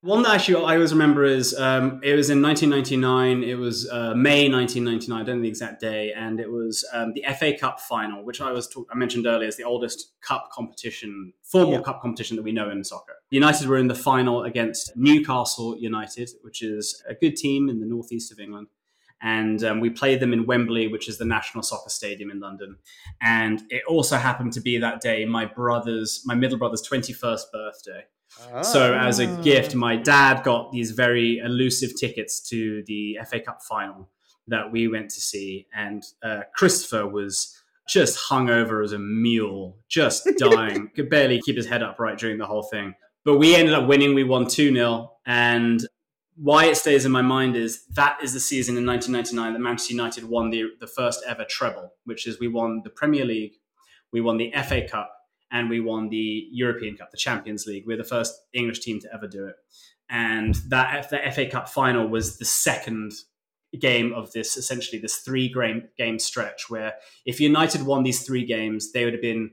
One 0.01 0.21
that 0.23 0.35
actually 0.35 0.63
I 0.63 0.75
always 0.75 0.93
remember 0.93 1.23
is 1.25 1.57
um, 1.57 1.99
it 2.03 2.13
was 2.13 2.29
in 2.29 2.39
1999. 2.41 3.43
It 3.43 3.55
was 3.55 3.89
uh, 3.89 4.13
May 4.13 4.47
1999. 4.47 5.19
I 5.19 5.23
don't 5.25 5.37
know 5.37 5.41
the 5.41 5.47
exact 5.49 5.81
day, 5.81 6.13
and 6.15 6.39
it 6.39 6.49
was 6.51 6.87
um, 6.93 7.13
the 7.13 7.25
FA 7.37 7.57
Cup 7.57 7.79
final, 7.79 8.23
which 8.23 8.39
I 8.39 8.51
was 8.51 8.67
talk- 8.67 8.87
I 8.91 8.95
mentioned 8.95 9.25
earlier 9.25 9.47
is 9.47 9.57
the 9.57 9.63
oldest 9.63 10.13
cup 10.21 10.49
competition, 10.51 11.33
formal 11.43 11.73
Yeah. 11.73 11.81
cup 11.81 11.99
competition 12.01 12.35
that 12.37 12.43
we 12.43 12.51
know 12.51 12.69
in 12.69 12.83
soccer. 12.83 13.13
United 13.31 13.67
were 13.67 13.77
in 13.77 13.87
the 13.87 13.95
final 13.95 14.43
against 14.43 14.95
Newcastle 14.95 15.75
United, 15.79 16.29
which 16.43 16.61
is 16.61 17.03
a 17.09 17.15
good 17.15 17.35
team 17.35 17.67
in 17.67 17.79
the 17.79 17.85
northeast 17.87 18.31
of 18.31 18.39
England. 18.39 18.67
And 19.19 19.63
um, 19.63 19.79
we 19.79 19.89
played 19.89 20.19
them 20.19 20.31
in 20.31 20.45
Wembley, 20.45 20.87
which 20.87 21.09
is 21.09 21.17
the 21.17 21.25
National 21.25 21.63
Soccer 21.63 21.89
Stadium 21.89 22.29
in 22.29 22.39
London. 22.39 22.77
And 23.19 23.63
it 23.71 23.81
also 23.87 24.17
happened 24.17 24.53
to 24.53 24.61
be 24.61 24.77
that 24.77 25.01
day 25.01 25.25
my 25.25 25.45
brother's, 25.45 26.21
my 26.23 26.35
middle 26.35 26.59
brother's 26.59 26.87
21st 26.87 27.51
birthday. 27.51 28.03
So, 28.61 28.93
Ah. 28.93 29.07
as 29.07 29.19
a 29.19 29.27
gift, 29.43 29.75
my 29.75 29.95
dad 29.95 30.43
got 30.43 30.71
these 30.71 30.91
very 30.91 31.39
elusive 31.39 31.91
tickets 31.99 32.39
to 32.49 32.83
the 32.87 33.17
FA 33.29 33.39
Cup 33.39 33.61
final 33.61 34.09
that 34.47 34.71
we 34.71 34.87
went 34.87 35.09
to 35.11 35.19
see. 35.21 35.67
And 35.75 36.03
uh, 36.23 36.41
Christopher 36.55 37.07
was 37.07 37.61
just 37.87 38.17
hung 38.29 38.49
over 38.49 38.81
as 38.81 38.93
a 38.93 38.99
mule, 38.99 39.77
just 39.89 40.27
dying, 40.37 40.89
could 40.95 41.09
barely 41.09 41.41
keep 41.41 41.57
his 41.57 41.67
head 41.67 41.83
upright 41.83 42.17
during 42.17 42.37
the 42.37 42.45
whole 42.45 42.63
thing. 42.63 42.93
But 43.25 43.37
we 43.37 43.55
ended 43.55 43.73
up 43.73 43.87
winning. 43.87 44.13
We 44.15 44.23
won 44.23 44.47
2 44.47 44.73
0. 44.73 45.11
And 45.25 45.85
why 46.35 46.65
it 46.65 46.77
stays 46.77 47.05
in 47.05 47.11
my 47.11 47.21
mind 47.21 47.55
is 47.55 47.85
that 47.95 48.19
is 48.23 48.31
the 48.33 48.39
season 48.39 48.77
in 48.77 48.85
1999 48.85 49.53
that 49.53 49.59
Manchester 49.59 49.93
United 49.93 50.23
won 50.23 50.49
the, 50.51 50.65
the 50.79 50.87
first 50.87 51.23
ever 51.27 51.43
treble, 51.49 51.91
which 52.05 52.27
is 52.27 52.39
we 52.39 52.47
won 52.47 52.81
the 52.83 52.89
Premier 52.89 53.25
League, 53.25 53.53
we 54.13 54.21
won 54.21 54.37
the 54.37 54.53
FA 54.67 54.87
Cup, 54.87 55.11
and 55.51 55.69
we 55.69 55.79
won 55.79 56.09
the 56.09 56.47
European 56.51 56.97
Cup, 56.97 57.11
the 57.11 57.17
Champions 57.17 57.65
League. 57.65 57.85
We're 57.85 57.97
the 57.97 58.03
first 58.03 58.33
English 58.53 58.79
team 58.79 58.99
to 59.01 59.13
ever 59.13 59.27
do 59.27 59.45
it. 59.47 59.55
And 60.09 60.55
that 60.69 61.09
the 61.09 61.19
FA 61.33 61.47
Cup 61.49 61.69
final 61.69 62.07
was 62.07 62.37
the 62.37 62.45
second 62.45 63.13
game 63.79 64.13
of 64.13 64.31
this 64.31 64.55
essentially 64.55 64.99
this 64.99 65.17
three 65.17 65.49
game 65.49 65.89
game 65.97 66.17
stretch 66.17 66.69
where 66.69 66.93
if 67.25 67.39
United 67.39 67.81
won 67.83 68.03
these 68.03 68.25
three 68.25 68.45
games, 68.45 68.91
they 68.91 69.03
would 69.03 69.13
have 69.13 69.21
been 69.21 69.51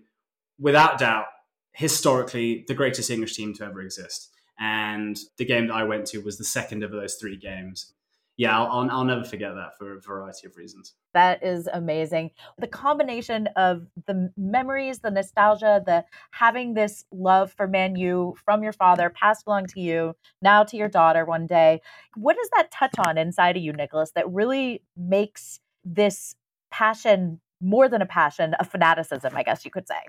without 0.58 0.98
doubt 0.98 1.26
historically 1.72 2.64
the 2.68 2.74
greatest 2.74 3.10
English 3.10 3.34
team 3.34 3.52
to 3.54 3.64
ever 3.64 3.80
exist. 3.82 4.30
And 4.58 5.18
the 5.36 5.44
game 5.44 5.66
that 5.66 5.74
I 5.74 5.82
went 5.82 6.06
to 6.06 6.18
was 6.18 6.38
the 6.38 6.44
second 6.44 6.84
of 6.84 6.92
those 6.92 7.14
three 7.14 7.36
games. 7.36 7.92
Yeah, 8.36 8.58
I'll, 8.58 8.66
I'll, 8.66 8.90
I'll 8.90 9.04
never 9.04 9.24
forget 9.24 9.54
that 9.54 9.78
for 9.78 9.96
a 9.96 10.00
variety 10.00 10.46
of 10.48 10.56
reasons. 10.56 10.94
That 11.12 11.44
is 11.44 11.68
amazing. 11.72 12.32
The 12.58 12.66
combination 12.66 13.48
of 13.54 13.86
the 14.06 14.32
memories, 14.36 14.98
the 14.98 15.12
nostalgia, 15.12 15.80
the 15.86 16.04
having 16.32 16.74
this 16.74 17.04
love 17.12 17.52
for 17.52 17.68
Man 17.68 17.94
U 17.94 18.34
from 18.44 18.64
your 18.64 18.72
father 18.72 19.10
passed 19.10 19.46
along 19.46 19.66
to 19.68 19.80
you, 19.80 20.16
now 20.42 20.64
to 20.64 20.76
your 20.76 20.88
daughter 20.88 21.24
one 21.24 21.46
day. 21.46 21.80
What 22.16 22.36
does 22.36 22.50
that 22.56 22.72
touch 22.72 22.94
on 22.98 23.16
inside 23.16 23.56
of 23.56 23.62
you, 23.62 23.72
Nicholas, 23.72 24.10
that 24.16 24.28
really 24.28 24.82
makes 24.96 25.60
this 25.84 26.34
passion 26.72 27.40
more 27.60 27.88
than 27.88 28.02
a 28.02 28.06
passion, 28.06 28.54
a 28.58 28.64
fanaticism, 28.64 29.32
I 29.36 29.44
guess 29.44 29.64
you 29.64 29.70
could 29.70 29.86
say? 29.86 30.00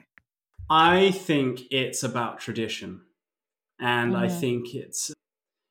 I 0.67 1.11
think 1.11 1.61
it's 1.69 2.01
about 2.01 2.39
tradition. 2.39 3.01
And 3.79 4.17
I 4.17 4.27
Mhm. 4.27 4.39
think 4.39 4.73
it's 4.73 5.13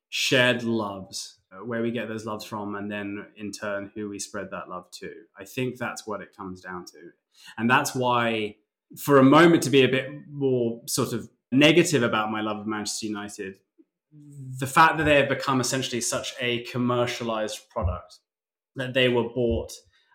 shared 0.09 0.63
loves, 0.63 1.41
where 1.65 1.83
we 1.83 1.91
get 1.91 2.09
those 2.09 2.27
loves 2.27 2.45
from, 2.45 2.75
and 2.75 2.91
then 2.91 3.27
in 3.37 3.53
turn, 3.53 3.91
who 3.95 4.09
we 4.09 4.19
spread 4.19 4.51
that 4.51 4.69
love 4.69 4.91
to. 4.93 5.13
I 5.39 5.45
think 5.45 5.77
that's 5.79 6.07
what 6.07 6.21
it 6.21 6.37
comes 6.37 6.61
down 6.61 6.85
to. 6.87 7.11
And 7.59 7.69
that's 7.69 7.95
why, 7.95 8.57
for 8.97 9.19
a 9.19 9.25
moment, 9.25 9.63
to 9.65 9.71
be 9.71 9.83
a 9.83 9.89
bit 9.89 10.09
more 10.31 10.81
sort 10.87 11.13
of 11.13 11.29
negative 11.51 12.03
about 12.03 12.31
my 12.31 12.41
love 12.41 12.59
of 12.59 12.67
Manchester 12.67 13.07
United, 13.07 13.59
the 14.59 14.67
fact 14.67 14.99
that 14.99 15.05
they 15.05 15.17
have 15.17 15.29
become 15.29 15.61
essentially 15.61 16.01
such 16.01 16.35
a 16.41 16.63
commercialized 16.65 17.69
product, 17.71 18.19
that 18.77 18.95
they 18.95 19.09
were 19.09 19.29
bought 19.29 19.73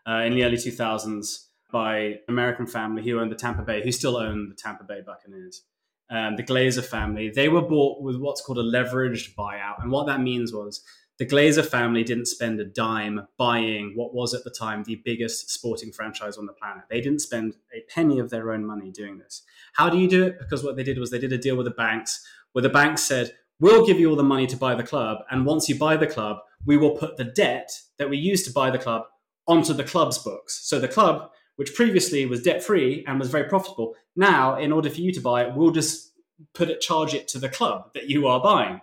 uh, 0.08 0.22
in 0.24 0.34
the 0.34 0.44
early 0.44 0.58
2000s 0.58 1.48
by 1.72 1.98
an 1.98 2.20
American 2.28 2.66
family 2.66 3.04
who 3.04 3.20
owned 3.20 3.32
the 3.32 3.36
Tampa 3.36 3.62
Bay, 3.62 3.84
who 3.84 3.92
still 3.92 4.18
own 4.18 4.50
the 4.50 4.56
Tampa 4.56 4.84
Bay 4.84 5.02
Buccaneers. 5.06 5.64
Um, 6.12 6.36
the 6.36 6.44
Glazer 6.44 6.84
family, 6.84 7.30
they 7.30 7.50
were 7.50 7.62
bought 7.62 8.02
with 8.02 8.16
what's 8.16 8.42
called 8.42 8.58
a 8.58 8.64
leveraged 8.64 9.36
buyout. 9.36 9.84
And 9.84 9.92
what 9.92 10.08
that 10.08 10.22
means 10.22 10.52
was 10.52 10.82
the 11.20 11.26
Glazer 11.26 11.66
family 11.66 12.04
didn't 12.04 12.28
spend 12.28 12.62
a 12.62 12.66
dime 12.66 13.28
buying 13.38 13.92
what 13.94 14.14
was 14.14 14.34
at 14.34 14.46
the 14.46 14.50
time 14.50 14.84
the 14.84 15.02
biggest 15.04 15.50
sporting 15.50 15.92
franchise 15.92 16.38
on 16.38 16.46
the 16.46 16.54
planet. 16.54 16.86
They 16.90 17.02
didn't 17.02 17.20
spend 17.20 17.58
a 17.74 17.82
penny 17.94 18.20
of 18.20 18.30
their 18.30 18.52
own 18.52 18.66
money 18.66 18.90
doing 18.90 19.18
this. 19.18 19.44
How 19.74 19.90
do 19.90 19.98
you 19.98 20.08
do 20.08 20.24
it? 20.24 20.40
Because 20.40 20.64
what 20.64 20.78
they 20.78 20.84
did 20.84 20.98
was 20.98 21.12
they 21.12 21.20
did 21.20 21.34
a 21.34 21.38
deal 21.38 21.58
with 21.58 21.66
the 21.66 21.72
banks 21.72 22.26
where 22.54 22.62
the 22.62 22.70
banks 22.70 23.04
said, 23.04 23.36
We'll 23.60 23.86
give 23.86 24.00
you 24.00 24.10
all 24.10 24.16
the 24.16 24.24
money 24.24 24.48
to 24.48 24.56
buy 24.56 24.74
the 24.74 24.84
club. 24.84 25.18
And 25.30 25.46
once 25.46 25.68
you 25.68 25.78
buy 25.78 25.98
the 25.98 26.08
club, 26.08 26.38
we 26.66 26.78
will 26.78 26.92
put 26.92 27.18
the 27.18 27.26
debt 27.26 27.70
that 27.98 28.10
we 28.10 28.18
used 28.18 28.46
to 28.46 28.54
buy 28.54 28.72
the 28.72 28.80
club 28.80 29.04
onto 29.46 29.74
the 29.74 29.84
club's 29.84 30.18
books. 30.18 30.62
So 30.64 30.80
the 30.80 30.88
club, 30.88 31.32
which 31.58 31.76
previously 31.76 32.26
was 32.26 32.42
debt 32.42 32.64
free 32.64 33.04
and 33.06 33.20
was 33.20 33.30
very 33.30 33.50
profitable, 33.50 33.96
now, 34.16 34.58
in 34.58 34.72
order 34.72 34.90
for 34.90 35.02
you 35.02 35.12
to 35.12 35.20
buy 35.20 35.44
it, 35.44 35.54
we'll 35.54 35.72
just 35.72 36.14
put 36.54 36.70
it, 36.70 36.80
charge 36.80 37.14
it 37.14 37.28
to 37.30 37.40
the 37.40 37.50
club 37.50 37.94
that 37.94 38.10
you 38.10 38.28
are 38.28 38.42
buying. 38.42 38.80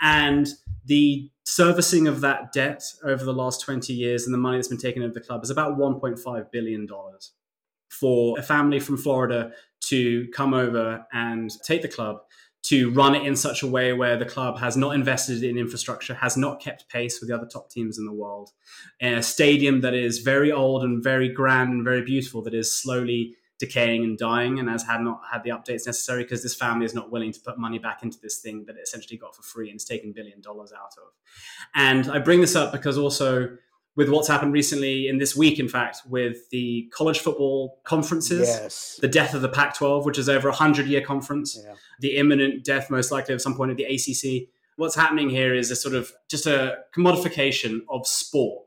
And 0.00 0.48
the 0.84 1.30
servicing 1.44 2.06
of 2.06 2.20
that 2.20 2.52
debt 2.52 2.82
over 3.04 3.24
the 3.24 3.32
last 3.32 3.60
20 3.62 3.92
years 3.92 4.24
and 4.24 4.34
the 4.34 4.38
money 4.38 4.58
that's 4.58 4.68
been 4.68 4.78
taken 4.78 5.02
over 5.02 5.14
the 5.14 5.20
club 5.20 5.42
is 5.44 5.50
about 5.50 5.78
$1.5 5.78 6.50
billion 6.50 6.88
for 7.88 8.38
a 8.38 8.42
family 8.42 8.80
from 8.80 8.96
Florida 8.96 9.52
to 9.80 10.28
come 10.28 10.54
over 10.54 11.06
and 11.12 11.50
take 11.62 11.82
the 11.82 11.88
club 11.88 12.18
to 12.66 12.90
run 12.90 13.14
it 13.14 13.24
in 13.24 13.36
such 13.36 13.62
a 13.62 13.66
way 13.66 13.92
where 13.92 14.16
the 14.16 14.24
club 14.24 14.58
has 14.58 14.76
not 14.76 14.94
invested 14.94 15.44
in 15.44 15.56
infrastructure, 15.56 16.14
has 16.14 16.36
not 16.36 16.60
kept 16.60 16.88
pace 16.88 17.20
with 17.20 17.28
the 17.28 17.34
other 17.34 17.46
top 17.46 17.70
teams 17.70 17.96
in 17.96 18.04
the 18.04 18.12
world, 18.12 18.50
a 19.00 19.22
stadium 19.22 19.82
that 19.82 19.94
is 19.94 20.18
very 20.18 20.50
old 20.50 20.82
and 20.82 21.02
very 21.02 21.28
grand 21.28 21.72
and 21.72 21.84
very 21.84 22.02
beautiful 22.02 22.42
that 22.42 22.54
is 22.54 22.74
slowly 22.74 23.36
decaying 23.58 24.04
and 24.04 24.18
dying 24.18 24.58
and 24.58 24.68
has 24.68 24.82
had 24.84 25.00
not 25.00 25.20
had 25.32 25.42
the 25.42 25.50
updates 25.50 25.86
necessary 25.86 26.22
because 26.22 26.42
this 26.42 26.54
family 26.54 26.84
is 26.84 26.94
not 26.94 27.10
willing 27.10 27.32
to 27.32 27.40
put 27.40 27.58
money 27.58 27.78
back 27.78 28.02
into 28.02 28.18
this 28.20 28.38
thing 28.38 28.64
that 28.66 28.76
it 28.76 28.82
essentially 28.82 29.16
got 29.16 29.34
for 29.34 29.42
free 29.42 29.70
and 29.70 29.76
it's 29.76 29.84
taken 29.84 30.12
billion 30.12 30.40
dollars 30.40 30.72
out 30.72 30.92
of. 30.98 31.12
And 31.74 32.10
I 32.10 32.18
bring 32.18 32.40
this 32.40 32.54
up 32.54 32.72
because 32.72 32.98
also 32.98 33.56
with 33.96 34.10
what's 34.10 34.28
happened 34.28 34.52
recently 34.52 35.08
in 35.08 35.16
this 35.16 35.34
week, 35.34 35.58
in 35.58 35.68
fact, 35.68 36.02
with 36.06 36.50
the 36.50 36.86
college 36.94 37.18
football 37.20 37.80
conferences, 37.84 38.46
Yes. 38.46 38.98
the 39.00 39.08
death 39.08 39.32
of 39.32 39.40
the 39.40 39.48
Pac 39.48 39.74
12, 39.74 40.04
which 40.04 40.18
is 40.18 40.28
over 40.28 40.48
a 40.48 40.52
100 40.52 40.86
year 40.86 41.00
conference, 41.00 41.58
Yeah. 41.64 41.74
the 42.00 42.16
imminent 42.16 42.62
death, 42.62 42.90
most 42.90 43.10
likely, 43.10 43.32
at 43.34 43.40
some 43.40 43.56
point 43.56 43.70
of 43.70 43.78
the 43.78 43.84
ACC. 43.84 44.50
What's 44.76 44.94
happening 44.96 45.30
here 45.30 45.54
is 45.54 45.70
a 45.70 45.76
sort 45.76 45.94
of 45.94 46.12
just 46.28 46.46
a 46.46 46.76
commodification 46.94 47.80
of 47.88 48.06
sport. 48.06 48.65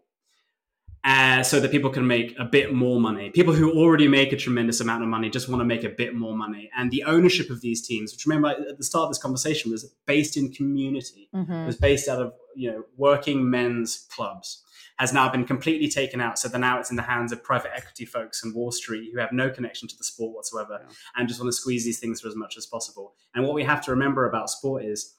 Uh, 1.05 1.41
so 1.41 1.61
that 1.61 1.71
people 1.71 1.89
can 1.89 2.05
make 2.05 2.37
a 2.37 2.43
bit 2.43 2.73
more 2.73 2.99
money. 2.99 3.29
People 3.29 3.53
who 3.53 3.71
already 3.71 4.05
make 4.07 4.33
a 4.33 4.35
tremendous 4.35 4.81
amount 4.81 5.01
of 5.01 5.07
money 5.07 5.29
just 5.29 5.47
want 5.47 5.61
to 5.61 5.65
make 5.65 5.85
a 5.85 5.89
bit 5.89 6.13
more 6.13 6.35
money. 6.35 6.69
And 6.77 6.91
the 6.91 7.03
ownership 7.05 7.49
of 7.49 7.61
these 7.61 7.87
teams, 7.87 8.11
which 8.11 8.25
remember 8.25 8.49
at 8.49 8.77
the 8.77 8.83
start 8.83 9.03
of 9.05 9.09
this 9.11 9.17
conversation 9.17 9.71
was 9.71 9.85
based 10.05 10.35
in 10.35 10.51
community, 10.51 11.29
Mm-hmm. 11.33 11.65
was 11.67 11.77
based 11.77 12.09
out 12.09 12.21
of 12.21 12.33
you 12.55 12.69
know 12.71 12.83
working 12.97 13.49
men's 13.49 14.07
clubs 14.13 14.63
has 14.97 15.13
now 15.13 15.29
been 15.29 15.45
completely 15.45 15.87
taken 15.87 16.19
out 16.19 16.37
so 16.37 16.49
that 16.49 16.57
now 16.59 16.77
it's 16.79 16.89
in 16.89 16.97
the 16.97 17.03
hands 17.03 17.31
of 17.31 17.41
private 17.43 17.71
equity 17.73 18.03
folks 18.03 18.43
in 18.43 18.53
wall 18.53 18.71
street 18.71 19.11
who 19.13 19.19
have 19.19 19.31
no 19.31 19.49
connection 19.49 19.87
to 19.87 19.95
the 19.95 20.03
sport 20.03 20.35
whatsoever 20.35 20.79
Yeah. 20.81 20.93
and 21.15 21.27
just 21.29 21.39
want 21.39 21.47
to 21.49 21.53
squeeze 21.55 21.85
these 21.85 21.99
things 21.99 22.19
for 22.19 22.27
as 22.27 22.35
much 22.35 22.57
as 22.57 22.65
possible 22.65 23.13
and 23.35 23.45
what 23.45 23.53
we 23.53 23.63
have 23.63 23.79
to 23.85 23.91
remember 23.91 24.25
about 24.27 24.49
sport 24.49 24.83
is 24.83 25.13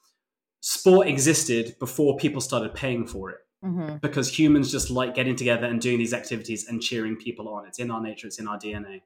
sport 0.60 1.06
existed 1.06 1.76
before 1.78 2.16
people 2.18 2.40
started 2.40 2.74
paying 2.74 3.06
for 3.06 3.30
it 3.30 3.38
Mm-hmm. 3.62 3.96
because 3.98 4.38
humans 4.38 4.72
just 4.72 4.88
like 4.90 5.14
getting 5.14 5.36
together 5.36 5.66
and 5.66 5.82
doing 5.82 5.98
these 5.98 6.14
activities 6.14 6.66
and 6.66 6.80
cheering 6.80 7.14
people 7.14 7.46
on. 7.46 7.66
It's 7.66 7.78
in 7.78 7.90
our 7.90 8.00
nature, 8.00 8.26
it's 8.26 8.38
in 8.38 8.48
our 8.48 8.58
DNA. 8.58 9.02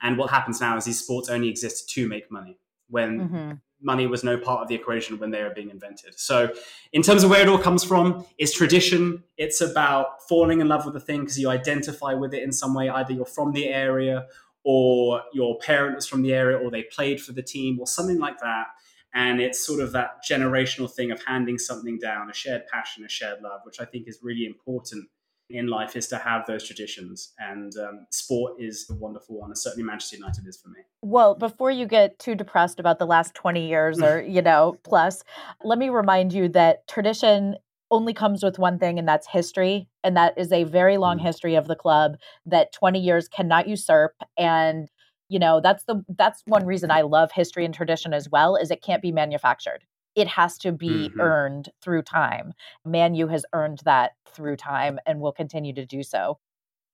And 0.00 0.16
what 0.16 0.30
happens 0.30 0.62
now 0.62 0.78
is 0.78 0.86
these 0.86 0.98
sports 0.98 1.28
only 1.28 1.50
exist 1.50 1.90
to 1.90 2.08
make 2.08 2.30
money 2.30 2.58
when 2.88 3.20
Mm-hmm. 3.20 3.52
money 3.82 4.06
was 4.06 4.24
no 4.24 4.38
part 4.38 4.62
of 4.62 4.68
the 4.68 4.74
equation 4.74 5.18
when 5.18 5.30
they 5.30 5.42
were 5.42 5.50
being 5.50 5.68
invented. 5.68 6.18
So, 6.18 6.50
in 6.94 7.02
terms 7.02 7.22
of 7.22 7.28
where 7.28 7.42
it 7.42 7.48
all 7.48 7.58
comes 7.58 7.84
from, 7.84 8.24
it's 8.38 8.54
tradition. 8.54 9.24
It's 9.36 9.60
about 9.60 10.26
falling 10.26 10.60
in 10.62 10.68
love 10.68 10.86
with 10.86 10.94
the 10.94 11.00
thing 11.00 11.20
because 11.20 11.38
you 11.38 11.50
identify 11.50 12.14
with 12.14 12.32
it 12.32 12.42
in 12.42 12.50
some 12.50 12.72
way. 12.72 12.88
Either 12.88 13.12
you're 13.12 13.26
from 13.26 13.52
the 13.52 13.68
area, 13.68 14.26
or 14.64 15.22
your 15.34 15.58
parent 15.58 15.96
was 15.96 16.06
from 16.06 16.22
the 16.22 16.32
area, 16.32 16.56
or 16.56 16.70
they 16.70 16.84
played 16.84 17.20
for 17.20 17.32
the 17.32 17.42
team, 17.42 17.78
or 17.78 17.86
something 17.86 18.18
like 18.18 18.38
that. 18.40 18.68
And 19.14 19.40
it's 19.40 19.64
sort 19.64 19.80
of 19.80 19.92
that 19.92 20.18
generational 20.28 20.90
thing 20.90 21.10
of 21.10 21.22
handing 21.24 21.58
something 21.58 21.98
down, 21.98 22.30
a 22.30 22.34
shared 22.34 22.66
passion, 22.72 23.04
a 23.04 23.08
shared 23.08 23.40
love, 23.42 23.60
which 23.64 23.80
I 23.80 23.84
think 23.84 24.06
is 24.06 24.18
really 24.22 24.44
important 24.44 25.08
in 25.50 25.66
life 25.66 25.96
is 25.96 26.06
to 26.08 26.18
have 26.18 26.46
those 26.46 26.64
traditions. 26.64 27.32
And 27.38 27.72
um, 27.78 28.06
sport 28.10 28.54
is 28.58 28.86
a 28.90 28.94
wonderful 28.94 29.38
one, 29.40 29.50
and 29.50 29.58
certainly 29.58 29.84
Manchester 29.84 30.16
United 30.16 30.46
is 30.46 30.60
for 30.60 30.68
me. 30.68 30.80
Well, 31.02 31.34
before 31.34 31.70
you 31.70 31.86
get 31.86 32.18
too 32.18 32.34
depressed 32.34 32.78
about 32.78 32.98
the 32.98 33.06
last 33.06 33.34
20 33.34 33.66
years 33.66 34.02
or, 34.02 34.20
you 34.28 34.42
know, 34.42 34.76
plus, 34.84 35.24
let 35.64 35.78
me 35.78 35.88
remind 35.88 36.32
you 36.32 36.48
that 36.50 36.86
tradition 36.86 37.56
only 37.90 38.12
comes 38.12 38.42
with 38.42 38.58
one 38.58 38.78
thing, 38.78 38.98
and 38.98 39.08
that's 39.08 39.26
history. 39.26 39.88
And 40.04 40.16
that 40.16 40.34
is 40.36 40.52
a 40.52 40.64
very 40.64 40.98
long 40.98 41.18
history 41.18 41.54
of 41.54 41.66
the 41.66 41.76
club 41.76 42.16
that 42.44 42.72
20 42.72 43.00
years 43.00 43.28
cannot 43.28 43.66
usurp. 43.66 44.12
And, 44.36 44.90
you 45.28 45.38
know, 45.38 45.60
that's 45.60 45.84
the 45.84 46.04
that's 46.16 46.42
one 46.46 46.64
reason 46.66 46.90
I 46.90 47.02
love 47.02 47.30
history 47.32 47.64
and 47.64 47.74
tradition 47.74 48.12
as 48.14 48.28
well, 48.30 48.56
is 48.56 48.70
it 48.70 48.82
can't 48.82 49.02
be 49.02 49.12
manufactured. 49.12 49.84
It 50.14 50.26
has 50.28 50.58
to 50.58 50.72
be 50.72 51.10
Mhm. 51.14 51.20
earned 51.20 51.68
through 51.82 52.02
time. 52.02 52.52
Man 52.84 53.14
U 53.14 53.28
has 53.28 53.44
earned 53.52 53.80
that 53.84 54.12
through 54.32 54.56
time 54.56 54.98
and 55.06 55.20
will 55.20 55.32
continue 55.32 55.72
to 55.74 55.86
do 55.86 56.02
so. 56.02 56.38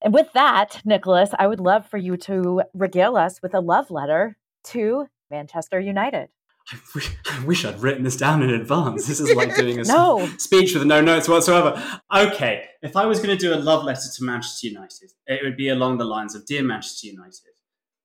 And 0.03 0.13
with 0.13 0.33
that, 0.35 0.83
Nicholas, 0.85 1.31
I 1.39 1.47
would 1.47 1.61
love 1.61 1.87
for 1.89 1.97
you 1.97 2.17
to 2.19 2.63
regale 2.75 3.17
us 3.17 3.41
with 3.41 3.55
a 3.55 3.61
love 3.61 3.91
letter 3.91 4.37
to 4.65 5.07
Manchester 5.31 5.81
United. 5.81 6.29
I 6.73 6.77
wish, 6.95 7.11
I 7.31 7.45
wish 7.45 7.65
I'd 7.65 7.81
written 7.81 8.05
this 8.05 8.17
down 8.17 8.43
in 8.43 8.51
advance. 8.51 9.07
This 9.07 9.21
is 9.21 9.35
like 9.35 9.55
doing 9.55 9.79
a 9.81 9.85
No. 9.85 10.29
speech 10.39 10.75
with 10.75 10.85
no 10.87 11.01
notes 11.01 11.29
whatsoever. 11.29 11.83
Okay, 12.15 12.65
if 12.83 12.97
I 12.97 13.07
was 13.07 13.19
going 13.19 13.37
to 13.37 13.37
do 13.37 13.55
a 13.55 13.57
love 13.57 13.85
letter 13.85 14.01
to 14.17 14.25
Manchester 14.25 14.69
United, 14.69 15.13
it 15.27 15.43
would 15.43 15.57
be 15.57 15.69
along 15.69 15.99
the 15.99 16.05
lines 16.05 16.35
of 16.35 16.45
Dear 16.47 16.63
Manchester 16.63 17.07
United. 17.09 17.54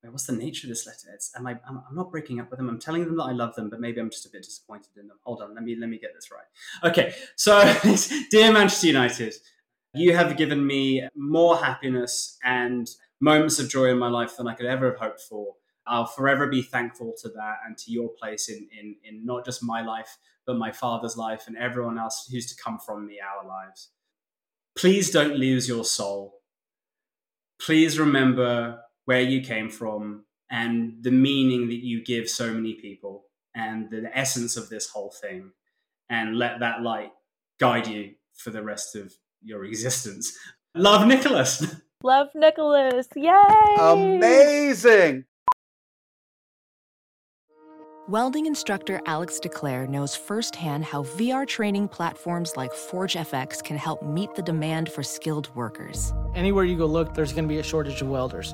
What's 0.04 0.28
the 0.28 0.34
nature 0.34 0.66
of 0.66 0.70
this 0.70 0.88
letter? 0.88 1.14
It's, 1.14 1.32
am 1.36 1.46
I, 1.46 1.52
I'm, 1.68 1.82
I'm 1.90 1.96
not 1.96 2.10
breaking 2.10 2.40
up 2.40 2.50
with 2.50 2.58
them. 2.58 2.70
I'm 2.70 2.80
telling 2.80 3.04
them 3.04 3.18
that 3.18 3.24
I 3.24 3.32
love 3.32 3.56
them, 3.56 3.70
but 3.70 3.82
maybe 3.82 4.00
I'm 4.00 4.10
just 4.10 4.26
a 4.26 4.30
bit 4.30 4.44
disappointed 4.44 4.96
in 4.98 5.08
them. 5.08 5.18
Hold 5.24 5.42
on, 5.42 5.54
let 5.54 5.64
me 5.64 5.76
let 5.76 5.90
me 5.90 6.00
get 6.00 6.14
this 6.16 6.30
right. 6.32 6.90
Okay, 6.90 7.14
so 7.36 7.62
dear 8.32 8.54
Manchester 8.54 8.88
United, 8.88 9.36
you 9.94 10.16
have 10.16 10.38
given 10.38 10.66
me 10.66 11.08
more 11.16 11.58
happiness 11.58 12.38
and 12.44 12.90
moments 13.20 13.60
of 13.60 13.70
joy 13.70 13.86
in 13.86 13.98
my 13.98 14.08
life 14.08 14.38
than 14.38 14.48
I 14.48 14.54
could 14.54 14.68
ever 14.68 14.92
have 14.92 15.00
hoped 15.00 15.22
for. 15.22 15.56
I'll 15.86 16.06
forever 16.06 16.48
be 16.48 16.62
thankful 16.62 17.14
to 17.22 17.30
that 17.30 17.56
and 17.66 17.78
to 17.80 17.92
your 17.92 18.10
place 18.10 18.48
in, 18.48 18.68
in, 18.80 18.96
in 19.04 19.26
not 19.26 19.44
just 19.44 19.64
my 19.64 19.82
life, 19.82 20.18
but 20.46 20.56
my 20.56 20.72
father's 20.72 21.18
life 21.18 21.46
and 21.48 21.58
everyone 21.58 21.98
else 21.98 22.30
who's 22.32 22.46
to 22.54 22.64
come 22.64 22.80
from 22.80 23.08
me, 23.08 23.18
our 23.20 23.48
lives. 23.48 23.90
Please 24.76 25.12
don't 25.12 25.36
lose 25.36 25.68
your 25.68 25.84
soul. 25.84 26.36
Please 27.60 28.00
remember 28.00 28.80
where 29.10 29.22
you 29.22 29.42
came 29.42 29.72
from 29.72 30.24
and 30.52 30.94
the 31.02 31.10
meaning 31.10 31.68
that 31.68 31.84
you 31.84 32.04
give 32.04 32.30
so 32.30 32.54
many 32.54 32.76
people 32.76 33.26
and 33.56 33.90
the 33.90 34.08
essence 34.16 34.56
of 34.56 34.70
this 34.70 34.88
whole 34.88 35.10
thing. 35.10 35.52
And 36.12 36.38
let 36.38 36.60
that 36.60 36.84
light 36.84 37.12
guide 37.60 37.88
you 37.88 38.12
for 38.36 38.52
the 38.52 38.62
rest 38.62 38.96
of 38.96 39.12
your 39.42 39.66
existence. 39.72 40.32
Love, 40.76 41.08
Nicholas. 41.08 41.76
Love 42.04 42.28
Nicholas. 42.36 43.08
Yay! 43.16 43.76
Amazing. 43.80 45.26
Welding 48.08 48.46
instructor 48.46 49.02
Alex 49.08 49.40
DeClaire 49.42 49.90
knows 49.90 50.16
firsthand 50.16 50.86
how 50.86 51.04
VR 51.04 51.48
training 51.48 51.88
platforms 51.88 52.54
like 52.56 52.72
ForgeFX 52.74 53.64
can 53.64 53.78
help 53.78 54.04
meet 54.04 54.36
the 54.36 54.44
demand 54.44 54.92
for 54.92 55.02
skilled 55.02 55.50
workers. 55.56 56.14
Anywhere 56.36 56.64
you 56.64 56.78
go 56.78 56.86
look, 56.86 57.16
there's 57.16 57.34
going 57.34 57.46
to 57.46 57.48
be 57.48 57.60
a 57.60 57.64
shortage 57.64 58.04
of 58.04 58.08
welders. 58.08 58.54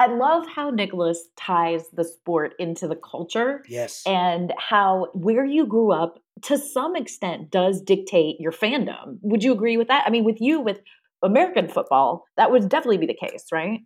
I 0.00 0.06
love 0.06 0.46
how 0.46 0.70
Nicholas 0.70 1.28
ties 1.36 1.84
the 1.92 2.04
sport 2.04 2.54
into 2.58 2.88
the 2.88 2.96
culture 2.96 3.62
Yes. 3.68 4.02
and 4.06 4.54
how 4.56 5.08
where 5.12 5.44
you 5.44 5.66
grew 5.66 5.92
up 5.92 6.18
to 6.44 6.56
some 6.56 6.96
extent 6.96 7.50
does 7.50 7.82
dictate 7.82 8.40
your 8.40 8.50
fandom. 8.50 9.18
Would 9.20 9.44
you 9.44 9.52
agree 9.52 9.76
with 9.76 9.88
that? 9.88 10.04
I 10.06 10.10
mean, 10.10 10.24
with 10.24 10.40
you, 10.40 10.58
with 10.58 10.78
American 11.22 11.68
football, 11.68 12.24
that 12.38 12.50
would 12.50 12.70
definitely 12.70 12.96
be 12.96 13.08
the 13.08 13.28
case, 13.28 13.44
right? 13.52 13.80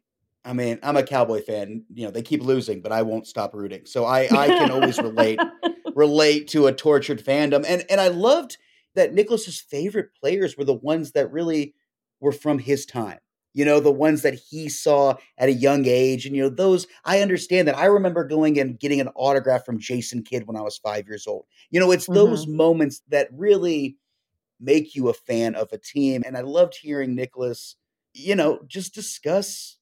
I 0.44 0.52
mean, 0.52 0.78
I'm 0.84 0.96
a 0.96 1.02
Cowboy 1.02 1.42
fan. 1.42 1.84
You 1.92 2.04
know, 2.04 2.12
they 2.12 2.22
keep 2.22 2.42
losing, 2.42 2.80
but 2.80 2.92
I 2.92 3.02
won't 3.02 3.26
stop 3.26 3.52
rooting. 3.52 3.84
So 3.84 4.04
I, 4.04 4.20
I 4.30 4.46
can 4.46 4.70
always 4.70 5.00
relate 5.00 5.40
relate 5.96 6.46
to 6.48 6.68
a 6.68 6.72
tortured 6.72 7.24
fandom. 7.24 7.64
And 7.66 7.84
and 7.90 8.00
I 8.00 8.06
loved 8.06 8.56
that 8.94 9.14
Nicholas's 9.14 9.60
favorite 9.60 10.10
players 10.20 10.56
were 10.56 10.64
the 10.64 10.74
ones 10.74 11.10
that 11.12 11.32
really 11.32 11.74
were 12.20 12.30
from 12.30 12.60
his 12.60 12.86
time. 12.86 13.18
You 13.54 13.64
know, 13.64 13.80
the 13.80 13.92
ones 13.92 14.22
that 14.22 14.34
he 14.34 14.68
saw 14.68 15.14
at 15.38 15.48
a 15.48 15.52
young 15.52 15.86
age. 15.86 16.26
And 16.26 16.36
you 16.36 16.42
know, 16.42 16.48
those 16.48 16.86
I 17.04 17.20
understand 17.20 17.68
that. 17.68 17.78
I 17.78 17.86
remember 17.86 18.24
going 18.24 18.58
and 18.58 18.78
getting 18.78 19.00
an 19.00 19.08
autograph 19.14 19.64
from 19.64 19.78
Jason 19.78 20.22
Kidd 20.22 20.46
when 20.46 20.56
I 20.56 20.62
was 20.62 20.76
five 20.76 21.06
years 21.06 21.26
old. 21.26 21.46
You 21.70 21.80
know, 21.80 21.92
it's 21.92 22.06
those 22.06 22.46
mm-hmm. 22.46 22.56
moments 22.56 23.02
that 23.08 23.28
really 23.32 23.96
make 24.60 24.94
you 24.94 25.08
a 25.08 25.14
fan 25.14 25.54
of 25.54 25.72
a 25.72 25.78
team. 25.78 26.22
And 26.26 26.36
I 26.36 26.40
loved 26.40 26.76
hearing 26.76 27.14
Nicholas, 27.14 27.76
you 28.12 28.34
know, 28.34 28.60
just 28.66 28.94
discuss 28.94 29.76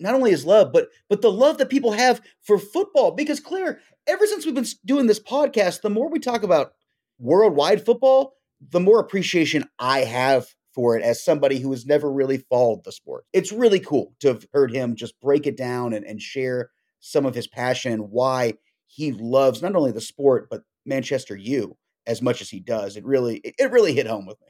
not 0.00 0.14
only 0.14 0.30
his 0.30 0.44
love, 0.44 0.72
but 0.72 0.88
but 1.08 1.22
the 1.22 1.30
love 1.30 1.58
that 1.58 1.70
people 1.70 1.92
have 1.92 2.20
for 2.42 2.58
football. 2.58 3.12
Because 3.12 3.38
Clare, 3.38 3.80
ever 4.06 4.26
since 4.26 4.44
we've 4.44 4.54
been 4.54 4.66
doing 4.84 5.06
this 5.06 5.20
podcast, 5.20 5.82
the 5.82 5.90
more 5.90 6.10
we 6.10 6.18
talk 6.18 6.42
about 6.42 6.72
worldwide 7.18 7.84
football, 7.84 8.34
the 8.60 8.80
more 8.80 8.98
appreciation 8.98 9.68
I 9.78 10.00
have 10.00 10.54
for 10.74 10.96
it 10.96 11.02
as 11.02 11.24
somebody 11.24 11.58
who 11.58 11.70
has 11.70 11.86
never 11.86 12.10
really 12.10 12.38
followed 12.38 12.84
the 12.84 12.92
sport. 12.92 13.24
It's 13.32 13.52
really 13.52 13.80
cool 13.80 14.14
to 14.20 14.28
have 14.28 14.46
heard 14.52 14.72
him 14.72 14.94
just 14.94 15.20
break 15.20 15.46
it 15.46 15.56
down 15.56 15.92
and, 15.92 16.04
and 16.04 16.20
share 16.20 16.70
some 17.00 17.26
of 17.26 17.34
his 17.34 17.46
passion 17.46 17.92
and 17.92 18.10
why 18.10 18.54
he 18.86 19.12
loves 19.12 19.62
not 19.62 19.74
only 19.74 19.92
the 19.92 20.00
sport 20.00 20.48
but 20.50 20.62
Manchester 20.84 21.36
U 21.36 21.76
as 22.06 22.22
much 22.22 22.40
as 22.40 22.50
he 22.50 22.60
does. 22.60 22.96
It 22.96 23.04
really 23.04 23.40
it, 23.44 23.70
really 23.70 23.94
hit 23.94 24.06
home 24.06 24.26
with 24.26 24.40
me. 24.40 24.46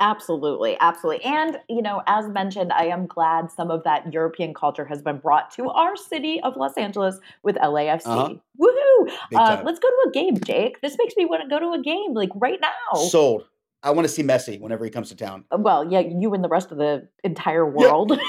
Absolutely, 0.00 0.76
absolutely. 0.80 1.24
And, 1.24 1.60
you 1.68 1.80
know, 1.80 2.02
as 2.08 2.28
mentioned, 2.28 2.72
I 2.72 2.86
am 2.86 3.06
glad 3.06 3.52
some 3.52 3.70
of 3.70 3.84
that 3.84 4.12
European 4.12 4.52
culture 4.52 4.84
has 4.84 5.00
been 5.00 5.18
brought 5.18 5.52
to 5.52 5.68
our 5.68 5.94
city 5.94 6.40
of 6.42 6.56
Los 6.56 6.76
Angeles 6.76 7.20
with 7.44 7.54
LAFC. 7.54 8.06
Uh-huh. 8.06 8.34
Woohoo! 8.60 9.12
Uh, 9.32 9.62
let's 9.64 9.78
go 9.78 9.88
to 9.88 10.08
a 10.08 10.10
game, 10.10 10.38
Jake. 10.44 10.80
This 10.80 10.96
makes 10.98 11.14
me 11.16 11.24
want 11.24 11.42
to 11.42 11.48
go 11.48 11.60
to 11.60 11.78
a 11.78 11.80
game 11.80 12.14
like 12.14 12.30
right 12.34 12.58
now. 12.60 13.00
Sold. 13.00 13.44
I 13.82 13.90
want 13.90 14.06
to 14.06 14.12
see 14.12 14.22
Messi 14.22 14.60
whenever 14.60 14.84
he 14.84 14.90
comes 14.90 15.08
to 15.08 15.16
town. 15.16 15.44
Uh, 15.50 15.58
well, 15.58 15.90
yeah, 15.90 16.00
you 16.00 16.32
and 16.34 16.44
the 16.44 16.48
rest 16.48 16.70
of 16.70 16.78
the 16.78 17.08
entire 17.24 17.68
world. 17.68 18.12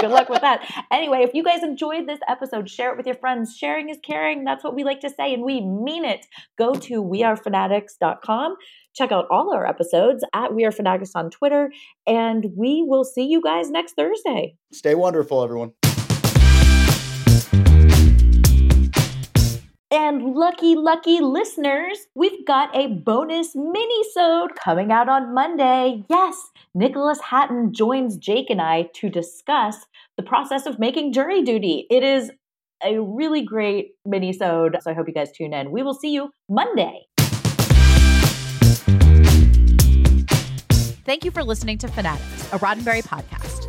Good 0.00 0.10
luck 0.10 0.28
with 0.28 0.40
that. 0.40 0.68
Anyway, 0.90 1.18
if 1.18 1.32
you 1.34 1.44
guys 1.44 1.62
enjoyed 1.62 2.08
this 2.08 2.18
episode, 2.26 2.68
share 2.68 2.90
it 2.90 2.96
with 2.96 3.06
your 3.06 3.14
friends. 3.14 3.56
Sharing 3.56 3.88
is 3.88 3.98
caring. 4.02 4.42
That's 4.42 4.64
what 4.64 4.74
we 4.74 4.82
like 4.82 5.00
to 5.02 5.10
say, 5.10 5.32
and 5.32 5.44
we 5.44 5.60
mean 5.60 6.04
it. 6.04 6.26
Go 6.58 6.74
to 6.74 7.04
wearefanaddicts.com. 7.04 8.56
Check 8.94 9.12
out 9.12 9.26
all 9.30 9.54
our 9.54 9.66
episodes 9.66 10.24
at 10.34 10.54
We 10.54 10.64
Are 10.64 10.72
Fanaddicts 10.72 11.12
on 11.14 11.30
Twitter, 11.30 11.72
and 12.06 12.46
we 12.56 12.82
will 12.82 13.04
see 13.04 13.26
you 13.26 13.40
guys 13.40 13.70
next 13.70 13.92
Thursday. 13.94 14.56
Stay 14.72 14.94
wonderful, 14.94 15.42
everyone. 15.42 15.72
And 19.94 20.34
lucky, 20.34 20.74
lucky 20.74 21.20
listeners, 21.20 22.06
we've 22.14 22.46
got 22.46 22.74
a 22.74 22.86
bonus 22.86 23.54
mini-sode 23.54 24.54
coming 24.56 24.90
out 24.90 25.06
on 25.10 25.34
Monday. 25.34 26.02
Yes, 26.08 26.34
Nicholas 26.74 27.20
Hatton 27.20 27.74
joins 27.74 28.16
Jake 28.16 28.48
and 28.48 28.62
I 28.62 28.88
to 28.94 29.10
discuss 29.10 29.76
the 30.16 30.22
process 30.22 30.64
of 30.64 30.78
making 30.78 31.12
jury 31.12 31.42
duty. 31.42 31.86
It 31.90 32.02
is 32.02 32.30
a 32.82 33.00
really 33.00 33.42
great 33.42 33.90
mini-sode, 34.06 34.78
so 34.80 34.90
I 34.90 34.94
hope 34.94 35.08
you 35.08 35.12
guys 35.12 35.30
tune 35.30 35.52
in. 35.52 35.70
We 35.70 35.82
will 35.82 35.92
see 35.92 36.14
you 36.14 36.30
Monday. 36.48 37.02
Thank 41.04 41.26
you 41.26 41.30
for 41.30 41.44
listening 41.44 41.76
to 41.76 41.88
Fanaddicts, 41.88 42.54
a 42.54 42.58
Roddenberry 42.58 43.04
podcast. 43.04 43.68